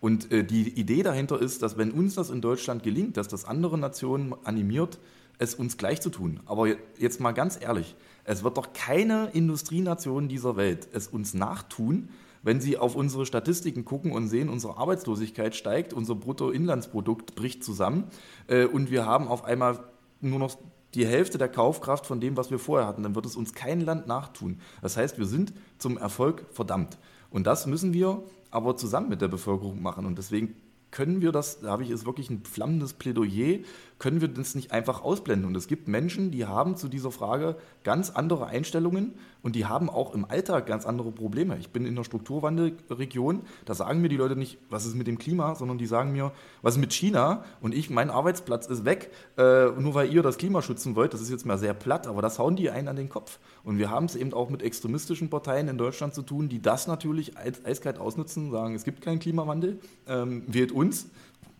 Und 0.00 0.30
äh, 0.30 0.44
die 0.44 0.68
Idee 0.78 1.02
dahinter 1.02 1.40
ist, 1.40 1.62
dass 1.62 1.76
wenn 1.76 1.90
uns 1.90 2.14
das 2.14 2.30
in 2.30 2.40
Deutschland 2.40 2.82
gelingt, 2.82 3.16
dass 3.16 3.28
das 3.28 3.44
andere 3.44 3.78
Nationen 3.78 4.34
animiert, 4.44 4.98
es 5.38 5.54
uns 5.54 5.76
gleich 5.76 6.00
zu 6.00 6.10
tun. 6.10 6.40
Aber 6.46 6.68
jetzt 6.98 7.20
mal 7.20 7.32
ganz 7.32 7.58
ehrlich, 7.60 7.94
es 8.24 8.44
wird 8.44 8.56
doch 8.56 8.72
keine 8.72 9.30
Industrienation 9.32 10.28
dieser 10.28 10.56
Welt 10.56 10.88
es 10.92 11.08
uns 11.08 11.34
nachtun, 11.34 12.10
wenn 12.42 12.60
sie 12.60 12.76
auf 12.76 12.94
unsere 12.94 13.26
Statistiken 13.26 13.84
gucken 13.84 14.12
und 14.12 14.28
sehen, 14.28 14.48
unsere 14.48 14.76
Arbeitslosigkeit 14.76 15.56
steigt, 15.56 15.92
unser 15.92 16.14
Bruttoinlandsprodukt 16.14 17.34
bricht 17.34 17.64
zusammen 17.64 18.04
äh, 18.46 18.64
und 18.64 18.90
wir 18.90 19.06
haben 19.06 19.28
auf 19.28 19.44
einmal 19.44 19.80
nur 20.20 20.38
noch 20.38 20.56
die 20.94 21.06
Hälfte 21.06 21.38
der 21.38 21.48
Kaufkraft 21.48 22.06
von 22.06 22.20
dem, 22.20 22.36
was 22.36 22.50
wir 22.50 22.58
vorher 22.58 22.86
hatten, 22.86 23.02
dann 23.02 23.14
wird 23.14 23.26
es 23.26 23.36
uns 23.36 23.52
kein 23.52 23.80
Land 23.80 24.06
nachtun. 24.06 24.60
Das 24.80 24.96
heißt, 24.96 25.18
wir 25.18 25.26
sind 25.26 25.52
zum 25.78 25.98
Erfolg 25.98 26.46
verdammt. 26.50 26.98
Und 27.30 27.46
das 27.46 27.66
müssen 27.66 27.92
wir 27.92 28.22
aber 28.50 28.76
zusammen 28.76 29.10
mit 29.10 29.20
der 29.20 29.28
Bevölkerung 29.28 29.82
machen. 29.82 30.06
Und 30.06 30.16
deswegen 30.16 30.54
können 30.90 31.20
wir 31.20 31.32
das, 31.32 31.60
da 31.60 31.70
habe 31.70 31.82
ich 31.82 31.90
jetzt 31.90 32.06
wirklich 32.06 32.30
ein 32.30 32.44
flammendes 32.44 32.94
Plädoyer, 32.94 33.58
können 33.98 34.20
wir 34.20 34.28
das 34.28 34.54
nicht 34.54 34.72
einfach 34.72 35.02
ausblenden. 35.02 35.46
Und 35.46 35.56
es 35.56 35.66
gibt 35.66 35.88
Menschen, 35.88 36.30
die 36.30 36.46
haben 36.46 36.76
zu 36.76 36.88
dieser 36.88 37.10
Frage 37.10 37.56
ganz 37.82 38.10
andere 38.10 38.46
Einstellungen 38.46 39.14
und 39.42 39.56
die 39.56 39.66
haben 39.66 39.90
auch 39.90 40.14
im 40.14 40.24
Alltag 40.24 40.66
ganz 40.66 40.86
andere 40.86 41.10
Probleme. 41.10 41.58
Ich 41.58 41.70
bin 41.70 41.84
in 41.84 41.94
einer 41.94 42.04
Strukturwandelregion, 42.04 43.42
da 43.64 43.74
sagen 43.74 44.00
mir 44.00 44.08
die 44.08 44.16
Leute 44.16 44.36
nicht, 44.36 44.58
was 44.70 44.86
ist 44.86 44.94
mit 44.94 45.06
dem 45.06 45.18
Klima, 45.18 45.54
sondern 45.54 45.78
die 45.78 45.86
sagen 45.86 46.12
mir, 46.12 46.32
was 46.62 46.74
ist 46.74 46.80
mit 46.80 46.92
China 46.92 47.44
und 47.60 47.74
ich, 47.74 47.90
mein 47.90 48.10
Arbeitsplatz 48.10 48.66
ist 48.66 48.84
weg, 48.84 49.10
äh, 49.36 49.66
nur 49.70 49.94
weil 49.94 50.12
ihr 50.12 50.22
das 50.22 50.38
Klima 50.38 50.62
schützen 50.62 50.94
wollt. 50.96 51.12
Das 51.14 51.20
ist 51.20 51.30
jetzt 51.30 51.46
mal 51.46 51.58
sehr 51.58 51.74
platt, 51.74 52.06
aber 52.06 52.22
das 52.22 52.38
hauen 52.38 52.56
die 52.56 52.70
einen 52.70 52.88
an 52.88 52.96
den 52.96 53.08
Kopf. 53.08 53.38
Und 53.64 53.78
wir 53.78 53.90
haben 53.90 54.06
es 54.06 54.16
eben 54.16 54.32
auch 54.32 54.48
mit 54.48 54.62
extremistischen 54.62 55.30
Parteien 55.30 55.68
in 55.68 55.78
Deutschland 55.78 56.14
zu 56.14 56.22
tun, 56.22 56.48
die 56.48 56.62
das 56.62 56.86
natürlich 56.86 57.36
eiskalt 57.36 57.98
ausnutzen, 57.98 58.50
sagen, 58.50 58.74
es 58.74 58.84
gibt 58.84 59.00
keinen 59.00 59.18
Klimawandel, 59.18 59.80
ähm, 60.06 60.44
wählt 60.46 60.72
uns 60.72 61.08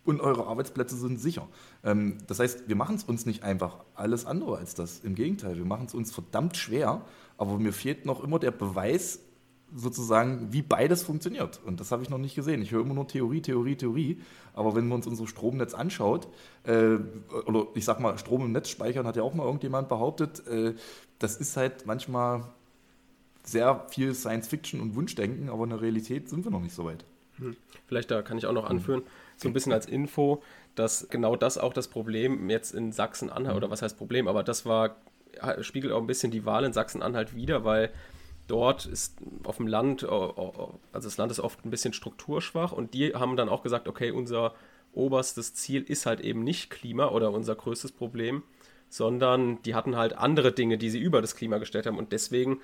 und 0.09 0.21
eure 0.21 0.47
Arbeitsplätze 0.47 0.95
sind 0.97 1.19
sicher. 1.19 1.47
Ähm, 1.83 2.17
das 2.27 2.39
heißt, 2.39 2.67
wir 2.67 2.75
machen 2.75 2.95
es 2.95 3.03
uns 3.03 3.25
nicht 3.25 3.43
einfach 3.43 3.77
alles 3.95 4.25
andere 4.25 4.57
als 4.57 4.73
das. 4.73 4.99
Im 4.99 5.15
Gegenteil, 5.15 5.57
wir 5.57 5.65
machen 5.65 5.85
es 5.85 5.93
uns 5.93 6.11
verdammt 6.11 6.57
schwer, 6.57 7.01
aber 7.37 7.57
mir 7.57 7.73
fehlt 7.73 8.05
noch 8.05 8.23
immer 8.23 8.39
der 8.39 8.51
Beweis, 8.51 9.19
sozusagen, 9.75 10.51
wie 10.51 10.61
beides 10.61 11.03
funktioniert. 11.03 11.59
Und 11.63 11.79
das 11.79 11.91
habe 11.91 12.01
ich 12.01 12.09
noch 12.09 12.17
nicht 12.17 12.35
gesehen. 12.35 12.61
Ich 12.61 12.71
höre 12.71 12.81
immer 12.81 12.95
nur 12.95 13.07
Theorie, 13.07 13.41
Theorie, 13.41 13.75
Theorie. 13.75 14.21
Aber 14.53 14.75
wenn 14.75 14.87
man 14.87 14.97
uns 14.97 15.07
unser 15.07 15.27
Stromnetz 15.27 15.73
anschaut, 15.73 16.27
äh, 16.63 16.97
oder 17.45 17.67
ich 17.75 17.85
sag 17.85 17.99
mal, 17.99 18.17
Strom 18.17 18.41
im 18.43 18.51
Netz 18.51 18.69
speichern, 18.69 19.05
hat 19.05 19.15
ja 19.15 19.23
auch 19.23 19.33
mal 19.33 19.45
irgendjemand 19.45 19.89
behauptet, 19.89 20.45
äh, 20.47 20.73
das 21.19 21.37
ist 21.37 21.55
halt 21.57 21.85
manchmal 21.85 22.45
sehr 23.43 23.85
viel 23.89 24.13
Science 24.15 24.47
Fiction 24.47 24.79
und 24.81 24.95
Wunschdenken, 24.95 25.49
aber 25.49 25.63
in 25.65 25.69
der 25.71 25.81
Realität 25.81 26.29
sind 26.29 26.45
wir 26.45 26.51
noch 26.51 26.61
nicht 26.61 26.73
so 26.73 26.85
weit. 26.85 27.05
Hm. 27.37 27.55
Vielleicht 27.87 28.11
da 28.11 28.21
kann 28.21 28.37
ich 28.37 28.45
auch 28.45 28.53
noch 28.53 28.69
anführen, 28.69 29.03
so 29.41 29.47
ein 29.47 29.53
bisschen 29.53 29.71
als 29.71 29.85
Info, 29.85 30.41
dass 30.75 31.07
genau 31.09 31.35
das 31.35 31.57
auch 31.57 31.73
das 31.73 31.87
Problem 31.87 32.49
jetzt 32.49 32.73
in 32.73 32.91
Sachsen-Anhalt, 32.91 33.55
oder 33.55 33.69
was 33.69 33.81
heißt 33.81 33.97
Problem, 33.97 34.27
aber 34.27 34.43
das 34.43 34.65
war, 34.65 34.97
spiegelt 35.61 35.93
auch 35.93 36.01
ein 36.01 36.07
bisschen 36.07 36.31
die 36.31 36.45
Wahl 36.45 36.63
in 36.63 36.73
Sachsen-Anhalt 36.73 37.35
wieder, 37.35 37.63
weil 37.63 37.91
dort 38.47 38.85
ist 38.85 39.17
auf 39.43 39.57
dem 39.57 39.67
Land, 39.67 40.03
also 40.03 40.79
das 40.91 41.17
Land 41.17 41.31
ist 41.31 41.39
oft 41.39 41.63
ein 41.65 41.69
bisschen 41.69 41.93
strukturschwach 41.93 42.71
und 42.71 42.93
die 42.93 43.13
haben 43.13 43.37
dann 43.37 43.49
auch 43.49 43.63
gesagt, 43.63 43.87
okay, 43.87 44.11
unser 44.11 44.53
oberstes 44.91 45.53
Ziel 45.53 45.83
ist 45.83 46.05
halt 46.05 46.19
eben 46.19 46.43
nicht 46.43 46.69
Klima 46.69 47.09
oder 47.09 47.31
unser 47.31 47.55
größtes 47.55 47.91
Problem, 47.91 48.43
sondern 48.89 49.61
die 49.61 49.75
hatten 49.75 49.95
halt 49.95 50.13
andere 50.13 50.51
Dinge, 50.51 50.77
die 50.77 50.89
sie 50.89 50.99
über 50.99 51.21
das 51.21 51.35
Klima 51.35 51.59
gestellt 51.59 51.85
haben 51.85 51.97
und 51.97 52.11
deswegen 52.11 52.59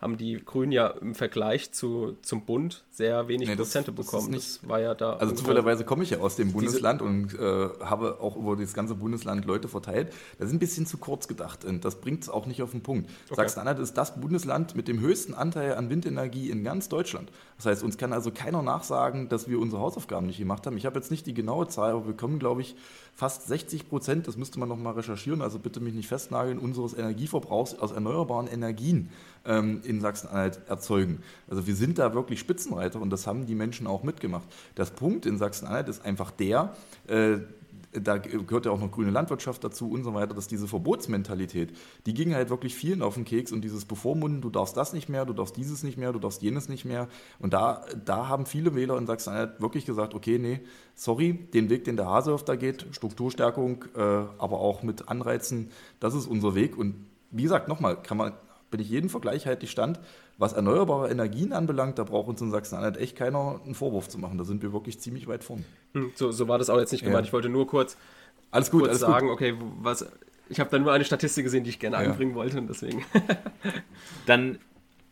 haben 0.00 0.16
die 0.16 0.42
Grünen 0.42 0.72
ja 0.72 0.88
im 0.88 1.14
Vergleich 1.14 1.72
zu, 1.72 2.16
zum 2.22 2.44
Bund 2.46 2.84
sehr 2.98 3.28
wenig 3.28 3.48
nee, 3.48 3.54
das, 3.54 3.68
Prozente 3.68 3.92
bekommen. 3.92 4.32
Das, 4.32 4.58
das, 4.60 4.68
war 4.68 4.80
ja 4.80 4.92
da. 4.92 5.14
Also 5.14 5.32
zufälligerweise 5.34 5.84
komme 5.84 6.02
ich 6.02 6.10
ja 6.10 6.18
aus 6.18 6.34
dem 6.34 6.52
Bundesland 6.52 7.00
und 7.00 7.32
äh, 7.32 7.68
habe 7.80 8.20
auch 8.20 8.36
über 8.36 8.56
das 8.56 8.74
ganze 8.74 8.96
Bundesland 8.96 9.44
Leute 9.44 9.68
verteilt. 9.68 10.12
Das 10.38 10.48
ist 10.48 10.52
ein 10.52 10.58
bisschen 10.58 10.84
zu 10.84 10.98
kurz 10.98 11.28
gedacht 11.28 11.64
und 11.64 11.84
das 11.84 12.00
bringt 12.00 12.24
es 12.24 12.28
auch 12.28 12.46
nicht 12.46 12.60
auf 12.60 12.72
den 12.72 12.82
Punkt. 12.82 13.08
Okay. 13.26 13.36
Sachsen-Anhalt 13.36 13.78
ist 13.78 13.94
das 13.94 14.20
Bundesland 14.20 14.74
mit 14.74 14.88
dem 14.88 14.98
höchsten 14.98 15.32
Anteil 15.32 15.76
an 15.76 15.90
Windenergie 15.90 16.50
in 16.50 16.64
ganz 16.64 16.88
Deutschland. 16.88 17.30
Das 17.56 17.66
heißt, 17.66 17.84
uns 17.84 17.98
kann 17.98 18.12
also 18.12 18.32
keiner 18.32 18.62
nachsagen, 18.62 19.28
dass 19.28 19.48
wir 19.48 19.60
unsere 19.60 19.80
Hausaufgaben 19.80 20.26
nicht 20.26 20.38
gemacht 20.38 20.66
haben. 20.66 20.76
Ich 20.76 20.84
habe 20.84 20.98
jetzt 20.98 21.12
nicht 21.12 21.24
die 21.26 21.34
genaue 21.34 21.68
Zahl, 21.68 21.92
aber 21.92 22.06
wir 22.06 22.14
kommen, 22.14 22.40
glaube 22.40 22.62
ich, 22.62 22.74
fast 23.14 23.46
60 23.46 23.88
Prozent, 23.88 24.26
das 24.26 24.36
müsste 24.36 24.58
man 24.58 24.68
noch 24.68 24.76
mal 24.76 24.92
recherchieren, 24.92 25.40
also 25.40 25.60
bitte 25.60 25.78
mich 25.80 25.94
nicht 25.94 26.08
festnageln, 26.08 26.58
unseres 26.58 26.94
Energieverbrauchs 26.94 27.78
aus 27.78 27.92
erneuerbaren 27.92 28.48
Energien. 28.48 29.10
ähm, 29.48 29.80
in 29.84 30.00
Sachsen-Anhalt 30.00 30.60
erzeugen. 30.68 31.22
Also 31.48 31.66
wir 31.66 31.74
sind 31.74 31.98
da 31.98 32.14
wirklich 32.14 32.38
Spitzenreiter 32.38 32.87
und 32.96 33.10
das 33.10 33.26
haben 33.26 33.46
die 33.46 33.54
Menschen 33.54 33.86
auch 33.86 34.02
mitgemacht. 34.02 34.48
Das 34.74 34.90
Punkt 34.90 35.26
in 35.26 35.38
Sachsen-Anhalt 35.38 35.88
ist 35.88 36.04
einfach 36.04 36.30
der, 36.30 36.74
äh, 37.06 37.38
da 37.92 38.18
gehört 38.18 38.66
ja 38.66 38.72
auch 38.72 38.80
noch 38.80 38.90
grüne 38.90 39.10
Landwirtschaft 39.10 39.64
dazu 39.64 39.90
und 39.90 40.04
so 40.04 40.14
weiter, 40.14 40.34
dass 40.34 40.46
diese 40.46 40.68
Verbotsmentalität, 40.68 41.72
die 42.06 42.14
ging 42.14 42.34
halt 42.34 42.50
wirklich 42.50 42.74
vielen 42.74 43.02
auf 43.02 43.14
den 43.14 43.24
Keks 43.24 43.50
und 43.52 43.62
dieses 43.62 43.84
Bevormunden, 43.84 44.40
du 44.40 44.50
darfst 44.50 44.76
das 44.76 44.92
nicht 44.92 45.08
mehr, 45.08 45.24
du 45.24 45.32
darfst 45.32 45.56
dieses 45.56 45.82
nicht 45.82 45.96
mehr, 45.96 46.12
du 46.12 46.18
darfst 46.18 46.42
jenes 46.42 46.68
nicht 46.68 46.84
mehr. 46.84 47.08
Und 47.38 47.54
da, 47.54 47.84
da 48.04 48.28
haben 48.28 48.46
viele 48.46 48.74
Wähler 48.74 48.98
in 48.98 49.06
Sachsen-Anhalt 49.06 49.60
wirklich 49.60 49.86
gesagt, 49.86 50.14
okay, 50.14 50.38
nee, 50.38 50.60
sorry, 50.94 51.32
den 51.32 51.70
Weg, 51.70 51.84
den 51.84 51.96
der 51.96 52.06
Hasehoff 52.06 52.44
da 52.44 52.56
geht, 52.56 52.86
Strukturstärkung, 52.92 53.84
äh, 53.96 54.00
aber 54.00 54.60
auch 54.60 54.82
mit 54.82 55.08
Anreizen, 55.08 55.70
das 56.00 56.14
ist 56.14 56.26
unser 56.26 56.54
Weg. 56.54 56.76
Und 56.76 57.06
wie 57.30 57.42
gesagt, 57.42 57.68
nochmal, 57.68 58.02
kann 58.02 58.18
man, 58.18 58.32
bin 58.70 58.80
ich 58.80 58.88
jeden 58.88 59.08
Vergleich 59.08 59.46
halt 59.46 59.62
die 59.62 59.66
Stand, 59.66 59.98
was 60.36 60.52
erneuerbare 60.52 61.10
Energien 61.10 61.52
anbelangt, 61.52 61.98
da 61.98 62.04
braucht 62.04 62.28
uns 62.28 62.40
in 62.40 62.50
Sachsen-Anhalt 62.50 62.96
echt 62.96 63.16
keiner 63.16 63.60
einen 63.64 63.74
Vorwurf 63.74 64.08
zu 64.08 64.18
machen. 64.18 64.38
Da 64.38 64.44
sind 64.44 64.62
wir 64.62 64.72
wirklich 64.72 65.00
ziemlich 65.00 65.26
weit 65.26 65.44
vorn. 65.44 65.64
Hm, 65.94 66.12
so, 66.14 66.30
so 66.30 66.48
war 66.48 66.58
das 66.58 66.70
auch 66.70 66.78
jetzt 66.78 66.92
nicht 66.92 67.04
gemeint. 67.04 67.24
Ja. 67.24 67.28
Ich 67.28 67.32
wollte 67.32 67.48
nur 67.48 67.66
kurz, 67.66 67.96
alles 68.50 68.70
gut, 68.70 68.80
kurz 68.80 68.90
alles 68.90 69.00
sagen, 69.00 69.28
gut. 69.28 69.34
okay, 69.34 69.54
was, 69.80 70.06
ich 70.48 70.60
habe 70.60 70.70
da 70.70 70.78
nur 70.78 70.92
eine 70.92 71.04
Statistik 71.04 71.44
gesehen, 71.44 71.64
die 71.64 71.70
ich 71.70 71.78
gerne 71.78 71.96
ja. 71.96 72.02
einbringen 72.02 72.34
wollte 72.34 72.58
und 72.58 72.68
deswegen. 72.68 73.04
Dann 74.26 74.58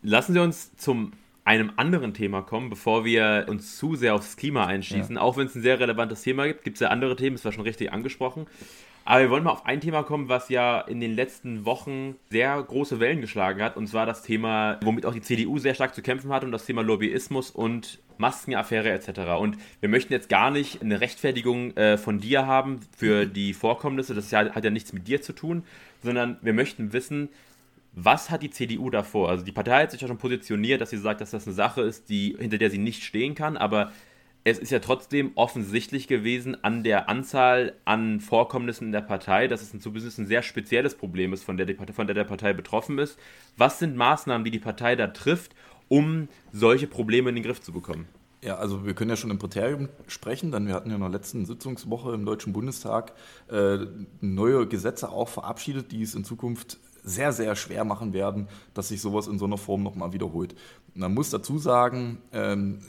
lassen 0.01 0.33
Sie 0.33 0.39
uns 0.39 0.75
zum 0.77 1.13
einem 1.47 1.71
anderen 1.77 2.13
Thema 2.13 2.41
kommen, 2.41 2.69
bevor 2.69 3.05
wir 3.05 3.45
uns 3.47 3.77
zu 3.77 3.95
sehr 3.95 4.15
aufs 4.15 4.35
Klima 4.35 4.65
einschießen. 4.65 5.15
Ja. 5.15 5.21
Auch 5.21 5.37
wenn 5.37 5.47
es 5.47 5.55
ein 5.55 5.61
sehr 5.61 5.79
relevantes 5.79 6.21
Thema 6.21 6.45
gibt, 6.45 6.63
gibt 6.65 6.75
es 6.75 6.81
ja 6.81 6.89
andere 6.89 7.15
Themen, 7.15 7.37
das 7.37 7.45
war 7.45 7.53
schon 7.53 7.63
richtig 7.63 7.93
angesprochen. 7.93 8.47
Aber 9.09 9.21
wir 9.21 9.29
wollen 9.29 9.45
mal 9.45 9.51
auf 9.51 9.65
ein 9.65 9.79
Thema 9.79 10.03
kommen, 10.03 10.27
was 10.27 10.49
ja 10.49 10.81
in 10.81 10.99
den 10.99 11.15
letzten 11.15 11.63
Wochen 11.63 12.17
sehr 12.29 12.61
große 12.61 12.99
Wellen 12.99 13.21
geschlagen 13.21 13.61
hat. 13.61 13.77
Und 13.77 13.87
zwar 13.87 14.05
das 14.05 14.21
Thema, 14.21 14.81
womit 14.83 15.05
auch 15.05 15.13
die 15.13 15.21
CDU 15.21 15.59
sehr 15.59 15.75
stark 15.75 15.95
zu 15.95 16.01
kämpfen 16.01 16.29
hat, 16.29 16.43
und 16.43 16.51
das 16.51 16.65
Thema 16.65 16.81
Lobbyismus 16.83 17.49
und 17.49 17.99
Maskenaffäre 18.17 18.91
etc. 18.91 19.39
Und 19.39 19.55
wir 19.79 19.87
möchten 19.87 20.11
jetzt 20.11 20.27
gar 20.27 20.51
nicht 20.51 20.81
eine 20.81 20.99
Rechtfertigung 20.99 21.71
äh, 21.77 21.97
von 21.97 22.19
dir 22.19 22.47
haben 22.47 22.81
für 22.97 23.25
die 23.25 23.53
Vorkommnisse. 23.53 24.13
Das 24.13 24.29
ja, 24.29 24.53
hat 24.53 24.65
ja 24.65 24.71
nichts 24.71 24.91
mit 24.91 25.07
dir 25.07 25.21
zu 25.21 25.31
tun, 25.31 25.63
sondern 26.03 26.37
wir 26.41 26.51
möchten 26.51 26.91
wissen, 26.91 27.29
was 27.93 28.29
hat 28.29 28.43
die 28.43 28.49
CDU 28.49 28.89
davor? 28.89 29.29
Also 29.29 29.45
die 29.45 29.53
Partei 29.53 29.83
hat 29.83 29.91
sich 29.91 30.01
ja 30.01 30.09
schon 30.09 30.17
positioniert, 30.17 30.81
dass 30.81 30.89
sie 30.89 30.97
sagt, 30.97 31.21
dass 31.21 31.31
das 31.31 31.47
eine 31.47 31.55
Sache 31.55 31.81
ist, 31.81 32.09
die, 32.09 32.35
hinter 32.37 32.57
der 32.57 32.69
sie 32.69 32.77
nicht 32.77 33.03
stehen 33.03 33.35
kann, 33.35 33.55
aber 33.55 33.93
es 34.49 34.59
ist 34.59 34.69
ja 34.69 34.79
trotzdem 34.79 35.31
offensichtlich 35.35 36.07
gewesen 36.07 36.63
an 36.63 36.81
der 36.81 37.09
Anzahl 37.09 37.73
an 37.83 38.21
Vorkommnissen 38.21 38.85
in 38.85 38.91
der 38.93 39.01
Partei, 39.01 39.49
dass 39.49 39.61
es 39.61 39.73
ein, 39.73 39.81
ein 39.83 40.25
sehr 40.25 40.41
spezielles 40.41 40.95
Problem 40.95 41.33
ist, 41.33 41.43
von 41.43 41.57
der, 41.57 41.65
die, 41.65 41.73
von 41.73 42.07
der 42.07 42.13
der 42.13 42.23
Partei 42.23 42.53
betroffen 42.53 42.97
ist. 42.97 43.19
Was 43.57 43.79
sind 43.79 43.97
Maßnahmen, 43.97 44.45
die 44.45 44.51
die 44.51 44.59
Partei 44.59 44.95
da 44.95 45.07
trifft, 45.07 45.53
um 45.89 46.29
solche 46.53 46.87
Probleme 46.87 47.27
in 47.27 47.35
den 47.35 47.43
Griff 47.43 47.61
zu 47.61 47.73
bekommen? 47.73 48.07
Ja, 48.41 48.55
also 48.55 48.85
wir 48.85 48.93
können 48.93 49.09
ja 49.09 49.17
schon 49.17 49.31
im 49.31 49.37
Präterium 49.37 49.89
sprechen, 50.07 50.53
denn 50.53 50.65
wir 50.65 50.75
hatten 50.75 50.91
ja 50.91 50.95
in 50.95 51.01
der 51.01 51.09
letzten 51.09 51.45
Sitzungswoche 51.45 52.13
im 52.13 52.23
Deutschen 52.23 52.53
Bundestag 52.53 53.11
äh, 53.49 53.79
neue 54.21 54.65
Gesetze 54.65 55.09
auch 55.09 55.27
verabschiedet, 55.27 55.91
die 55.91 56.03
es 56.03 56.15
in 56.15 56.23
Zukunft 56.23 56.77
sehr, 57.03 57.33
sehr 57.33 57.57
schwer 57.57 57.83
machen 57.83 58.13
werden, 58.13 58.47
dass 58.73 58.87
sich 58.87 59.01
sowas 59.01 59.27
in 59.27 59.39
so 59.39 59.45
einer 59.45 59.57
Form 59.57 59.83
nochmal 59.83 60.13
wiederholt. 60.13 60.55
Man 60.93 61.13
muss 61.13 61.31
dazu 61.31 61.57
sagen, 61.57 62.19
ähm, 62.31 62.79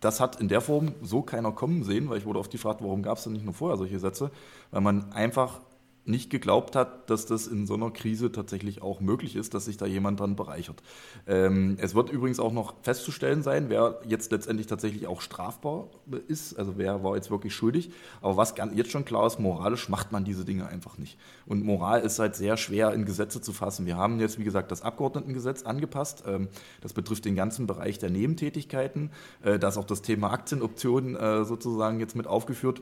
das 0.00 0.20
hat 0.20 0.40
in 0.40 0.48
der 0.48 0.60
Form 0.60 0.94
so 1.02 1.22
keiner 1.22 1.52
kommen 1.52 1.84
sehen, 1.84 2.08
weil 2.08 2.18
ich 2.18 2.24
wurde 2.26 2.38
oft 2.38 2.50
gefragt, 2.50 2.80
warum 2.82 3.02
gab 3.02 3.18
es 3.18 3.24
denn 3.24 3.34
nicht 3.34 3.44
nur 3.44 3.54
vorher 3.54 3.76
solche 3.76 3.98
Sätze, 3.98 4.30
weil 4.70 4.80
man 4.80 5.12
einfach 5.12 5.60
nicht 6.04 6.30
geglaubt 6.30 6.76
hat, 6.76 7.10
dass 7.10 7.26
das 7.26 7.46
in 7.46 7.66
so 7.66 7.74
einer 7.74 7.90
Krise 7.90 8.32
tatsächlich 8.32 8.82
auch 8.82 9.00
möglich 9.00 9.36
ist, 9.36 9.54
dass 9.54 9.66
sich 9.66 9.76
da 9.76 9.86
jemand 9.86 10.20
dran 10.20 10.34
bereichert. 10.34 10.82
Ähm, 11.26 11.76
es 11.80 11.94
wird 11.94 12.10
übrigens 12.10 12.40
auch 12.40 12.52
noch 12.52 12.74
festzustellen 12.82 13.42
sein, 13.42 13.68
wer 13.68 14.00
jetzt 14.06 14.32
letztendlich 14.32 14.66
tatsächlich 14.66 15.06
auch 15.06 15.20
strafbar 15.20 15.88
ist, 16.26 16.58
also 16.58 16.78
wer 16.78 17.04
war 17.04 17.16
jetzt 17.16 17.30
wirklich 17.30 17.54
schuldig. 17.54 17.90
Aber 18.20 18.36
was 18.36 18.54
jetzt 18.74 18.90
schon 18.90 19.04
klar 19.04 19.26
ist, 19.26 19.38
moralisch 19.38 19.88
macht 19.88 20.10
man 20.12 20.24
diese 20.24 20.44
Dinge 20.44 20.66
einfach 20.66 20.98
nicht. 20.98 21.18
Und 21.46 21.64
Moral 21.64 22.00
ist 22.00 22.18
halt 22.18 22.34
sehr 22.34 22.56
schwer 22.56 22.92
in 22.94 23.04
Gesetze 23.04 23.40
zu 23.40 23.52
fassen. 23.52 23.86
Wir 23.86 23.96
haben 23.96 24.20
jetzt, 24.20 24.38
wie 24.38 24.44
gesagt, 24.44 24.70
das 24.70 24.82
Abgeordnetengesetz 24.82 25.62
angepasst. 25.62 26.24
Ähm, 26.26 26.48
das 26.80 26.92
betrifft 26.92 27.24
den 27.24 27.36
ganzen 27.36 27.66
Bereich 27.66 27.98
der 27.98 28.10
Nebentätigkeiten. 28.10 29.10
Äh, 29.42 29.58
da 29.58 29.68
ist 29.68 29.76
auch 29.76 29.84
das 29.84 30.02
Thema 30.02 30.32
Aktienoptionen 30.32 31.16
äh, 31.16 31.44
sozusagen 31.44 32.00
jetzt 32.00 32.16
mit 32.16 32.26
aufgeführt 32.26 32.80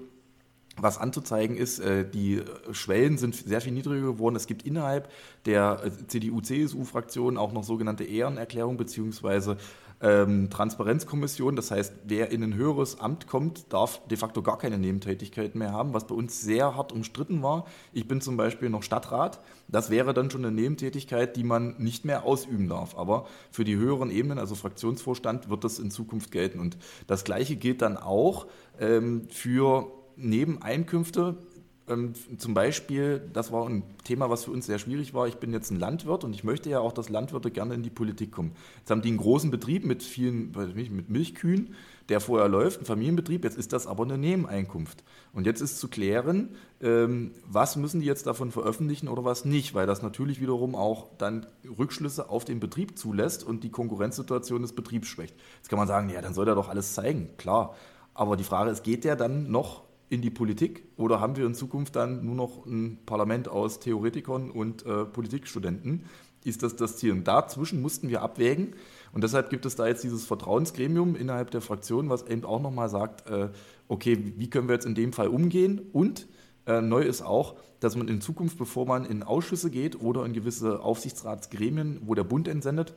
was 0.81 0.99
anzuzeigen 0.99 1.57
ist, 1.57 1.79
äh, 1.81 2.09
die 2.09 2.43
Schwellen 2.73 3.19
sind 3.19 3.35
sehr 3.35 3.61
viel 3.61 3.73
niedriger 3.73 4.07
geworden. 4.07 4.37
Es 4.37 4.47
gibt 4.47 4.65
innerhalb 4.65 5.11
der 5.47 5.83
äh, 5.85 6.07
CDU-CSU-Fraktion 6.07 7.37
auch 7.37 7.53
noch 7.53 7.65
sogenannte 7.65 8.05
Ehrenerklärungen 8.05 8.77
beziehungsweise 8.77 9.57
ähm, 10.01 10.49
Transparenzkommission. 10.51 11.57
Das 11.57 11.71
heißt, 11.71 11.93
wer 12.05 12.31
in 12.31 12.43
ein 12.43 12.55
höheres 12.55 13.01
Amt 13.01 13.27
kommt, 13.27 13.73
darf 13.73 14.01
de 14.07 14.17
facto 14.17 14.43
gar 14.43 14.59
keine 14.59 14.79
Nebentätigkeiten 14.79 15.59
mehr 15.59 15.73
haben, 15.73 15.93
was 15.95 16.07
bei 16.07 16.15
uns 16.15 16.41
sehr 16.41 16.77
hart 16.77 16.93
umstritten 16.93 17.43
war. 17.43 17.67
Ich 17.93 18.07
bin 18.07 18.21
zum 18.21 18.37
Beispiel 18.37 18.71
noch 18.71 18.83
Stadtrat. 18.83 19.41
Das 19.67 19.91
wäre 19.91 20.15
dann 20.15 20.31
schon 20.31 20.45
eine 20.45 20.55
Nebentätigkeit, 20.55 21.37
die 21.37 21.45
man 21.45 21.75
nicht 21.79 22.05
mehr 22.05 22.25
ausüben 22.25 22.69
darf. 22.69 22.97
Aber 22.97 23.27
für 23.51 23.65
die 23.65 23.77
höheren 23.77 24.11
Ebenen, 24.11 24.39
also 24.39 24.55
Fraktionsvorstand, 24.55 25.51
wird 25.51 25.65
das 25.65 25.79
in 25.79 25.91
Zukunft 25.91 26.31
gelten. 26.31 26.61
Und 26.61 26.77
das 27.07 27.25
Gleiche 27.25 27.57
gilt 27.57 27.83
dann 27.83 27.97
auch 27.97 28.47
ähm, 28.79 29.27
für 29.31 29.91
Nebeneinkünfte. 30.19 31.37
Ähm, 31.89 32.13
zum 32.37 32.55
Beispiel, 32.55 33.23
das 33.33 33.51
war 33.51 33.67
ein 33.67 33.83
Thema, 34.05 34.29
was 34.29 34.45
für 34.45 34.51
uns 34.51 34.67
sehr 34.67 34.79
schwierig 34.79 35.15
war. 35.15 35.27
Ich 35.27 35.37
bin 35.37 35.53
jetzt 35.53 35.71
ein 35.71 35.79
Landwirt 35.79 36.25
und 36.25 36.35
ich 36.35 36.45
möchte 36.45 36.69
ja 36.69 36.81
auch, 36.81 36.93
dass 36.93 37.09
Landwirte 37.09 37.51
gerne 37.51 37.75
in 37.75 37.83
die 37.83 37.91
Politik 37.91 38.33
kommen. 38.33 38.53
Jetzt 38.79 38.91
haben 38.91 39.03
die 39.03 39.09
einen 39.09 39.19
großen 39.19 39.51
Betrieb 39.51 39.85
mit 39.85 40.03
vielen, 40.03 40.53
mit 40.75 41.09
Milchkühen, 41.09 41.75
der 42.09 42.21
vorher 42.21 42.49
läuft, 42.49 42.83
ein 42.83 42.85
Familienbetrieb. 42.85 43.45
Jetzt 43.45 43.57
ist 43.57 43.73
das 43.73 43.87
aber 43.87 44.05
eine 44.05 44.19
Nebeneinkunft. 44.19 45.03
Und 45.33 45.47
jetzt 45.47 45.61
ist 45.61 45.79
zu 45.79 45.89
klären, 45.89 46.51
ähm, 46.81 47.33
was 47.47 47.77
müssen 47.77 48.01
die 48.01 48.07
jetzt 48.07 48.27
davon 48.27 48.51
veröffentlichen 48.51 49.09
oder 49.09 49.25
was 49.25 49.45
nicht, 49.45 49.75
weil 49.75 49.87
das 49.87 50.03
natürlich 50.03 50.41
wiederum 50.41 50.75
auch 50.75 51.09
dann 51.19 51.47
Rückschlüsse 51.79 52.29
auf 52.29 52.45
den 52.45 52.61
Betrieb 52.61 52.99
zulässt 52.99 53.45
und 53.45 53.65
die 53.65 53.71
Konkurrenzsituation 53.71 54.63
des 54.63 54.75
Betriebs 54.75 55.09
schwächt. 55.09 55.35
Jetzt 55.57 55.69
kann 55.69 55.79
man 55.79 55.89
sagen, 55.89 56.11
ja, 56.11 56.21
dann 56.21 56.35
soll 56.35 56.49
er 56.49 56.55
doch 56.55 56.69
alles 56.69 56.95
zeigen. 56.95 57.31
Klar. 57.37 57.75
Aber 58.15 58.37
die 58.37 58.45
Frage 58.45 58.71
ist, 58.71 58.83
geht 58.83 59.05
der 59.05 59.15
dann 59.15 59.51
noch 59.51 59.88
in 60.09 60.23
die 60.23 60.31
Politik 60.31 60.85
oder 60.97 61.21
haben 61.21 61.37
wir 61.37 61.47
in 61.47 61.55
Zukunft 61.55 61.97
dann 61.97 62.25
nur 62.25 62.35
noch 62.35 62.67
ein 62.67 62.99
Parlament 63.05 63.49
aus 63.49 63.81
Theoretikern 63.81 64.51
und 64.51 64.85
äh, 64.87 65.05
Politikstudenten? 65.05 66.05
Ist 66.45 66.63
das 66.63 66.77
das 66.77 66.97
Ziel? 66.97 67.13
Und 67.13 67.29
dazwischen 67.29 67.83
mussten 67.83 68.09
wir 68.09 68.23
abwägen 68.23 68.75
und 69.13 69.25
deshalb 69.25 69.51
gibt 69.51 69.67
es 69.67 69.77
da 69.77 69.87
jetzt 69.87 70.05
dieses 70.05 70.25
Vertrauensgremium 70.25 71.17
innerhalb 71.17 71.51
der 71.51 71.61
Fraktion, 71.61 72.09
was 72.09 72.27
eben 72.27 72.45
auch 72.45 72.61
nochmal 72.61 72.89
sagt, 72.89 73.29
äh, 73.29 73.49
okay, 73.89 74.33
wie 74.37 74.51
können 74.51 74.69
wir 74.69 74.75
jetzt 74.75 74.87
in 74.87 74.95
dem 74.95 75.13
Fall 75.13 75.29
umgehen? 75.29 75.81
Und 75.93 76.27
äh, 76.67 76.81
neu 76.81 77.03
ist 77.03 77.23
auch, 77.23 77.57
dass 77.81 77.97
man 77.97 78.09
in 78.09 78.21
Zukunft, 78.21 78.59
bevor 78.59 78.87
man 78.87 79.05
in 79.05 79.23
Ausschüsse 79.23 79.71
geht 79.71 80.01
oder 80.01 80.25
in 80.25 80.33
gewisse 80.33 80.81
Aufsichtsratsgremien, 80.81 82.01
wo 82.05 82.15
der 82.15 82.25
Bund 82.25 82.49
entsendet, 82.49 82.95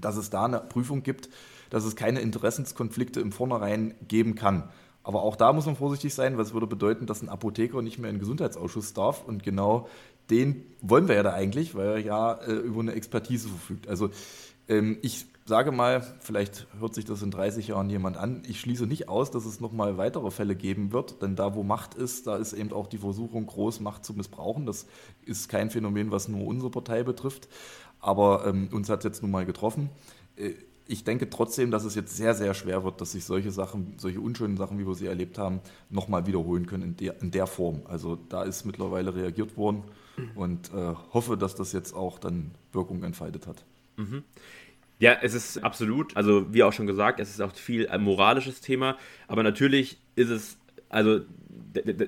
dass 0.00 0.16
es 0.16 0.30
da 0.30 0.44
eine 0.44 0.60
Prüfung 0.60 1.02
gibt, 1.02 1.28
dass 1.70 1.84
es 1.84 1.96
keine 1.96 2.20
Interessenskonflikte 2.20 3.20
im 3.20 3.32
Vornherein 3.32 3.94
geben 4.06 4.34
kann. 4.34 4.68
Aber 5.04 5.22
auch 5.22 5.36
da 5.36 5.52
muss 5.52 5.66
man 5.66 5.76
vorsichtig 5.76 6.14
sein, 6.14 6.36
weil 6.36 6.44
es 6.44 6.54
würde 6.54 6.66
bedeuten, 6.66 7.06
dass 7.06 7.22
ein 7.22 7.28
Apotheker 7.28 7.82
nicht 7.82 7.98
mehr 7.98 8.10
in 8.10 8.16
den 8.16 8.20
Gesundheitsausschuss 8.20 8.94
darf. 8.94 9.24
Und 9.24 9.42
genau 9.42 9.86
den 10.30 10.64
wollen 10.80 11.06
wir 11.08 11.14
ja 11.14 11.22
da 11.22 11.34
eigentlich, 11.34 11.74
weil 11.74 11.86
er 11.86 11.98
ja 11.98 12.32
äh, 12.32 12.52
über 12.52 12.80
eine 12.80 12.92
Expertise 12.92 13.48
verfügt. 13.48 13.86
Also 13.86 14.10
ähm, 14.66 14.98
ich 15.02 15.26
sage 15.46 15.72
mal, 15.72 16.02
vielleicht 16.20 16.66
hört 16.78 16.94
sich 16.94 17.04
das 17.04 17.20
in 17.20 17.30
30 17.30 17.68
Jahren 17.68 17.90
jemand 17.90 18.16
an, 18.16 18.42
ich 18.46 18.60
schließe 18.60 18.86
nicht 18.86 19.08
aus, 19.10 19.30
dass 19.30 19.44
es 19.44 19.60
nochmal 19.60 19.98
weitere 19.98 20.30
Fälle 20.30 20.56
geben 20.56 20.92
wird, 20.92 21.20
denn 21.20 21.36
da, 21.36 21.54
wo 21.54 21.62
Macht 21.62 21.94
ist, 21.94 22.26
da 22.26 22.36
ist 22.36 22.54
eben 22.54 22.72
auch 22.72 22.86
die 22.86 22.96
Versuchung 22.96 23.44
groß, 23.44 23.80
Macht 23.80 24.06
zu 24.06 24.14
missbrauchen. 24.14 24.64
Das 24.64 24.86
ist 25.26 25.50
kein 25.50 25.70
Phänomen, 25.70 26.10
was 26.10 26.28
nur 26.28 26.46
unsere 26.46 26.70
Partei 26.70 27.02
betrifft, 27.02 27.48
aber 28.00 28.46
ähm, 28.46 28.68
uns 28.72 28.88
hat 28.88 29.00
es 29.00 29.04
jetzt 29.04 29.22
nun 29.22 29.30
mal 29.30 29.44
getroffen. 29.44 29.90
Äh, 30.36 30.54
ich 30.86 31.04
denke 31.04 31.30
trotzdem, 31.30 31.70
dass 31.70 31.84
es 31.84 31.94
jetzt 31.94 32.16
sehr, 32.16 32.34
sehr 32.34 32.52
schwer 32.54 32.84
wird, 32.84 33.00
dass 33.00 33.12
sich 33.12 33.24
solche 33.24 33.50
Sachen, 33.50 33.94
solche 33.96 34.20
unschönen 34.20 34.56
Sachen, 34.56 34.78
wie 34.78 34.86
wir 34.86 34.94
sie 34.94 35.06
erlebt 35.06 35.38
haben, 35.38 35.60
nochmal 35.88 36.26
wiederholen 36.26 36.66
können 36.66 36.82
in 36.82 36.96
der, 36.96 37.20
in 37.22 37.30
der 37.30 37.46
Form. 37.46 37.82
Also 37.86 38.18
da 38.28 38.42
ist 38.42 38.64
mittlerweile 38.64 39.14
reagiert 39.14 39.56
worden 39.56 39.84
und 40.34 40.72
äh, 40.74 40.94
hoffe, 41.12 41.36
dass 41.36 41.54
das 41.54 41.72
jetzt 41.72 41.94
auch 41.94 42.18
dann 42.18 42.50
Wirkung 42.72 43.02
entfaltet 43.02 43.46
hat. 43.46 43.64
Mhm. 43.96 44.24
Ja, 44.98 45.16
es 45.22 45.34
ist 45.34 45.62
absolut, 45.64 46.16
also 46.16 46.52
wie 46.52 46.62
auch 46.62 46.72
schon 46.72 46.86
gesagt, 46.86 47.18
es 47.18 47.30
ist 47.30 47.40
auch 47.40 47.54
viel 47.54 47.88
ein 47.88 48.02
moralisches 48.02 48.60
Thema, 48.60 48.96
aber 49.26 49.42
natürlich 49.42 49.98
ist 50.14 50.30
es, 50.30 50.56
also 50.88 51.20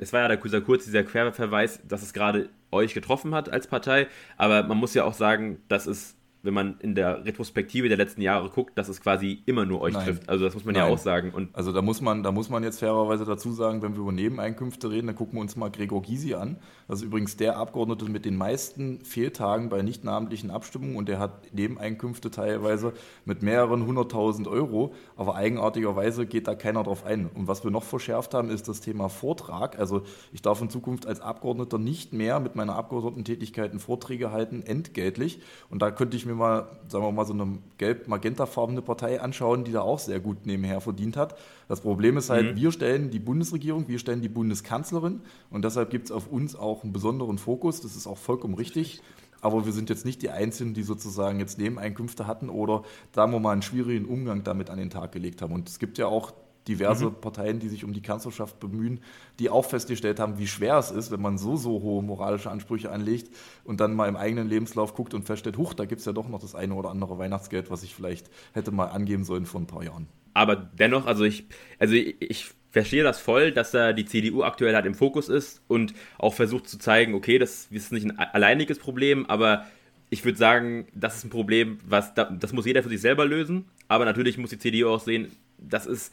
es 0.00 0.12
war 0.12 0.20
ja 0.20 0.28
der, 0.28 0.60
kurz 0.60 0.84
dieser 0.84 1.02
Querverweis, 1.02 1.80
dass 1.86 2.02
es 2.02 2.12
gerade 2.12 2.48
euch 2.70 2.94
getroffen 2.94 3.34
hat 3.34 3.48
als 3.48 3.66
Partei, 3.66 4.06
aber 4.36 4.62
man 4.62 4.78
muss 4.78 4.94
ja 4.94 5.04
auch 5.04 5.14
sagen, 5.14 5.60
dass 5.68 5.86
es 5.86 6.15
wenn 6.46 6.54
man 6.54 6.76
in 6.80 6.94
der 6.94 7.24
Retrospektive 7.24 7.88
der 7.88 7.98
letzten 7.98 8.22
Jahre 8.22 8.48
guckt, 8.48 8.78
dass 8.78 8.88
es 8.88 9.00
quasi 9.00 9.42
immer 9.46 9.66
nur 9.66 9.80
euch 9.82 9.94
Nein. 9.94 10.04
trifft. 10.04 10.28
Also 10.28 10.44
das 10.44 10.54
muss 10.54 10.64
man 10.64 10.74
Nein. 10.74 10.86
ja 10.86 10.92
auch 10.92 10.98
sagen. 10.98 11.30
Und 11.30 11.54
also 11.54 11.72
da 11.72 11.82
muss 11.82 12.00
man, 12.00 12.22
da 12.22 12.32
muss 12.32 12.48
man 12.48 12.62
jetzt 12.62 12.80
fairerweise 12.80 13.24
dazu 13.24 13.52
sagen, 13.52 13.82
wenn 13.82 13.94
wir 13.94 14.00
über 14.00 14.12
Nebeneinkünfte 14.12 14.90
reden, 14.90 15.08
dann 15.08 15.16
gucken 15.16 15.34
wir 15.34 15.40
uns 15.40 15.56
mal 15.56 15.70
Gregor 15.70 16.02
Gysi 16.02 16.34
an. 16.34 16.56
Das 16.88 17.00
ist 17.00 17.04
übrigens 17.04 17.36
der 17.36 17.56
Abgeordnete 17.56 18.06
mit 18.06 18.24
den 18.24 18.36
meisten 18.36 19.04
Fehltagen 19.04 19.68
bei 19.68 19.82
nicht 19.82 20.04
namentlichen 20.04 20.50
Abstimmungen 20.50 20.96
und 20.96 21.08
der 21.08 21.18
hat 21.18 21.52
Nebeneinkünfte 21.52 22.30
teilweise 22.30 22.92
mit 23.24 23.42
mehreren 23.42 23.86
hunderttausend 23.86 24.48
Euro, 24.48 24.94
aber 25.16 25.34
eigenartigerweise 25.34 26.26
geht 26.26 26.48
da 26.48 26.54
keiner 26.54 26.82
drauf 26.84 27.04
ein. 27.04 27.26
Und 27.26 27.48
was 27.48 27.64
wir 27.64 27.70
noch 27.70 27.84
verschärft 27.84 28.34
haben, 28.34 28.50
ist 28.50 28.68
das 28.68 28.80
Thema 28.80 29.08
Vortrag. 29.08 29.78
Also 29.78 30.02
ich 30.32 30.42
darf 30.42 30.62
in 30.62 30.70
Zukunft 30.70 31.06
als 31.06 31.20
Abgeordneter 31.20 31.78
nicht 31.78 32.12
mehr 32.12 32.40
mit 32.40 32.54
meiner 32.54 32.76
Abgeordnetentätigkeit 32.76 33.72
Vorträge 33.80 34.30
halten, 34.30 34.62
entgeltlich. 34.62 35.40
Und 35.70 35.82
da 35.82 35.90
könnte 35.90 36.16
ich 36.16 36.26
mir 36.26 36.35
mal, 36.36 36.68
sagen 36.88 37.04
wir 37.04 37.12
mal, 37.12 37.24
so 37.24 37.32
eine 37.32 37.58
gelb-magentafarbene 37.78 38.82
Partei 38.82 39.20
anschauen, 39.20 39.64
die 39.64 39.72
da 39.72 39.80
auch 39.80 39.98
sehr 39.98 40.20
gut 40.20 40.46
nebenher 40.46 40.80
verdient 40.80 41.16
hat. 41.16 41.36
Das 41.68 41.80
Problem 41.80 42.16
ist 42.16 42.30
halt, 42.30 42.54
mhm. 42.54 42.56
wir 42.60 42.72
stellen 42.72 43.10
die 43.10 43.18
Bundesregierung, 43.18 43.88
wir 43.88 43.98
stellen 43.98 44.22
die 44.22 44.28
Bundeskanzlerin 44.28 45.20
und 45.50 45.64
deshalb 45.64 45.90
gibt 45.90 46.06
es 46.06 46.12
auf 46.12 46.30
uns 46.30 46.54
auch 46.54 46.84
einen 46.84 46.92
besonderen 46.92 47.38
Fokus. 47.38 47.80
Das 47.80 47.96
ist 47.96 48.06
auch 48.06 48.18
vollkommen 48.18 48.54
richtig. 48.54 49.02
Aber 49.40 49.66
wir 49.66 49.72
sind 49.72 49.90
jetzt 49.90 50.04
nicht 50.04 50.22
die 50.22 50.30
Einzigen, 50.30 50.74
die 50.74 50.82
sozusagen 50.82 51.38
jetzt 51.38 51.58
Nebeneinkünfte 51.58 52.26
hatten 52.26 52.48
oder 52.48 52.82
sagen 53.14 53.32
wir 53.32 53.40
mal 53.40 53.52
einen 53.52 53.62
schwierigen 53.62 54.06
Umgang 54.06 54.44
damit 54.44 54.70
an 54.70 54.78
den 54.78 54.90
Tag 54.90 55.12
gelegt 55.12 55.42
haben. 55.42 55.52
Und 55.52 55.68
es 55.68 55.78
gibt 55.78 55.98
ja 55.98 56.06
auch 56.06 56.32
diverse 56.68 57.06
mhm. 57.06 57.20
Parteien, 57.20 57.58
die 57.58 57.68
sich 57.68 57.84
um 57.84 57.92
die 57.92 58.02
Kanzlerschaft 58.02 58.60
bemühen, 58.60 59.00
die 59.38 59.50
auch 59.50 59.64
festgestellt 59.64 60.20
haben, 60.20 60.38
wie 60.38 60.46
schwer 60.46 60.78
es 60.78 60.90
ist, 60.90 61.10
wenn 61.10 61.20
man 61.20 61.38
so, 61.38 61.56
so 61.56 61.82
hohe 61.82 62.02
moralische 62.02 62.50
Ansprüche 62.50 62.90
anlegt 62.90 63.30
und 63.64 63.80
dann 63.80 63.94
mal 63.94 64.08
im 64.08 64.16
eigenen 64.16 64.48
Lebenslauf 64.48 64.94
guckt 64.94 65.14
und 65.14 65.24
feststellt, 65.24 65.56
huch, 65.56 65.74
da 65.74 65.84
gibt 65.84 66.00
es 66.00 66.06
ja 66.06 66.12
doch 66.12 66.28
noch 66.28 66.40
das 66.40 66.54
eine 66.54 66.74
oder 66.74 66.90
andere 66.90 67.18
Weihnachtsgeld, 67.18 67.70
was 67.70 67.82
ich 67.82 67.94
vielleicht 67.94 68.30
hätte 68.52 68.70
mal 68.70 68.86
angeben 68.86 69.24
sollen 69.24 69.46
vor 69.46 69.60
ein 69.60 69.66
paar 69.66 69.84
Jahren. 69.84 70.08
Aber 70.34 70.56
dennoch, 70.56 71.06
also 71.06 71.24
ich, 71.24 71.46
also 71.78 71.94
ich, 71.94 72.16
ich 72.20 72.50
verstehe 72.70 73.02
das 73.02 73.18
voll, 73.18 73.52
dass 73.52 73.70
da 73.70 73.94
die 73.94 74.04
CDU 74.04 74.42
aktuell 74.42 74.74
halt 74.74 74.84
im 74.84 74.94
Fokus 74.94 75.30
ist 75.30 75.62
und 75.66 75.94
auch 76.18 76.34
versucht 76.34 76.68
zu 76.68 76.78
zeigen, 76.78 77.14
okay, 77.14 77.38
das 77.38 77.68
ist 77.70 77.90
nicht 77.90 78.04
ein 78.04 78.18
alleiniges 78.18 78.78
Problem, 78.78 79.24
aber 79.26 79.64
ich 80.10 80.24
würde 80.24 80.38
sagen, 80.38 80.86
das 80.94 81.16
ist 81.16 81.24
ein 81.24 81.30
Problem, 81.30 81.78
was 81.86 82.12
das 82.14 82.52
muss 82.52 82.66
jeder 82.66 82.82
für 82.82 82.88
sich 82.88 83.00
selber 83.00 83.24
lösen. 83.24 83.64
Aber 83.88 84.04
natürlich 84.04 84.38
muss 84.38 84.50
die 84.50 84.58
CDU 84.58 84.88
auch 84.88 85.00
sehen, 85.00 85.32
das 85.58 85.86
ist 85.86 86.12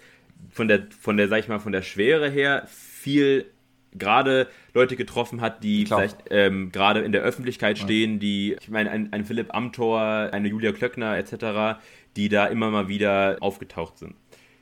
von 0.49 0.67
der, 0.67 0.87
von 0.99 1.17
der, 1.17 1.27
sag 1.27 1.39
ich 1.39 1.47
mal, 1.47 1.59
von 1.59 1.71
der 1.71 1.81
Schwere 1.81 2.29
her 2.29 2.65
viel 2.67 3.45
gerade 3.95 4.47
Leute 4.73 4.95
getroffen 4.95 5.41
hat, 5.41 5.63
die 5.63 5.83
Klar. 5.83 5.99
vielleicht 5.99 6.17
ähm, 6.31 6.71
gerade 6.71 7.01
in 7.01 7.11
der 7.11 7.21
Öffentlichkeit 7.21 7.77
stehen, 7.77 8.19
die, 8.19 8.57
ich 8.59 8.69
meine, 8.69 8.89
ein, 8.89 9.13
ein 9.13 9.23
Philipp 9.23 9.53
Amthor, 9.53 10.29
eine 10.31 10.47
Julia 10.47 10.71
Klöckner 10.71 11.17
etc., 11.17 11.79
die 12.15 12.29
da 12.29 12.47
immer 12.47 12.71
mal 12.71 12.87
wieder 12.87 13.37
aufgetaucht 13.39 13.99
sind. 13.99 14.15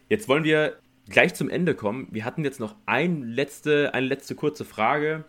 Jetzt 0.09 0.27
wollen 0.27 0.43
wir 0.43 0.77
gleich 1.09 1.34
zum 1.34 1.49
Ende 1.49 1.75
kommen. 1.75 2.07
Wir 2.11 2.25
hatten 2.25 2.43
jetzt 2.43 2.59
noch 2.59 2.75
ein 2.86 3.23
letzte, 3.23 3.93
eine 3.93 4.07
letzte 4.07 4.36
kurze 4.36 4.65
Frage 4.65 5.23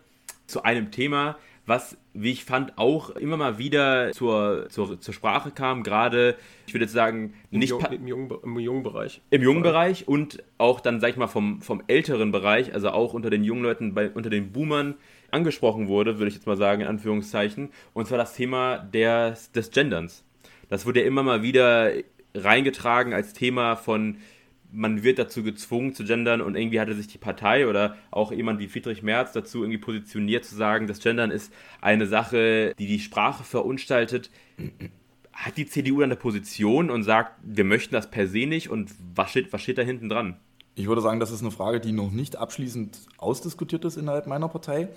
zu 0.47 0.63
einem 0.63 0.91
Thema, 0.91 1.37
was, 1.65 1.97
wie 2.13 2.31
ich 2.31 2.43
fand, 2.43 2.77
auch 2.77 3.11
immer 3.11 3.37
mal 3.37 3.57
wieder 3.57 4.11
zur, 4.11 4.67
zur, 4.69 4.99
zur 4.99 5.13
Sprache 5.13 5.51
kam, 5.51 5.83
gerade, 5.83 6.35
ich 6.67 6.73
würde 6.73 6.85
jetzt 6.85 6.93
sagen, 6.93 7.33
nicht 7.51 7.71
Im, 7.71 7.79
Jung, 7.79 7.91
im, 7.91 8.07
jungen, 8.07 8.31
im 8.43 8.59
jungen 8.59 8.83
Bereich. 8.83 9.21
Im 9.29 9.41
jungen 9.41 9.63
Bereich 9.63 10.07
und 10.07 10.43
auch 10.57 10.81
dann, 10.81 10.99
sag 10.99 11.11
ich 11.11 11.17
mal, 11.17 11.27
vom, 11.27 11.61
vom 11.61 11.81
älteren 11.87 12.31
Bereich, 12.31 12.73
also 12.73 12.89
auch 12.89 13.13
unter 13.13 13.29
den 13.29 13.43
jungen 13.43 13.63
Leuten, 13.63 13.93
bei, 13.93 14.09
unter 14.09 14.29
den 14.29 14.51
Boomern 14.51 14.95
angesprochen 15.31 15.87
wurde, 15.87 16.19
würde 16.19 16.27
ich 16.27 16.35
jetzt 16.35 16.47
mal 16.47 16.57
sagen, 16.57 16.81
in 16.81 16.87
Anführungszeichen, 16.87 17.69
und 17.93 18.07
zwar 18.07 18.17
das 18.17 18.33
Thema 18.33 18.77
des, 18.77 19.51
des 19.51 19.71
Genderns. 19.71 20.25
Das 20.69 20.85
wurde 20.85 21.01
ja 21.01 21.07
immer 21.07 21.23
mal 21.23 21.43
wieder 21.43 21.91
reingetragen 22.35 23.13
als 23.13 23.33
Thema 23.33 23.75
von 23.75 24.17
man 24.73 25.03
wird 25.03 25.19
dazu 25.19 25.43
gezwungen 25.43 25.93
zu 25.93 26.03
gendern 26.03 26.41
und 26.41 26.55
irgendwie 26.55 26.79
hatte 26.79 26.95
sich 26.95 27.07
die 27.07 27.17
Partei 27.17 27.67
oder 27.67 27.95
auch 28.11 28.31
jemand 28.31 28.59
wie 28.59 28.67
Friedrich 28.67 29.03
Merz 29.03 29.31
dazu 29.31 29.59
irgendwie 29.59 29.77
positioniert 29.77 30.45
zu 30.45 30.55
sagen, 30.55 30.87
das 30.87 30.99
Gendern 30.99 31.31
ist 31.31 31.53
eine 31.79 32.07
Sache, 32.07 32.73
die 32.79 32.87
die 32.87 32.99
Sprache 32.99 33.43
verunstaltet. 33.43 34.31
Hat 35.31 35.57
die 35.57 35.67
CDU 35.67 35.99
dann 35.99 36.05
eine 36.05 36.15
Position 36.15 36.89
und 36.89 37.03
sagt, 37.03 37.39
wir 37.43 37.63
möchten 37.63 37.93
das 37.93 38.09
per 38.09 38.27
se 38.27 38.45
nicht 38.45 38.69
und 38.69 38.91
was 39.15 39.29
steht, 39.29 39.53
was 39.53 39.61
steht 39.61 39.77
da 39.77 39.83
hinten 39.83 40.09
dran? 40.09 40.37
Ich 40.75 40.87
würde 40.87 41.01
sagen, 41.01 41.19
das 41.19 41.31
ist 41.31 41.41
eine 41.41 41.51
Frage, 41.51 41.79
die 41.79 41.91
noch 41.91 42.11
nicht 42.11 42.35
abschließend 42.35 42.97
ausdiskutiert 43.17 43.85
ist 43.85 43.97
innerhalb 43.97 44.25
meiner 44.25 44.49
Partei. 44.49 44.89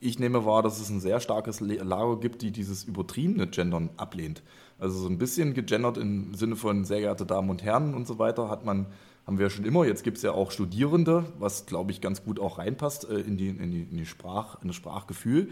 Ich 0.00 0.18
nehme 0.18 0.44
wahr, 0.46 0.62
dass 0.62 0.80
es 0.80 0.88
ein 0.88 1.00
sehr 1.00 1.20
starkes 1.20 1.60
Lager 1.60 2.18
gibt, 2.18 2.40
die 2.40 2.50
dieses 2.50 2.84
übertriebene 2.84 3.46
Gendern 3.46 3.90
ablehnt. 3.96 4.42
Also 4.78 5.00
so 5.00 5.08
ein 5.08 5.18
bisschen 5.18 5.54
gegendert 5.54 5.98
im 5.98 6.34
Sinne 6.34 6.56
von 6.56 6.84
sehr 6.84 7.00
geehrte 7.00 7.26
Damen 7.26 7.50
und 7.50 7.62
Herren 7.62 7.94
und 7.94 8.06
so 8.06 8.18
weiter 8.18 8.48
hat 8.48 8.64
man 8.64 8.86
haben 9.28 9.36
wir 9.36 9.44
ja 9.44 9.50
schon 9.50 9.66
immer. 9.66 9.84
Jetzt 9.84 10.04
gibt 10.04 10.16
es 10.16 10.22
ja 10.22 10.32
auch 10.32 10.50
Studierende, 10.50 11.26
was, 11.38 11.66
glaube 11.66 11.92
ich, 11.92 12.00
ganz 12.00 12.24
gut 12.24 12.40
auch 12.40 12.56
reinpasst 12.56 13.10
äh, 13.10 13.18
in, 13.18 13.36
die, 13.36 13.48
in, 13.48 13.70
die, 13.70 13.82
in, 13.82 13.98
die 13.98 14.06
Sprach, 14.06 14.62
in 14.62 14.68
das 14.68 14.76
Sprachgefühl. 14.76 15.50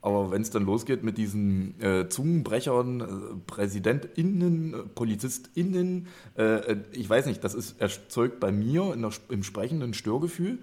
Aber 0.00 0.30
wenn 0.30 0.40
es 0.40 0.48
dann 0.48 0.64
losgeht 0.64 1.02
mit 1.02 1.18
diesen 1.18 1.78
äh, 1.82 2.08
Zungenbrechern, 2.08 3.00
äh, 3.02 3.04
PräsidentInnen, 3.46 4.72
äh, 4.72 4.76
PolizistInnen, 4.94 6.06
äh, 6.38 6.76
ich 6.92 7.10
weiß 7.10 7.26
nicht, 7.26 7.44
das 7.44 7.52
ist, 7.52 7.78
erzeugt 7.82 8.40
bei 8.40 8.50
mir 8.50 8.96
der, 8.96 9.12
im 9.28 9.42
sprechenden 9.42 9.92
Störgefühl. 9.92 10.60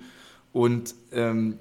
Und 0.52 0.96
ähm, 1.12 1.60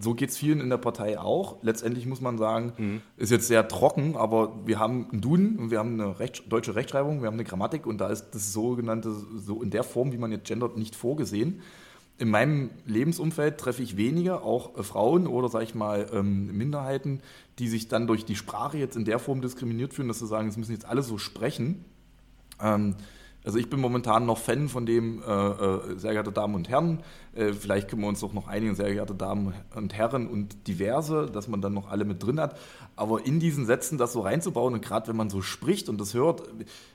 so 0.00 0.14
geht 0.14 0.30
es 0.30 0.36
vielen 0.36 0.60
in 0.60 0.70
der 0.70 0.78
Partei 0.78 1.18
auch. 1.18 1.62
Letztendlich 1.62 2.06
muss 2.06 2.20
man 2.20 2.38
sagen, 2.38 2.72
mhm. 2.76 3.02
ist 3.16 3.30
jetzt 3.30 3.48
sehr 3.48 3.66
trocken, 3.68 4.16
aber 4.16 4.66
wir 4.66 4.78
haben 4.78 5.08
einen 5.10 5.20
Duden 5.20 5.58
und 5.58 5.70
wir 5.70 5.78
haben 5.78 6.00
eine 6.00 6.18
Recht, 6.18 6.50
deutsche 6.50 6.74
Rechtschreibung, 6.74 7.20
wir 7.20 7.26
haben 7.26 7.34
eine 7.34 7.44
Grammatik 7.44 7.86
und 7.86 7.98
da 8.00 8.08
ist 8.08 8.30
das 8.32 8.52
sogenannte, 8.52 9.14
so 9.36 9.62
in 9.62 9.70
der 9.70 9.84
Form, 9.84 10.12
wie 10.12 10.18
man 10.18 10.32
jetzt 10.32 10.46
gendert, 10.46 10.76
nicht 10.76 10.96
vorgesehen. 10.96 11.60
In 12.16 12.30
meinem 12.30 12.70
Lebensumfeld 12.86 13.58
treffe 13.58 13.82
ich 13.82 13.96
weniger, 13.96 14.44
auch 14.44 14.78
äh, 14.78 14.82
Frauen 14.82 15.26
oder, 15.26 15.48
sage 15.48 15.64
ich 15.64 15.74
mal, 15.74 16.06
ähm, 16.12 16.56
Minderheiten, 16.56 17.20
die 17.58 17.68
sich 17.68 17.88
dann 17.88 18.06
durch 18.06 18.24
die 18.24 18.36
Sprache 18.36 18.78
jetzt 18.78 18.96
in 18.96 19.04
der 19.04 19.18
Form 19.18 19.40
diskriminiert 19.40 19.94
fühlen, 19.94 20.08
dass 20.08 20.20
sie 20.20 20.26
sagen, 20.26 20.48
es 20.48 20.56
müssen 20.56 20.72
jetzt 20.72 20.86
alle 20.86 21.02
so 21.02 21.18
sprechen. 21.18 21.84
Ähm, 22.62 22.94
also 23.44 23.58
ich 23.58 23.68
bin 23.68 23.78
momentan 23.78 24.24
noch 24.24 24.38
Fan 24.38 24.68
von 24.68 24.86
dem, 24.86 25.22
äh, 25.22 25.26
äh, 25.26 25.98
sehr 25.98 26.12
geehrte 26.12 26.32
Damen 26.32 26.54
und 26.54 26.70
Herren, 26.70 27.02
äh, 27.34 27.52
vielleicht 27.52 27.88
können 27.88 28.00
wir 28.00 28.08
uns 28.08 28.20
doch 28.20 28.32
noch 28.32 28.48
einigen, 28.48 28.74
sehr 28.74 28.90
geehrte 28.90 29.14
Damen 29.14 29.52
und 29.74 29.92
Herren 29.92 30.26
und 30.26 30.66
diverse, 30.66 31.26
dass 31.26 31.46
man 31.46 31.60
dann 31.60 31.74
noch 31.74 31.90
alle 31.90 32.06
mit 32.06 32.22
drin 32.22 32.40
hat. 32.40 32.58
Aber 32.96 33.26
in 33.26 33.40
diesen 33.40 33.66
Sätzen 33.66 33.98
das 33.98 34.14
so 34.14 34.20
reinzubauen 34.20 34.72
und 34.72 34.82
gerade 34.82 35.08
wenn 35.08 35.16
man 35.16 35.28
so 35.28 35.42
spricht 35.42 35.90
und 35.90 36.00
das 36.00 36.14
hört, 36.14 36.42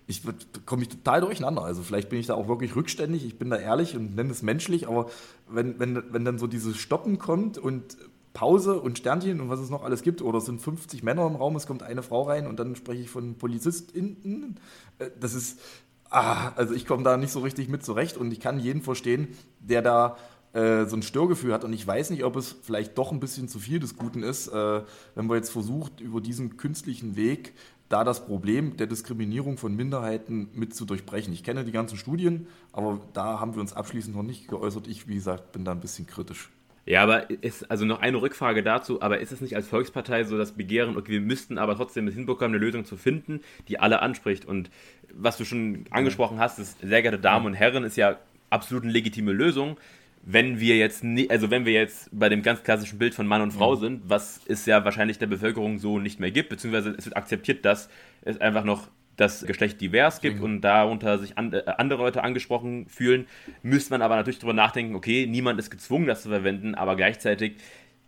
ich 0.07 0.23
komme 0.65 0.81
ich 0.81 0.89
total 0.89 1.21
durcheinander. 1.21 1.63
Also 1.63 1.83
vielleicht 1.83 2.09
bin 2.09 2.19
ich 2.19 2.25
da 2.25 2.33
auch 2.33 2.47
wirklich 2.47 2.75
rückständig, 2.75 3.25
ich 3.25 3.37
bin 3.37 3.51
da 3.51 3.57
ehrlich 3.57 3.95
und 3.95 4.15
nenne 4.15 4.31
es 4.31 4.41
menschlich, 4.41 4.87
aber 4.87 5.09
wenn, 5.47 5.79
wenn, 5.79 6.01
wenn 6.11 6.25
dann 6.25 6.39
so 6.39 6.47
dieses 6.47 6.77
Stoppen 6.77 7.19
kommt 7.19 7.59
und 7.59 7.95
Pause 8.33 8.79
und 8.79 8.97
Sternchen 8.97 9.41
und 9.41 9.49
was 9.49 9.59
es 9.59 9.69
noch 9.69 9.83
alles 9.83 10.01
gibt, 10.01 10.21
oder 10.21 10.37
es 10.37 10.45
sind 10.45 10.61
50 10.61 11.03
Männer 11.03 11.27
im 11.27 11.35
Raum, 11.35 11.55
es 11.55 11.67
kommt 11.67 11.83
eine 11.83 12.03
Frau 12.03 12.23
rein 12.23 12.47
und 12.47 12.59
dann 12.59 12.75
spreche 12.75 13.01
ich 13.01 13.09
von 13.09 13.35
PolizistInnen. 13.35 14.59
Äh, 14.99 15.09
das 15.19 15.33
ist, 15.33 15.59
ah, 16.09 16.51
also 16.55 16.73
ich 16.73 16.85
komme 16.85 17.03
da 17.03 17.17
nicht 17.17 17.31
so 17.31 17.39
richtig 17.39 17.69
mit 17.69 17.83
zurecht 17.83 18.17
und 18.17 18.31
ich 18.31 18.39
kann 18.39 18.59
jeden 18.59 18.81
verstehen, 18.81 19.29
der 19.59 19.81
da 19.81 20.17
äh, 20.53 20.85
so 20.85 20.95
ein 20.95 21.03
Störgefühl 21.03 21.53
hat 21.53 21.63
und 21.63 21.73
ich 21.73 21.85
weiß 21.85 22.09
nicht, 22.09 22.23
ob 22.23 22.35
es 22.35 22.55
vielleicht 22.63 22.97
doch 22.97 23.11
ein 23.11 23.19
bisschen 23.19 23.47
zu 23.47 23.59
viel 23.59 23.79
des 23.79 23.95
Guten 23.95 24.23
ist, 24.23 24.47
äh, 24.47 24.81
wenn 25.15 25.27
man 25.27 25.37
jetzt 25.37 25.51
versucht, 25.51 26.01
über 26.01 26.21
diesen 26.21 26.57
künstlichen 26.57 27.15
Weg 27.15 27.53
da 27.89 28.03
das 28.03 28.25
Problem 28.25 28.77
der 28.77 28.87
Diskriminierung 28.87 29.57
von 29.57 29.75
Minderheiten 29.75 30.49
mit 30.53 30.75
zu 30.75 30.85
durchbrechen. 30.85 31.33
Ich 31.33 31.43
kenne 31.43 31.65
die 31.65 31.71
ganzen 31.71 31.97
Studien, 31.97 32.47
aber 32.71 33.01
da 33.13 33.39
haben 33.39 33.55
wir 33.55 33.61
uns 33.61 33.73
abschließend 33.73 34.15
noch 34.15 34.23
nicht 34.23 34.47
geäußert. 34.47 34.87
Ich, 34.87 35.07
wie 35.07 35.15
gesagt, 35.15 35.51
bin 35.51 35.65
da 35.65 35.71
ein 35.71 35.79
bisschen 35.79 36.05
kritisch. 36.05 36.51
Ja, 36.85 37.03
aber 37.03 37.29
ist, 37.29 37.69
also 37.69 37.85
noch 37.85 37.99
eine 37.99 38.21
Rückfrage 38.21 38.63
dazu, 38.63 39.01
aber 39.01 39.19
ist 39.19 39.31
es 39.31 39.41
nicht 39.41 39.55
als 39.55 39.67
Volkspartei 39.67 40.23
so 40.23 40.37
das 40.37 40.53
Begehren, 40.53 40.97
okay, 40.97 41.11
wir 41.11 41.21
müssten 41.21 41.57
aber 41.57 41.75
trotzdem 41.75 42.07
es 42.07 42.15
hinbekommen, 42.15 42.55
eine 42.55 42.65
Lösung 42.65 42.85
zu 42.85 42.97
finden, 42.97 43.41
die 43.67 43.79
alle 43.79 44.01
anspricht? 44.01 44.45
Und 44.45 44.71
was 45.13 45.37
du 45.37 45.45
schon 45.45 45.85
angesprochen 45.91 46.39
hast, 46.39 46.57
ist, 46.59 46.79
sehr 46.81 47.01
geehrte 47.01 47.19
Damen 47.19 47.45
und 47.45 47.53
Herren, 47.53 47.83
ist 47.83 47.97
ja 47.97 48.17
absolut 48.49 48.83
eine 48.83 48.91
legitime 48.91 49.31
Lösung. 49.31 49.77
Wenn 50.23 50.59
wir 50.59 50.77
jetzt, 50.77 51.03
nie, 51.03 51.29
also 51.29 51.49
wenn 51.49 51.65
wir 51.65 51.73
jetzt 51.73 52.09
bei 52.11 52.27
dem 52.27 52.41
ganz 52.41 52.63
klassischen 52.63 52.99
Bild 52.99 53.15
von 53.15 53.25
Mann 53.25 53.41
und 53.41 53.51
Frau 53.51 53.75
sind, 53.75 54.01
was 54.09 54.41
es 54.47 54.65
ja 54.65 54.83
wahrscheinlich 54.83 55.17
der 55.17 55.27
Bevölkerung 55.27 55.79
so 55.79 55.99
nicht 55.99 56.19
mehr 56.19 56.31
gibt, 56.31 56.49
beziehungsweise 56.49 56.93
es 56.97 57.05
wird 57.05 57.15
akzeptiert, 57.15 57.63
dass 57.63 57.89
es 58.23 58.39
einfach 58.41 58.63
noch 58.63 58.89
das 59.19 59.45
Geschlecht 59.45 59.81
divers 59.81 60.21
gibt 60.21 60.37
mhm. 60.37 60.43
und 60.43 60.61
darunter 60.61 61.17
sich 61.19 61.37
an, 61.37 61.53
äh, 61.53 61.63
andere 61.77 62.03
Leute 62.03 62.23
angesprochen 62.23 62.87
fühlen, 62.87 63.27
müsste 63.61 63.91
man 63.91 64.01
aber 64.01 64.15
natürlich 64.15 64.39
darüber 64.39 64.53
nachdenken, 64.53 64.95
okay, 64.95 65.27
niemand 65.27 65.59
ist 65.59 65.69
gezwungen, 65.69 66.07
das 66.07 66.23
zu 66.23 66.29
verwenden, 66.29 66.75
aber 66.75 66.95
gleichzeitig 66.95 67.57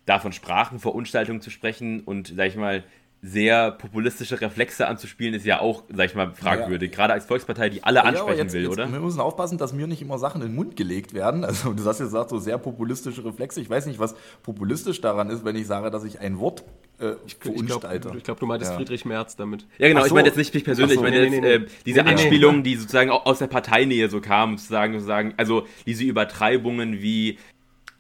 davon 0.06 0.32
Sprachenverunstaltungen 0.32 1.42
zu 1.42 1.50
sprechen 1.50 2.02
und, 2.02 2.34
sag 2.36 2.48
ich 2.48 2.56
mal, 2.56 2.84
sehr 3.24 3.72
populistische 3.72 4.42
Reflexe 4.42 4.88
anzuspielen, 4.88 5.36
ist 5.36 5.46
ja 5.46 5.60
auch, 5.60 5.84
sag 5.94 6.08
ich 6.08 6.16
mal, 6.16 6.34
fragwürdig. 6.34 6.90
Ja. 6.92 6.96
Gerade 6.96 7.14
als 7.14 7.26
Volkspartei, 7.26 7.70
die 7.70 7.84
alle 7.84 8.04
ansprechen 8.04 8.38
ja, 8.38 8.44
jetzt, 8.44 8.54
will, 8.54 8.64
jetzt, 8.64 8.72
oder? 8.72 8.92
Wir 8.92 9.00
müssen 9.00 9.20
aufpassen, 9.20 9.60
dass 9.60 9.74
mir 9.74 9.86
nicht 9.86 10.02
immer 10.02 10.18
Sachen 10.18 10.42
in 10.42 10.48
den 10.48 10.56
Mund 10.56 10.76
gelegt 10.76 11.14
werden. 11.14 11.46
Also 11.52 11.74
du 11.74 11.84
hast 11.84 12.00
jetzt 12.00 12.08
gesagt, 12.08 12.30
so 12.30 12.40
sehr 12.40 12.58
populistische 12.58 13.24
Reflexe. 13.26 13.60
Ich 13.60 13.70
weiß 13.70 13.86
nicht, 13.86 14.00
was 14.00 14.16
populistisch 14.42 15.02
daran 15.02 15.30
ist, 15.30 15.44
wenn 15.44 15.56
ich 15.56 15.68
sage, 15.68 15.92
dass 15.92 16.06
ich 16.06 16.20
ein 16.20 16.40
Wort 16.40 16.64
äh, 17.02 17.16
ich, 17.26 17.36
verunstalter. 17.36 17.96
Ich 17.96 18.02
glaube, 18.02 18.22
glaub, 18.22 18.40
du 18.40 18.46
meintest 18.46 18.72
ja. 18.72 18.78
Friedrich 18.78 19.06
Merz 19.06 19.36
damit. 19.36 19.66
Ja, 19.78 19.88
genau. 19.88 20.02
So. 20.02 20.08
Ich 20.08 20.14
meine 20.14 20.28
jetzt 20.28 20.38
nicht 20.38 20.54
mich 20.54 20.64
persönlich. 20.64 20.96
So. 20.98 21.06
Ich 21.06 21.12
meine 21.12 21.18
nee, 21.18 21.36
jetzt 21.36 21.42
nee, 21.42 21.58
nee. 21.58 21.66
Äh, 21.66 21.68
diese 21.86 22.06
Anspielungen, 22.06 22.64
die 22.64 22.76
sozusagen 22.76 23.10
aus 23.10 23.40
der 23.40 23.48
Parteinähe 23.48 24.10
so 24.10 24.22
kamen, 24.22 24.58
sozusagen, 24.58 24.94
sozusagen, 24.94 25.34
also 25.38 25.68
diese 25.86 26.04
Übertreibungen 26.04 27.02
wie 27.02 27.38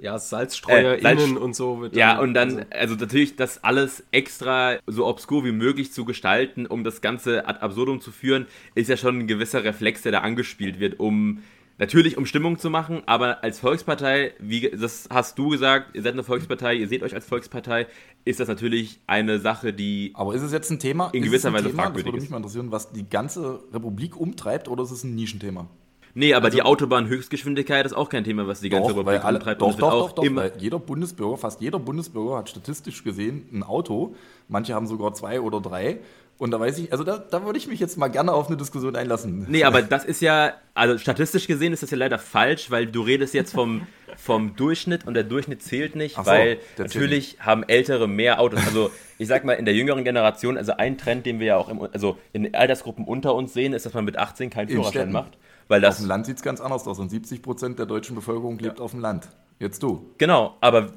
ja, 0.01 0.17
Salzstreuer 0.17 0.97
äh, 0.97 1.01
Salz 1.01 1.21
und 1.21 1.55
so. 1.55 1.81
Wird 1.81 1.95
ja, 1.95 2.19
und 2.19 2.33
dann, 2.33 2.49
also. 2.49 2.65
also 2.71 2.95
natürlich 2.95 3.35
das 3.35 3.63
alles 3.63 4.03
extra 4.11 4.79
so 4.87 5.05
obskur 5.05 5.45
wie 5.45 5.51
möglich 5.51 5.93
zu 5.93 6.05
gestalten, 6.05 6.65
um 6.65 6.83
das 6.83 7.01
Ganze 7.01 7.47
ad 7.47 7.59
absurdum 7.61 8.01
zu 8.01 8.11
führen, 8.11 8.47
ist 8.73 8.89
ja 8.89 8.97
schon 8.97 9.19
ein 9.19 9.27
gewisser 9.27 9.63
Reflex, 9.63 10.01
der 10.01 10.11
da 10.11 10.19
angespielt 10.19 10.79
wird, 10.79 10.99
um 10.99 11.43
natürlich 11.81 12.15
um 12.15 12.25
Stimmung 12.25 12.59
zu 12.59 12.69
machen, 12.69 13.01
aber 13.07 13.43
als 13.43 13.59
Volkspartei, 13.59 14.33
wie 14.39 14.69
das 14.69 15.09
hast 15.09 15.37
du 15.37 15.49
gesagt, 15.49 15.95
ihr 15.95 16.03
seid 16.03 16.13
eine 16.13 16.23
Volkspartei, 16.23 16.75
ihr 16.75 16.87
seht 16.87 17.01
euch 17.01 17.15
als 17.15 17.25
Volkspartei, 17.25 17.87
ist 18.23 18.39
das 18.39 18.47
natürlich 18.47 18.99
eine 19.07 19.39
Sache, 19.39 19.73
die. 19.73 20.11
Aber 20.13 20.33
ist 20.35 20.43
es 20.43 20.53
jetzt 20.53 20.69
ein 20.69 20.79
Thema? 20.79 21.09
In 21.11 21.23
gewisser 21.23 21.51
Weise 21.51 21.69
Thema? 21.69 21.83
fragwürdig 21.83 22.05
das 22.05 22.13
würde 22.13 22.21
mich 22.21 22.29
mal 22.29 22.37
interessieren, 22.37 22.71
was 22.71 22.91
die 22.91 23.09
ganze 23.09 23.63
Republik 23.73 24.15
umtreibt, 24.15 24.69
oder 24.69 24.83
ist 24.83 24.91
es 24.91 25.03
ein 25.03 25.15
Nischenthema? 25.15 25.67
Nee, 26.13 26.33
aber 26.33 26.45
also, 26.45 26.57
die 26.57 26.61
Autobahnhöchstgeschwindigkeit 26.61 27.85
ist 27.85 27.93
auch 27.93 28.09
kein 28.09 28.23
Thema, 28.23 28.45
was 28.45 28.61
die 28.61 28.69
ganze 28.69 28.91
doch, 28.91 28.99
Republik 28.99 29.23
alle, 29.23 29.39
umtreibt. 29.39 29.61
Doch, 29.61 29.75
doch, 29.75 29.91
doch, 29.91 30.11
doch, 30.11 30.23
immer 30.23 30.55
jeder 30.57 30.77
Bundesbürger, 30.77 31.37
fast 31.37 31.61
jeder 31.61 31.79
Bundesbürger 31.79 32.37
hat 32.37 32.49
statistisch 32.49 33.03
gesehen 33.03 33.47
ein 33.51 33.63
Auto. 33.63 34.13
Manche 34.47 34.75
haben 34.75 34.85
sogar 34.85 35.13
zwei 35.13 35.41
oder 35.41 35.61
drei. 35.61 35.99
Und 36.41 36.49
da 36.49 36.59
weiß 36.59 36.79
ich, 36.79 36.91
also 36.91 37.03
da, 37.03 37.19
da 37.19 37.45
würde 37.45 37.59
ich 37.59 37.67
mich 37.67 37.79
jetzt 37.79 37.99
mal 37.99 38.07
gerne 38.07 38.33
auf 38.33 38.47
eine 38.47 38.57
Diskussion 38.57 38.95
einlassen. 38.95 39.45
Nee, 39.47 39.63
aber 39.63 39.83
das 39.83 40.03
ist 40.03 40.23
ja, 40.23 40.53
also 40.73 40.97
statistisch 40.97 41.45
gesehen 41.45 41.71
ist 41.71 41.83
das 41.83 41.91
ja 41.91 41.97
leider 41.97 42.17
falsch, 42.17 42.71
weil 42.71 42.87
du 42.87 43.03
redest 43.03 43.35
jetzt 43.35 43.53
vom, 43.53 43.85
vom 44.17 44.55
Durchschnitt 44.55 45.05
und 45.05 45.13
der 45.13 45.23
Durchschnitt 45.23 45.61
zählt 45.61 45.95
nicht, 45.95 46.15
so, 46.15 46.25
weil 46.25 46.57
natürlich 46.79 47.37
haben 47.41 47.61
Ältere 47.61 48.07
mehr 48.07 48.39
Autos. 48.39 48.59
Also 48.65 48.89
ich 49.19 49.27
sag 49.27 49.43
mal, 49.43 49.53
in 49.53 49.65
der 49.65 49.75
jüngeren 49.75 50.03
Generation, 50.03 50.57
also 50.57 50.71
ein 50.71 50.97
Trend, 50.97 51.27
den 51.27 51.39
wir 51.39 51.45
ja 51.45 51.57
auch 51.57 51.69
im, 51.69 51.79
also 51.79 52.17
in 52.33 52.55
Altersgruppen 52.55 53.05
unter 53.05 53.35
uns 53.35 53.53
sehen, 53.53 53.73
ist, 53.73 53.85
dass 53.85 53.93
man 53.93 54.05
mit 54.05 54.17
18 54.17 54.49
keinen 54.49 54.67
Führerschein 54.67 55.11
macht. 55.11 55.37
Weil 55.67 55.79
das, 55.79 55.97
auf 55.97 56.01
dem 56.01 56.07
Land 56.07 56.25
sieht 56.25 56.37
es 56.37 56.41
ganz 56.41 56.59
anders 56.59 56.87
aus 56.87 56.97
und 56.97 57.09
70 57.11 57.43
Prozent 57.43 57.77
der 57.77 57.85
deutschen 57.85 58.15
Bevölkerung 58.15 58.57
lebt 58.57 58.79
ja. 58.79 58.83
auf 58.83 58.91
dem 58.91 58.99
Land. 58.99 59.29
Jetzt 59.59 59.83
du. 59.83 60.09
Genau, 60.17 60.57
aber 60.59 60.89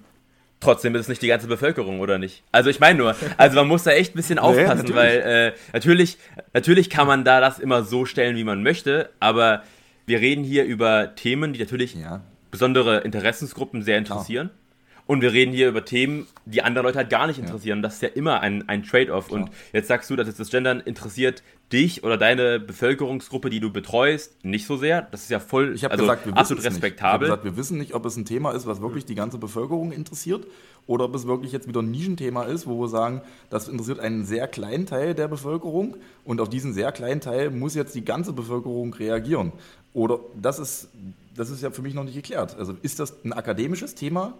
trotzdem 0.61 0.95
ist 0.95 1.03
es 1.03 1.09
nicht 1.09 1.23
die 1.23 1.29
ganze 1.29 1.47
Bevölkerung, 1.47 2.01
oder 2.01 2.19
nicht? 2.19 2.43
Also 2.53 2.71
ich 2.71 2.81
meine 2.81 2.99
nur, 2.99 3.17
also 3.37 3.57
man 3.57 3.69
muss 3.69 3.85
da 3.85 3.93
echt 3.93 4.15
ein 4.15 4.17
bisschen 4.17 4.39
aufpassen, 4.39 4.87
nee, 4.89 4.95
weil 4.95 5.21
äh, 5.21 5.53
natürlich, 5.73 6.19
natürlich 6.53 6.91
kann 6.91 7.07
man 7.07 7.25
da 7.25 7.41
das 7.41 7.59
immer 7.59 7.83
so 7.83 8.05
stellen, 8.07 8.37
wie 8.37 8.45
man 8.45 8.63
möchte, 8.63 9.11
aber 9.21 9.63
wir 10.07 10.21
reden 10.21 10.45
hier 10.45 10.65
über 10.65 11.15
Themen, 11.15 11.53
die 11.53 11.61
natürlich 11.61 11.95
ja. 11.95 12.23
besondere 12.51 13.01
Interessensgruppen 13.01 13.83
sehr 13.83 13.99
interessieren. 13.99 14.49
Klar. 14.49 14.64
Und 15.07 15.21
wir 15.21 15.33
reden 15.33 15.53
hier 15.53 15.69
über 15.69 15.85
Themen, 15.85 16.27
die 16.47 16.63
andere 16.63 16.85
Leute 16.85 16.99
halt 16.99 17.11
gar 17.11 17.27
nicht 17.27 17.39
interessieren. 17.39 17.79
Ja. 17.79 17.83
Das 17.83 17.95
ist 17.95 18.03
ja 18.03 18.09
immer 18.09 18.41
ein, 18.41 18.69
ein 18.69 18.85
Trade-off. 18.85 19.31
Und 19.31 19.51
jetzt 19.73 19.89
sagst 19.89 20.09
du, 20.09 20.17
dass 20.17 20.27
jetzt 20.27 20.41
das 20.41 20.51
Gendern 20.51 20.81
interessiert 20.81 21.43
dich 21.73 22.05
oder 22.05 22.17
deine 22.17 22.61
Bevölkerungsgruppe, 22.61 23.51
die 23.51 23.61
du 23.61 23.71
betreust, 23.71 24.45
nicht 24.45 24.67
so 24.67 24.77
sehr. 24.77 25.03
Das 25.03 25.23
ist 25.23 25.31
ja 25.31 25.41
voll 25.41 25.75
ich 25.75 25.91
also 25.91 26.05
gesagt, 26.05 26.27
wir 26.27 26.37
absolut 26.37 26.65
respektabel. 26.65 27.27
Ich 27.27 27.31
habe 27.31 27.43
gesagt, 27.43 27.45
wir 27.45 27.57
wissen 27.61 27.79
nicht, 27.79 27.95
ob 27.95 28.07
es 28.07 28.17
ein 28.17 28.25
Thema 28.25 28.53
ist, 28.53 28.67
was 28.67 28.81
wirklich 28.81 29.05
die 29.05 29.15
ganze 29.15 29.39
Bevölkerung 29.39 29.93
interessiert 29.93 30.47
oder 30.87 31.05
ob 31.05 31.15
es 31.15 31.27
wirklich 31.27 31.53
jetzt 31.53 31.67
wieder 31.69 31.81
ein 31.81 31.91
Nischenthema 31.91 32.45
ist, 32.45 32.67
wo 32.67 32.81
wir 32.81 32.89
sagen, 32.89 33.23
das 33.51 33.69
interessiert 33.69 33.99
einen 33.99 34.25
sehr 34.25 34.47
kleinen 34.47 34.87
Teil 34.87 35.15
der 35.15 35.29
Bevölkerung 35.29 35.97
und 36.25 36.41
auf 36.41 36.49
diesen 36.49 36.73
sehr 36.73 36.93
kleinen 36.93 37.21
Teil 37.21 37.51
muss 37.51 37.75
jetzt 37.75 37.95
die 37.95 38.05
ganze 38.05 38.33
Bevölkerung 38.33 38.93
reagieren. 38.95 39.53
Oder 39.95 40.21
das 40.41 40.59
ist, 40.59 40.89
das 41.35 41.51
ist 41.51 41.63
ja 41.63 41.71
für 41.71 41.83
mich 41.83 41.95
noch 41.95 42.05
nicht 42.05 42.15
geklärt. 42.15 42.57
Also 42.59 42.75
ist 42.83 43.01
das 43.01 43.25
ein 43.25 43.33
akademisches 43.33 43.95
Thema 43.95 44.35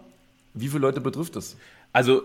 wie 0.55 0.67
viele 0.67 0.81
Leute 0.81 1.01
betrifft 1.01 1.35
das? 1.35 1.57
Also, 1.93 2.23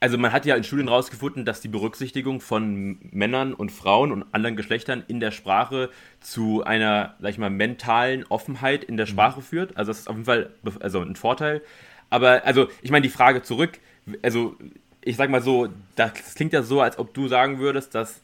also 0.00 0.18
man 0.18 0.32
hat 0.32 0.46
ja 0.46 0.56
in 0.56 0.64
Studien 0.64 0.88
herausgefunden, 0.88 1.44
dass 1.44 1.60
die 1.60 1.68
Berücksichtigung 1.68 2.40
von 2.40 2.98
Männern 3.10 3.54
und 3.54 3.72
Frauen 3.72 4.12
und 4.12 4.24
anderen 4.32 4.56
Geschlechtern 4.56 5.04
in 5.08 5.20
der 5.20 5.30
Sprache 5.30 5.90
zu 6.20 6.62
einer, 6.64 7.14
sag 7.20 7.30
ich 7.30 7.38
mal, 7.38 7.50
mentalen 7.50 8.24
Offenheit 8.28 8.84
in 8.84 8.96
der 8.96 9.06
mhm. 9.06 9.10
Sprache 9.10 9.40
mhm. 9.40 9.44
führt. 9.44 9.76
Also 9.76 9.90
das 9.90 10.00
ist 10.00 10.08
auf 10.08 10.16
jeden 10.16 10.26
Fall 10.26 10.50
also 10.80 11.00
ein 11.00 11.16
Vorteil. 11.16 11.62
Aber 12.08 12.44
also, 12.44 12.68
ich 12.82 12.90
meine, 12.90 13.02
die 13.02 13.12
Frage 13.12 13.42
zurück, 13.42 13.78
also 14.22 14.56
ich 15.00 15.16
sag 15.16 15.30
mal 15.30 15.42
so, 15.42 15.68
das 15.94 16.34
klingt 16.34 16.52
ja 16.52 16.62
so, 16.62 16.80
als 16.80 16.98
ob 16.98 17.14
du 17.14 17.28
sagen 17.28 17.58
würdest, 17.58 17.94
dass, 17.94 18.20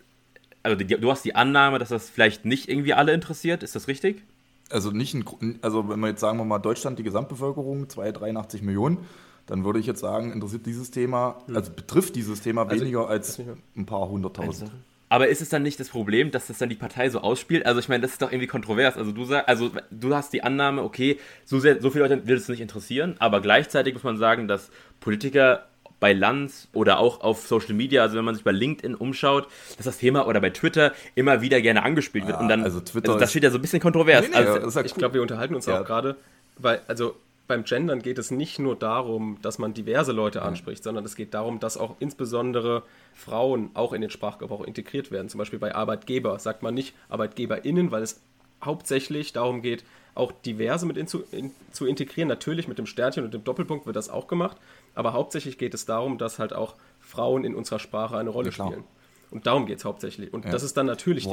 also 0.63 0.77
du 0.77 1.11
hast 1.11 1.25
die 1.25 1.35
Annahme, 1.35 1.79
dass 1.79 1.89
das 1.89 2.11
vielleicht 2.11 2.45
nicht 2.45 2.69
irgendwie 2.69 2.93
alle 2.93 3.13
interessiert, 3.13 3.63
ist 3.63 3.75
das 3.75 3.89
richtig? 3.89 4.23
Also 4.71 4.91
nicht 4.91 5.15
ein, 5.15 5.59
also 5.63 5.89
wenn 5.89 6.01
wir 6.01 6.09
jetzt 6.09 6.21
sagen 6.21 6.39
wir 6.39 6.45
mal 6.45 6.59
Deutschland, 6.59 6.99
die 6.99 7.03
Gesamtbevölkerung, 7.03 7.89
283 7.89 8.63
Millionen, 8.63 8.99
dann 9.47 9.65
würde 9.65 9.79
ich 9.79 9.87
jetzt 9.87 10.01
sagen, 10.01 10.33
interessiert 10.33 10.67
dieses 10.67 10.91
Thema, 10.91 11.43
hm. 11.47 11.57
also 11.57 11.73
betrifft 11.73 12.17
dieses 12.17 12.43
Thema 12.43 12.63
also, 12.63 12.81
weniger 12.81 13.09
als 13.09 13.41
ein 13.77 13.87
paar 13.87 14.09
hunderttausend. 14.09 14.71
Aber 15.09 15.29
ist 15.29 15.43
es 15.43 15.51
dann 15.51 15.63
nicht 15.63 15.79
das 15.79 15.91
Problem, 15.91 16.31
dass 16.31 16.47
das 16.47 16.57
dann 16.57 16.71
die 16.71 16.75
Partei 16.75 17.11
so 17.11 17.21
ausspielt? 17.21 17.67
Also 17.67 17.81
ich 17.81 17.89
meine, 17.91 18.01
das 18.01 18.13
ist 18.13 18.23
doch 18.23 18.33
irgendwie 18.33 18.47
kontrovers. 18.47 18.97
Also 18.97 19.13
du 19.13 19.27
sagst, 19.27 19.47
also 19.47 19.71
du 19.91 20.15
hast 20.15 20.33
die 20.33 20.43
Annahme, 20.43 20.83
okay, 20.83 21.19
so, 21.45 21.59
sehr, 21.59 21.83
so 21.83 21.91
viele 21.91 22.09
Leute 22.09 22.27
wird 22.27 22.39
es 22.39 22.49
nicht 22.49 22.63
interessieren, 22.63 23.17
aber 23.19 23.43
gleichzeitig 23.43 23.93
muss 23.93 24.05
man 24.05 24.17
sagen, 24.17 24.49
dass 24.49 24.71
Politiker 25.01 25.67
bei 26.01 26.15
Lanz 26.15 26.67
oder 26.73 26.99
auch 26.99 27.21
auf 27.21 27.47
Social 27.47 27.75
Media, 27.75 28.01
also 28.03 28.17
wenn 28.17 28.25
man 28.25 28.35
sich 28.35 28.43
bei 28.43 28.53
LinkedIn 28.53 28.95
umschaut, 28.95 29.49
dass 29.77 29.85
das 29.85 29.99
Thema 29.99 30.27
oder 30.27 30.41
bei 30.41 30.49
Twitter 30.49 30.93
immer 31.15 31.43
wieder 31.43 31.61
gerne 31.61 31.83
angespielt 31.83 32.27
wird. 32.27 32.39
Ja, 32.39 32.41
und 32.41 32.49
dann, 32.49 32.65
also 32.65 32.81
Twitter 32.81 33.11
also 33.11 33.21
das 33.21 33.31
steht 33.31 33.43
ja 33.43 33.51
so 33.51 33.59
ein 33.59 33.61
bisschen 33.61 33.81
kontrovers. 33.81 34.23
Nee, 34.23 34.31
nee, 34.31 34.35
also, 34.35 34.81
ja 34.81 34.85
ich 34.85 34.93
cool. 34.93 34.99
glaube, 34.99 35.15
wir 35.15 35.23
unterhalten 35.23 35.55
uns 35.55 35.67
ja. 35.67 35.79
auch 35.79 35.85
gerade, 35.85 36.17
weil, 36.57 36.81
also 36.89 37.17
beim 37.47 37.65
Gendern 37.65 38.01
geht 38.01 38.19
es 38.19 38.31
nicht 38.31 38.59
nur 38.59 38.77
darum, 38.77 39.39
dass 39.43 39.59
man 39.59 39.75
diverse 39.75 40.13
Leute 40.13 40.43
anspricht, 40.43 40.83
sondern 40.83 41.05
es 41.05 41.17
geht 41.17 41.35
darum, 41.35 41.61
dass 41.61 41.77
auch 41.77 41.97
insbesondere 41.99 42.83
Frauen 43.15 43.71
auch 43.75 43.93
in 43.93 44.01
den 44.01 44.11
Sprachgebrauch 44.11 44.63
integriert 44.63 45.11
werden. 45.11 45.29
Zum 45.29 45.39
Beispiel 45.39 45.59
bei 45.59 45.75
Arbeitgeber 45.75 46.39
sagt 46.39 46.63
man 46.63 46.75
nicht 46.75 46.95
ArbeitgeberInnen, 47.09 47.91
weil 47.91 48.03
es 48.03 48.23
hauptsächlich 48.65 49.33
darum 49.33 49.61
geht, 49.61 49.85
auch 50.15 50.31
diverse 50.33 50.87
mit 50.87 50.97
in 50.97 51.07
zu, 51.07 51.25
in, 51.33 51.51
zu 51.73 51.87
integrieren. 51.87 52.29
Natürlich 52.29 52.69
mit 52.69 52.79
dem 52.79 52.87
Sternchen 52.87 53.25
und 53.25 53.35
dem 53.35 53.45
Doppelpunkt 53.45 53.87
wird 53.87 53.97
das 53.97 54.09
auch 54.09 54.29
gemacht, 54.29 54.57
aber 54.95 55.13
hauptsächlich 55.13 55.59
geht 55.59 55.75
es 55.75 55.85
darum, 55.85 56.19
dass 56.19 56.39
halt 56.39 56.53
auch 56.53 56.77
Frauen 57.01 57.45
in 57.45 57.55
unserer 57.55 57.79
Sprache 57.79 58.17
eine 58.17 58.31
Rolle 58.31 58.51
ja, 58.51 58.53
spielen. 58.53 58.85
Und 59.33 59.47
darum 59.47 59.67
geht 59.67 59.79
es 59.79 59.85
hauptsächlich. 59.85 60.33
Und 60.33 60.45
ja. 60.45 60.51
das 60.51 60.63
ist 60.63 60.77
dann 60.77 60.87
natürlich, 60.87 61.27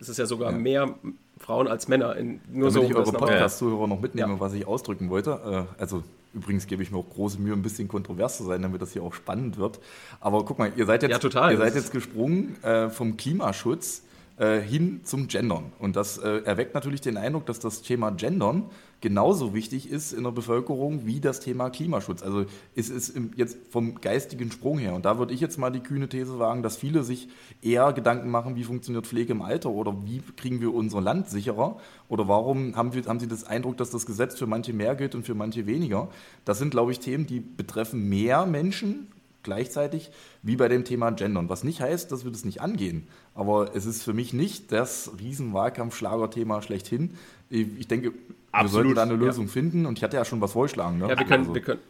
es 0.00 0.08
ist 0.08 0.18
ja 0.18 0.26
sogar 0.26 0.52
ja. 0.52 0.58
mehr 0.58 0.94
Frauen 1.38 1.66
als 1.66 1.88
Männer. 1.88 2.14
In, 2.16 2.40
nur 2.52 2.70
Damit 2.70 2.72
so, 2.72 2.82
ich 2.82 2.94
eure 2.94 3.12
Podcast-Zuhörer 3.12 3.86
noch 3.86 4.00
mitnehme, 4.00 4.34
ja. 4.34 4.40
was 4.40 4.52
ich 4.52 4.66
ausdrücken 4.66 5.08
wollte. 5.08 5.66
Äh, 5.76 5.80
also 5.80 6.02
übrigens 6.34 6.66
gebe 6.66 6.82
ich 6.82 6.90
mir 6.90 6.98
auch 6.98 7.08
große 7.08 7.40
Mühe, 7.40 7.54
ein 7.54 7.62
bisschen 7.62 7.88
kontrovers 7.88 8.36
zu 8.36 8.44
sein, 8.44 8.60
damit 8.60 8.82
das 8.82 8.92
hier 8.92 9.02
auch 9.02 9.14
spannend 9.14 9.56
wird. 9.56 9.80
Aber 10.20 10.44
guck 10.44 10.58
mal, 10.58 10.70
ihr 10.76 10.84
seid 10.84 11.02
jetzt, 11.02 11.20
total. 11.20 11.52
Ihr 11.52 11.58
seid 11.58 11.74
jetzt 11.74 11.90
gesprungen 11.90 12.62
äh, 12.62 12.90
vom 12.90 13.16
Klimaschutz 13.16 14.02
äh, 14.38 14.60
hin 14.60 15.00
zum 15.04 15.28
Gendern. 15.28 15.72
Und 15.78 15.96
das 15.96 16.18
äh, 16.18 16.42
erweckt 16.44 16.74
natürlich 16.74 17.00
den 17.00 17.16
Eindruck, 17.16 17.46
dass 17.46 17.58
das 17.58 17.82
Thema 17.82 18.10
Gendern 18.10 18.70
genauso 19.00 19.54
wichtig 19.54 19.90
ist 19.90 20.12
in 20.12 20.24
der 20.24 20.32
Bevölkerung 20.32 21.06
wie 21.06 21.20
das 21.20 21.40
Thema 21.40 21.70
Klimaschutz. 21.70 22.22
Also 22.22 22.44
es 22.74 22.88
ist 22.88 23.14
jetzt 23.36 23.58
vom 23.70 24.00
geistigen 24.00 24.50
Sprung 24.50 24.78
her. 24.78 24.94
Und 24.94 25.04
da 25.04 25.18
würde 25.18 25.32
ich 25.34 25.40
jetzt 25.40 25.58
mal 25.58 25.70
die 25.70 25.80
kühne 25.80 26.08
These 26.08 26.38
wagen, 26.38 26.62
dass 26.62 26.76
viele 26.76 27.02
sich 27.04 27.28
eher 27.62 27.92
Gedanken 27.92 28.30
machen, 28.30 28.56
wie 28.56 28.64
funktioniert 28.64 29.06
Pflege 29.06 29.32
im 29.32 29.42
Alter 29.42 29.70
oder 29.70 29.96
wie 30.04 30.22
kriegen 30.36 30.60
wir 30.60 30.74
unser 30.74 31.00
Land 31.00 31.28
sicherer 31.28 31.78
oder 32.08 32.28
warum 32.28 32.76
haben, 32.76 32.94
wir, 32.94 33.04
haben 33.06 33.20
Sie 33.20 33.28
das 33.28 33.44
Eindruck, 33.44 33.76
dass 33.76 33.90
das 33.90 34.06
Gesetz 34.06 34.38
für 34.38 34.46
manche 34.46 34.72
mehr 34.72 34.94
gilt 34.94 35.14
und 35.14 35.24
für 35.24 35.34
manche 35.34 35.66
weniger. 35.66 36.08
Das 36.44 36.58
sind, 36.58 36.70
glaube 36.70 36.92
ich, 36.92 36.98
Themen, 37.00 37.26
die 37.26 37.40
betreffen 37.40 38.08
mehr 38.08 38.46
Menschen 38.46 39.08
gleichzeitig 39.48 40.10
wie 40.42 40.56
bei 40.56 40.68
dem 40.68 40.84
Thema 40.84 41.10
Gendern. 41.10 41.48
Was 41.48 41.64
nicht 41.64 41.80
heißt, 41.80 42.12
dass 42.12 42.24
wir 42.24 42.30
das 42.30 42.44
nicht 42.44 42.60
angehen. 42.60 43.08
Aber 43.34 43.74
es 43.74 43.86
ist 43.86 44.02
für 44.02 44.12
mich 44.12 44.32
nicht 44.32 44.70
das 44.72 45.10
Riesenwahlkampf-Schlagerthema 45.18 46.60
schlechthin. 46.60 47.14
Ich 47.48 47.88
denke, 47.88 48.12
Absolut. 48.52 48.62
wir 48.62 48.68
sollten 48.68 48.94
da 48.94 49.02
eine 49.02 49.14
Lösung 49.14 49.46
ja. 49.46 49.52
finden 49.52 49.86
und 49.86 49.98
ich 49.98 50.04
hatte 50.04 50.16
ja 50.16 50.24
schon 50.24 50.40
was 50.40 50.52
vorgeschlagen. 50.52 50.98
Ne? 50.98 51.08
Ja, 51.08 51.18
wir 51.18 51.26
können, 51.26 51.44
also. 51.44 51.54
wir 51.54 51.62
können. 51.62 51.80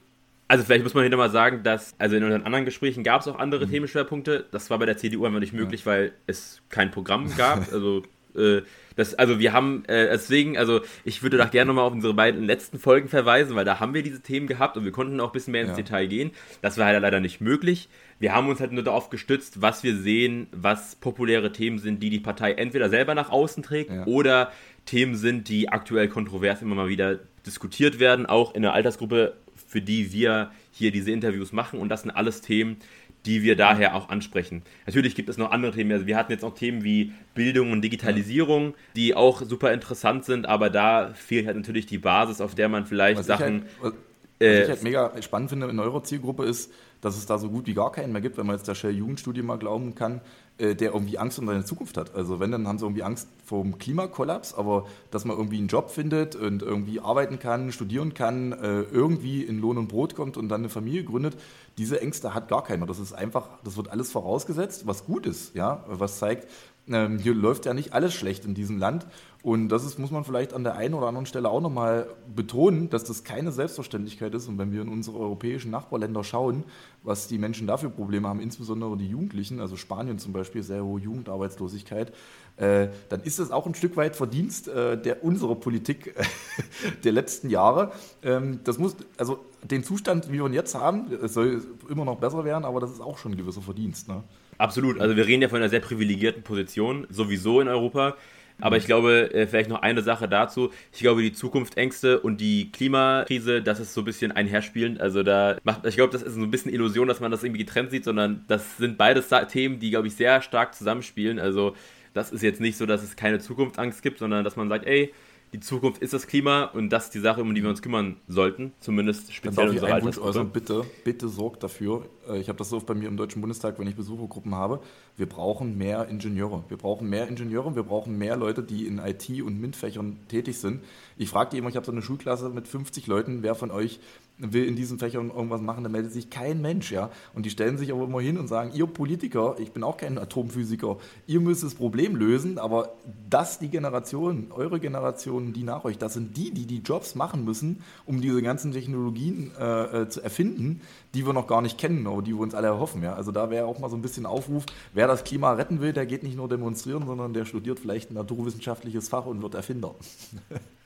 Also 0.46 0.64
vielleicht 0.64 0.84
muss 0.84 0.94
man 0.94 1.02
hier 1.02 1.11
nochmal 1.11 1.30
sagen, 1.30 1.62
dass, 1.62 1.94
also 1.98 2.16
in 2.16 2.24
unseren 2.24 2.44
anderen 2.44 2.64
Gesprächen 2.64 3.04
gab 3.04 3.20
es 3.20 3.28
auch 3.28 3.38
andere 3.38 3.66
mhm. 3.66 3.70
Themenschwerpunkte. 3.70 4.46
Das 4.50 4.70
war 4.70 4.78
bei 4.78 4.86
der 4.86 4.96
CDU 4.96 5.26
einfach 5.26 5.40
nicht 5.40 5.52
möglich, 5.52 5.80
ja. 5.80 5.86
weil 5.86 6.12
es 6.26 6.62
kein 6.70 6.90
Programm 6.90 7.34
gab. 7.36 7.70
Also 7.72 8.02
äh, 8.39 8.62
das, 8.99 9.14
also 9.14 9.39
wir 9.39 9.53
haben, 9.53 9.84
äh, 9.84 10.09
deswegen, 10.09 10.59
also 10.59 10.80
ich 11.05 11.22
würde 11.22 11.36
da 11.36 11.45
gerne 11.45 11.68
nochmal 11.68 11.84
auf 11.84 11.93
unsere 11.93 12.14
beiden 12.14 12.43
letzten 12.43 12.80
Folgen 12.80 13.09
verweisen, 13.09 13.55
weil 13.55 13.64
da 13.64 13.78
haben 13.78 13.95
wir 13.95 14.03
diese 14.03 14.20
Themen 14.20 14.49
gehabt 14.49 14.76
und 14.76 14.84
wir 14.84 14.91
konnten 14.91 15.20
auch 15.20 15.28
ein 15.28 15.32
bisschen 15.32 15.53
mehr 15.53 15.62
ins 15.62 15.70
ja. 15.70 15.76
Detail 15.76 16.07
gehen. 16.07 16.32
Das 16.62 16.78
war 16.78 16.86
halt 16.86 17.01
leider 17.01 17.20
nicht 17.20 17.41
möglich. 17.41 17.89
Wir 18.18 18.34
haben 18.34 18.49
uns 18.49 18.59
halt 18.59 18.72
nur 18.72 18.82
darauf 18.82 19.09
gestützt, 19.09 19.62
was 19.62 19.84
wir 19.84 19.97
sehen, 19.97 20.49
was 20.51 20.97
populäre 20.97 21.53
Themen 21.53 21.78
sind, 21.78 22.03
die 22.03 22.11
die 22.11 22.18
Partei 22.18 22.55
entweder 22.55 22.89
selber 22.89 23.14
nach 23.14 23.30
außen 23.30 23.62
trägt 23.62 23.93
ja. 23.93 24.05
oder 24.07 24.51
Themen 24.84 25.14
sind, 25.14 25.49
die 25.49 25.68
aktuell 25.68 26.09
kontrovers 26.09 26.61
immer 26.61 26.74
mal 26.74 26.89
wieder 26.89 27.20
diskutiert 27.47 28.01
werden, 28.01 28.26
auch 28.26 28.55
in 28.55 28.62
der 28.62 28.72
Altersgruppe, 28.72 29.34
für 29.55 29.80
die 29.80 30.12
wir 30.12 30.51
hier 30.72 30.91
diese 30.91 31.12
Interviews 31.12 31.53
machen. 31.53 31.78
Und 31.78 31.89
das 31.89 32.03
sind 32.03 32.11
alles 32.11 32.41
Themen, 32.41 32.78
die 33.27 33.43
wir 33.43 33.57
daher 33.57 33.95
auch 33.95 34.09
ansprechen. 34.09 34.62
Natürlich 34.87 35.14
gibt 35.14 35.29
es 35.29 35.39
noch 35.39 35.51
andere 35.51 35.73
Themen. 35.73 35.93
Also 35.93 36.07
wir 36.07 36.16
hatten 36.16 36.33
jetzt 36.33 36.43
noch 36.43 36.55
Themen 36.55 36.85
wie 36.85 37.12
Bildung 37.35 37.73
und 37.73 37.83
Digitalisierung, 37.83 38.75
die 38.97 39.14
auch 39.14 39.43
super 39.43 39.73
interessant 39.73 40.25
sind, 40.25 40.47
aber 40.47 40.71
da 40.71 41.11
fehlt 41.14 41.47
halt 41.47 41.57
natürlich 41.57 41.87
die 41.87 41.99
Basis, 41.99 42.41
auf 42.41 42.55
der 42.55 42.69
man 42.69 42.87
vielleicht 42.87 43.19
was 43.19 43.27
Sachen. 43.27 43.64
Halt, 43.83 43.95
Was 44.41 44.49
ich 44.49 44.69
halt 44.69 44.83
mega 44.83 45.23
spannend 45.23 45.51
finde 45.51 45.69
in 45.69 45.79
eurer 45.79 46.03
Zielgruppe 46.03 46.45
ist, 46.45 46.73
dass 47.01 47.16
es 47.16 47.26
da 47.26 47.38
so 47.38 47.49
gut 47.49 47.66
wie 47.66 47.74
gar 47.74 47.92
keinen 47.92 48.12
mehr 48.12 48.20
gibt, 48.20 48.36
wenn 48.36 48.46
man 48.46 48.57
jetzt 48.57 48.68
der 48.68 48.74
Shell-Jugendstudie 48.74 49.42
mal 49.42 49.59
glauben 49.59 49.94
kann, 49.94 50.20
äh, 50.59 50.74
der 50.74 50.92
irgendwie 50.92 51.18
Angst 51.18 51.38
um 51.38 51.46
seine 51.46 51.64
Zukunft 51.64 51.96
hat. 51.96 52.14
Also 52.14 52.40
wenn, 52.40 52.51
dann 52.51 52.66
haben 52.66 52.78
sie 52.78 52.84
irgendwie 52.84 53.05
Angst 53.05 53.28
vor 53.44 53.62
dem 53.62 53.78
Klimakollaps, 53.78 54.55
aber 54.55 54.86
dass 55.11 55.24
man 55.24 55.36
irgendwie 55.36 55.59
einen 55.59 55.68
Job 55.68 55.90
findet 55.90 56.34
und 56.34 56.62
irgendwie 56.62 57.01
arbeiten 57.01 57.38
kann, 57.38 57.70
studieren 57.72 58.14
kann, 58.14 58.53
äh, 58.53 58.82
irgendwie 58.82 59.42
in 59.44 59.61
Lohn 59.61 59.78
und 59.78 59.88
Brot 59.88 60.14
kommt 60.14 60.36
und 60.36 60.49
dann 60.49 60.62
eine 60.62 60.68
Familie 60.68 61.05
gründet, 61.05 61.36
diese 61.78 62.01
Ängste 62.01 62.34
hat 62.34 62.49
gar 62.49 62.64
keiner. 62.64 62.86
Das 62.86 62.99
ist 62.99 63.12
einfach, 63.12 63.49
das 63.62 63.76
wird 63.76 63.90
alles 63.90 64.11
vorausgesetzt, 64.11 64.86
was 64.86 65.05
gut 65.05 65.26
ist, 65.26 65.55
ja, 65.55 65.84
was 65.86 66.18
zeigt, 66.18 66.49
ähm, 66.91 67.18
hier 67.18 67.34
läuft 67.34 67.66
ja 67.66 67.74
nicht 67.74 67.93
alles 67.93 68.14
schlecht 68.14 68.45
in 68.45 68.55
diesem 68.55 68.78
Land. 68.78 69.07
Und 69.43 69.68
das 69.68 69.84
ist, 69.84 69.99
muss 69.99 70.11
man 70.11 70.24
vielleicht 70.24 70.53
an 70.53 70.64
der 70.64 70.74
einen 70.74 70.95
oder 70.95 71.07
anderen 71.07 71.26
Stelle 71.26 71.49
auch 71.49 71.61
nochmal 71.61 72.09
betonen, 72.34 72.91
dass 72.91 73.05
das 73.05 73.22
keine 73.22 73.53
Selbstverständlichkeit 73.53 74.34
ist. 74.34 74.49
Und 74.49 74.59
wenn 74.59 74.72
wir 74.72 74.82
in 74.82 74.89
unsere 74.89 75.18
europäischen 75.18 75.70
Nachbarländer 75.70 76.24
schauen, 76.24 76.64
was 77.05 77.28
die 77.28 77.39
Menschen 77.39 77.66
dafür 77.66 77.91
Probleme 77.91 78.26
haben, 78.28 78.41
insbesondere 78.41 78.97
die 78.97 79.09
Jugendlichen, 79.09 79.61
also 79.61 79.76
Spanien 79.76 80.18
zum 80.18 80.32
Beispiel, 80.32 80.64
sehr 80.64 80.84
hohe 80.84 81.01
Jugendarbeitslosigkeit, 81.01 82.12
äh, 82.57 82.89
dann 83.09 83.22
ist 83.22 83.39
es 83.39 83.53
auch 83.53 83.66
ein 83.66 83.76
Stück 83.76 83.97
weit 83.97 84.16
Verdienst 84.16 84.66
äh, 84.66 85.01
der 85.01 85.22
unserer 85.22 85.55
Politik 85.55 86.14
der 87.05 87.12
letzten 87.12 87.49
Jahre. 87.49 87.93
Ähm, 88.24 88.59
das 88.64 88.78
muss, 88.78 88.97
also 89.16 89.39
den 89.62 89.84
Zustand, 89.84 90.28
wie 90.28 90.39
wir 90.39 90.47
ihn 90.47 90.53
jetzt 90.53 90.74
haben, 90.74 91.07
soll 91.28 91.62
immer 91.89 92.05
noch 92.05 92.18
besser 92.18 92.45
werden, 92.45 92.64
aber 92.64 92.80
das 92.80 92.91
ist 92.91 93.01
auch 93.01 93.18
schon 93.18 93.32
ein 93.32 93.39
gewisser 93.39 93.62
Verdienst. 93.62 94.09
Ne? 94.09 94.24
Absolut. 94.59 95.00
Also 95.00 95.16
wir 95.16 95.26
reden 95.26 95.42
ja 95.42 95.48
von 95.48 95.59
einer 95.59 95.68
sehr 95.68 95.80
privilegierten 95.80 96.42
Position, 96.42 97.06
sowieso 97.11 97.61
in 97.61 97.68
Europa. 97.68 98.16
Aber 98.61 98.76
ich 98.76 98.86
glaube, 98.86 99.32
äh, 99.32 99.46
vielleicht 99.46 99.70
noch 99.70 99.82
eine 99.82 100.02
Sache 100.02 100.28
dazu. 100.28 100.72
Ich 100.92 100.98
glaube, 100.98 101.22
die 101.22 101.32
Zukunftsängste 101.32 102.18
und 102.18 102.40
die 102.40 102.72
Klimakrise, 102.72 103.62
das 103.62 103.78
ist 103.78 103.94
so 103.94 104.00
ein 104.00 104.04
bisschen 104.04 104.32
einherspielend. 104.32 105.00
Also 105.00 105.22
da 105.22 105.59
macht, 105.62 105.86
ich 105.86 105.94
glaube, 105.94 106.12
das 106.12 106.22
ist 106.22 106.34
so 106.34 106.40
ein 106.40 106.50
bisschen 106.50 106.72
Illusion, 106.72 107.06
dass 107.06 107.20
man 107.20 107.30
das 107.30 107.44
irgendwie 107.44 107.64
getrennt 107.64 107.92
sieht, 107.92 108.02
sondern 108.02 108.44
das 108.48 108.78
sind 108.78 108.98
beides 108.98 109.28
Themen, 109.48 109.78
die, 109.78 109.90
glaube 109.90 110.09
ich, 110.09 110.16
sehr 110.16 110.42
stark 110.42 110.74
zusammenspielen. 110.74 111.38
Also 111.38 111.76
das 112.14 112.32
ist 112.32 112.42
jetzt 112.42 112.61
nicht 112.61 112.76
so, 112.76 112.84
dass 112.84 113.04
es 113.04 113.14
keine 113.14 113.38
Zukunftsangst 113.38 114.02
gibt, 114.02 114.18
sondern 114.18 114.42
dass 114.42 114.56
man 114.56 114.68
sagt, 114.68 114.86
ey, 114.86 115.12
die 115.53 115.61
Zukunft 115.61 116.03
ist 116.03 116.12
das 116.12 116.26
Klima 116.26 116.64
und 116.64 116.90
das 116.90 117.05
ist 117.05 117.14
die 117.14 117.20
Sache, 117.20 117.40
um 117.40 117.55
die 117.55 117.62
wir 117.62 117.70
uns 117.70 117.82
kümmern 117.82 118.16
sollten, 118.26 118.72
zumindest 118.80 119.32
speziell 119.32 119.68
unsere 119.68 119.92
einen 119.92 120.05
Wunsch 120.05 120.18
äußern, 120.18 120.51
bitte, 120.51 120.84
bitte 121.05 121.28
sorgt 121.28 121.62
dafür. 121.62 122.07
Äh, 122.28 122.38
ich 122.38 122.49
habe 122.49 122.59
das 122.59 122.70
so 122.70 122.76
oft 122.76 122.86
bei 122.86 122.94
mir 122.94 123.09
im 123.09 123.16
Deutschen 123.16 123.40
Bundestag, 123.40 123.78
wenn 123.78 123.86
ich 123.86 123.96
Besuchergruppen 123.96 124.55
habe. 124.55 124.80
Wir 125.16 125.26
brauchen 125.26 125.78
mehr 125.78 126.09
Ingenieure. 126.09 126.64
Wir 126.68 126.76
brauchen 126.76 127.09
mehr 127.09 127.26
Ingenieure, 127.28 127.74
wir 127.74 127.82
brauchen 127.82 128.18
mehr 128.18 128.36
Leute, 128.36 128.62
die 128.62 128.86
in 128.86 128.99
IT 128.99 129.28
und 129.42 129.61
MINT-Fächern 129.61 130.18
tätig 130.28 130.59
sind. 130.59 130.84
Ich 131.16 131.30
frage 131.30 131.51
die 131.51 131.59
immer, 131.59 131.68
ich 131.70 131.76
habe 131.76 131.86
so 131.86 131.92
eine 131.92 132.03
Schulklasse 132.03 132.51
mit 132.51 132.68
50 132.68 133.07
Leuten, 133.07 133.42
wer 133.42 133.55
von 133.55 133.70
euch 133.70 134.01
will 134.39 134.64
in 134.64 134.76
diesen 134.76 134.99
Fächern 134.99 135.30
irgendwas 135.30 135.61
machen, 135.61 135.82
da 135.82 135.91
meldet 135.91 136.12
sich 136.12 136.30
kein 136.30 136.61
Mensch, 136.61 136.93
ja. 136.93 137.11
Und 137.34 137.45
die 137.45 137.51
stellen 137.51 137.76
sich 137.76 137.93
aber 137.93 138.05
immer 138.05 138.20
hin 138.20 138.39
und 138.39 138.49
sagen, 138.49 138.70
ihr 138.72 138.86
Politiker, 138.86 139.57
ich 139.59 139.72
bin 139.72 139.82
auch 139.82 139.97
kein 139.97 140.18
Atomphysiker, 140.18 140.97
ihr 141.26 141.41
müsst 141.41 141.64
das 141.64 141.74
Problem 141.74 142.16
lösen, 142.16 142.59
aber 142.59 142.95
das 143.28 143.59
die 143.59 143.68
Generation, 143.68 144.49
eure 144.51 144.80
Generation, 144.80 145.53
die 145.53 145.64
nach 145.64 145.84
euch, 145.84 145.99
das 145.99 146.14
sind 146.14 146.36
die, 146.36 146.53
die 146.53 146.66
die 146.66 146.78
Jobs 146.78 147.14
machen 147.14 147.45
müssen, 147.45 147.82
um 148.07 148.20
diese 148.20 148.41
ganzen 148.43 148.72
Technologien 148.72 149.51
äh, 149.59 150.03
äh, 150.03 150.09
zu 150.09 150.22
erfinden, 150.22 150.80
die 151.14 151.26
wir 151.26 151.32
noch 151.32 151.47
gar 151.47 151.62
nicht 151.62 151.78
kennen, 151.78 152.07
aber 152.07 152.22
die 152.22 152.32
wir 152.32 152.41
uns 152.41 152.55
alle 152.55 152.68
erhoffen, 152.68 153.03
ja. 153.03 153.14
Also 153.14 153.32
da 153.32 153.51
wäre 153.51 153.66
auch 153.66 153.78
mal 153.78 153.91
so 153.91 153.97
ein 153.97 154.03
bisschen 154.03 154.26
Aufruf, 154.26 154.64
wer 154.95 155.07
das 155.07 155.24
Klima 155.24 155.53
retten 155.53 155.80
will, 155.80 155.93
der 155.93 156.07
geht 156.07 156.22
nicht 156.22 156.36
nur 156.36 156.49
demonstrieren, 156.49 157.07
sondern 157.07 157.32
der 157.32 157.45
studiert 157.45 157.80
vielleicht 157.80 158.11
ein 158.11 158.14
naturwissenschaftliches 158.14 159.09
Fach 159.09 159.26
und 159.26 159.43
wird 159.43 159.55
Erfinder. 159.55 159.95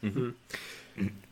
Mhm 0.04 0.34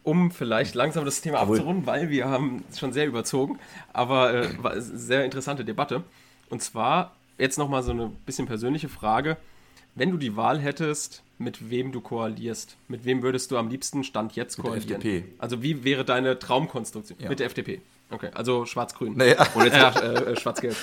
um 0.03 0.31
vielleicht 0.31 0.75
langsam 0.75 1.05
das 1.05 1.21
Thema 1.21 1.41
abzurunden, 1.41 1.87
weil 1.87 2.11
wir 2.11 2.29
haben 2.29 2.65
schon 2.77 2.93
sehr 2.93 3.07
überzogen, 3.07 3.59
aber 3.93 4.35
äh, 4.35 4.81
sehr 4.81 5.25
interessante 5.25 5.65
Debatte. 5.65 6.03
Und 6.49 6.63
zwar 6.63 7.15
jetzt 7.39 7.59
nochmal 7.59 7.83
so 7.83 7.93
eine 7.93 8.11
bisschen 8.27 8.47
persönliche 8.47 8.89
Frage. 8.89 9.37
Wenn 9.95 10.11
du 10.11 10.17
die 10.17 10.37
Wahl 10.37 10.61
hättest, 10.61 11.23
mit 11.39 11.71
wem 11.71 11.91
du 11.91 12.01
koalierst, 12.01 12.77
mit 12.89 13.05
wem 13.05 13.23
würdest 13.23 13.51
du 13.51 13.57
am 13.57 13.69
liebsten 13.69 14.05
Stand 14.05 14.37
jetzt 14.37 14.57
koalieren? 14.57 14.81
Mit 14.81 14.91
der 14.91 15.15
FDP. 15.15 15.35
Also 15.39 15.63
wie 15.63 15.85
wäre 15.85 16.05
deine 16.05 16.39
Traumkonstruktion? 16.39 17.19
Ja. 17.21 17.29
Mit 17.29 17.41
der 17.41 17.47
FDP. 17.47 17.81
Okay, 18.13 18.29
also 18.35 18.67
schwarz-grün. 18.67 19.17
Naja. 19.17 19.47
Und 19.55 19.65
jetzt 19.65 19.77
äh, 20.03 20.33
äh, 20.33 20.37
schwarz-gelb. 20.37 20.75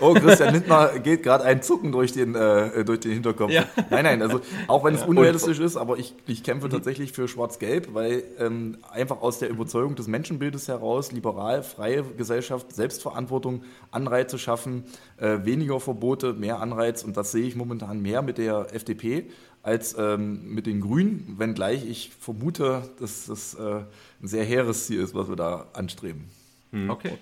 Oh, 0.00 0.14
Christian 0.14 0.54
Lindner 0.54 0.98
geht 1.00 1.24
gerade 1.24 1.42
ein 1.44 1.62
Zucken 1.62 1.90
durch 1.90 2.12
den, 2.12 2.36
äh, 2.36 2.84
durch 2.84 3.00
den 3.00 3.12
Hinterkopf. 3.12 3.50
Ja. 3.50 3.64
Nein, 3.90 4.04
nein, 4.04 4.22
also 4.22 4.40
auch 4.68 4.84
wenn 4.84 4.94
es 4.94 5.00
ja. 5.00 5.06
unrealistisch 5.06 5.58
ist, 5.58 5.76
aber 5.76 5.98
ich, 5.98 6.14
ich 6.26 6.44
kämpfe 6.44 6.68
mhm. 6.68 6.72
tatsächlich 6.72 7.12
für 7.12 7.26
schwarz-gelb, 7.26 7.92
weil 7.92 8.22
ähm, 8.38 8.78
einfach 8.92 9.20
aus 9.20 9.40
der 9.40 9.50
Überzeugung 9.50 9.96
des 9.96 10.06
Menschenbildes 10.06 10.68
heraus, 10.68 11.10
liberal, 11.10 11.64
freie 11.64 12.04
Gesellschaft, 12.04 12.72
Selbstverantwortung, 12.72 13.64
Anreize 13.90 14.38
schaffen, 14.38 14.84
äh, 15.16 15.38
weniger 15.42 15.80
Verbote, 15.80 16.34
mehr 16.34 16.60
Anreiz 16.60 17.02
und 17.02 17.16
das 17.16 17.32
sehe 17.32 17.46
ich 17.46 17.56
momentan 17.56 18.00
mehr 18.00 18.22
mit 18.22 18.38
der 18.38 18.72
FDP 18.72 19.26
als 19.64 19.96
ähm, 19.98 20.54
mit 20.54 20.66
den 20.66 20.82
Grünen, 20.82 21.36
wenngleich 21.38 21.88
ich 21.88 22.10
vermute, 22.20 22.82
dass 23.00 23.26
das 23.26 23.54
äh, 23.54 23.80
ein 24.22 24.28
sehr 24.28 24.44
hehres 24.44 24.86
Ziel 24.86 25.00
ist, 25.00 25.14
was 25.14 25.28
wir 25.28 25.36
da 25.36 25.66
anstreben. 25.72 26.28
Mhm. 26.74 26.90
Okay, 26.90 27.18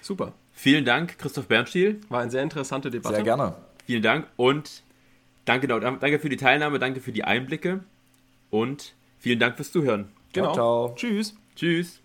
super. 0.00 0.32
Vielen 0.52 0.84
Dank, 0.84 1.18
Christoph 1.18 1.48
Bernstiel. 1.48 2.00
War 2.08 2.20
eine 2.20 2.30
sehr 2.30 2.42
interessante 2.42 2.90
Debatte. 2.90 3.16
Sehr 3.16 3.24
gerne. 3.24 3.54
Vielen 3.86 4.02
Dank 4.02 4.26
und 4.36 4.82
danke, 5.44 5.66
danke 5.66 6.18
für 6.18 6.28
die 6.28 6.36
Teilnahme, 6.36 6.78
danke 6.78 7.00
für 7.00 7.12
die 7.12 7.24
Einblicke 7.24 7.80
und 8.50 8.94
vielen 9.18 9.38
Dank 9.38 9.56
fürs 9.56 9.72
Zuhören. 9.72 10.08
Genau. 10.32 10.52
Ciao. 10.52 10.88
ciao. 10.88 10.94
Tschüss. 10.96 11.34
Tschüss. 11.56 12.00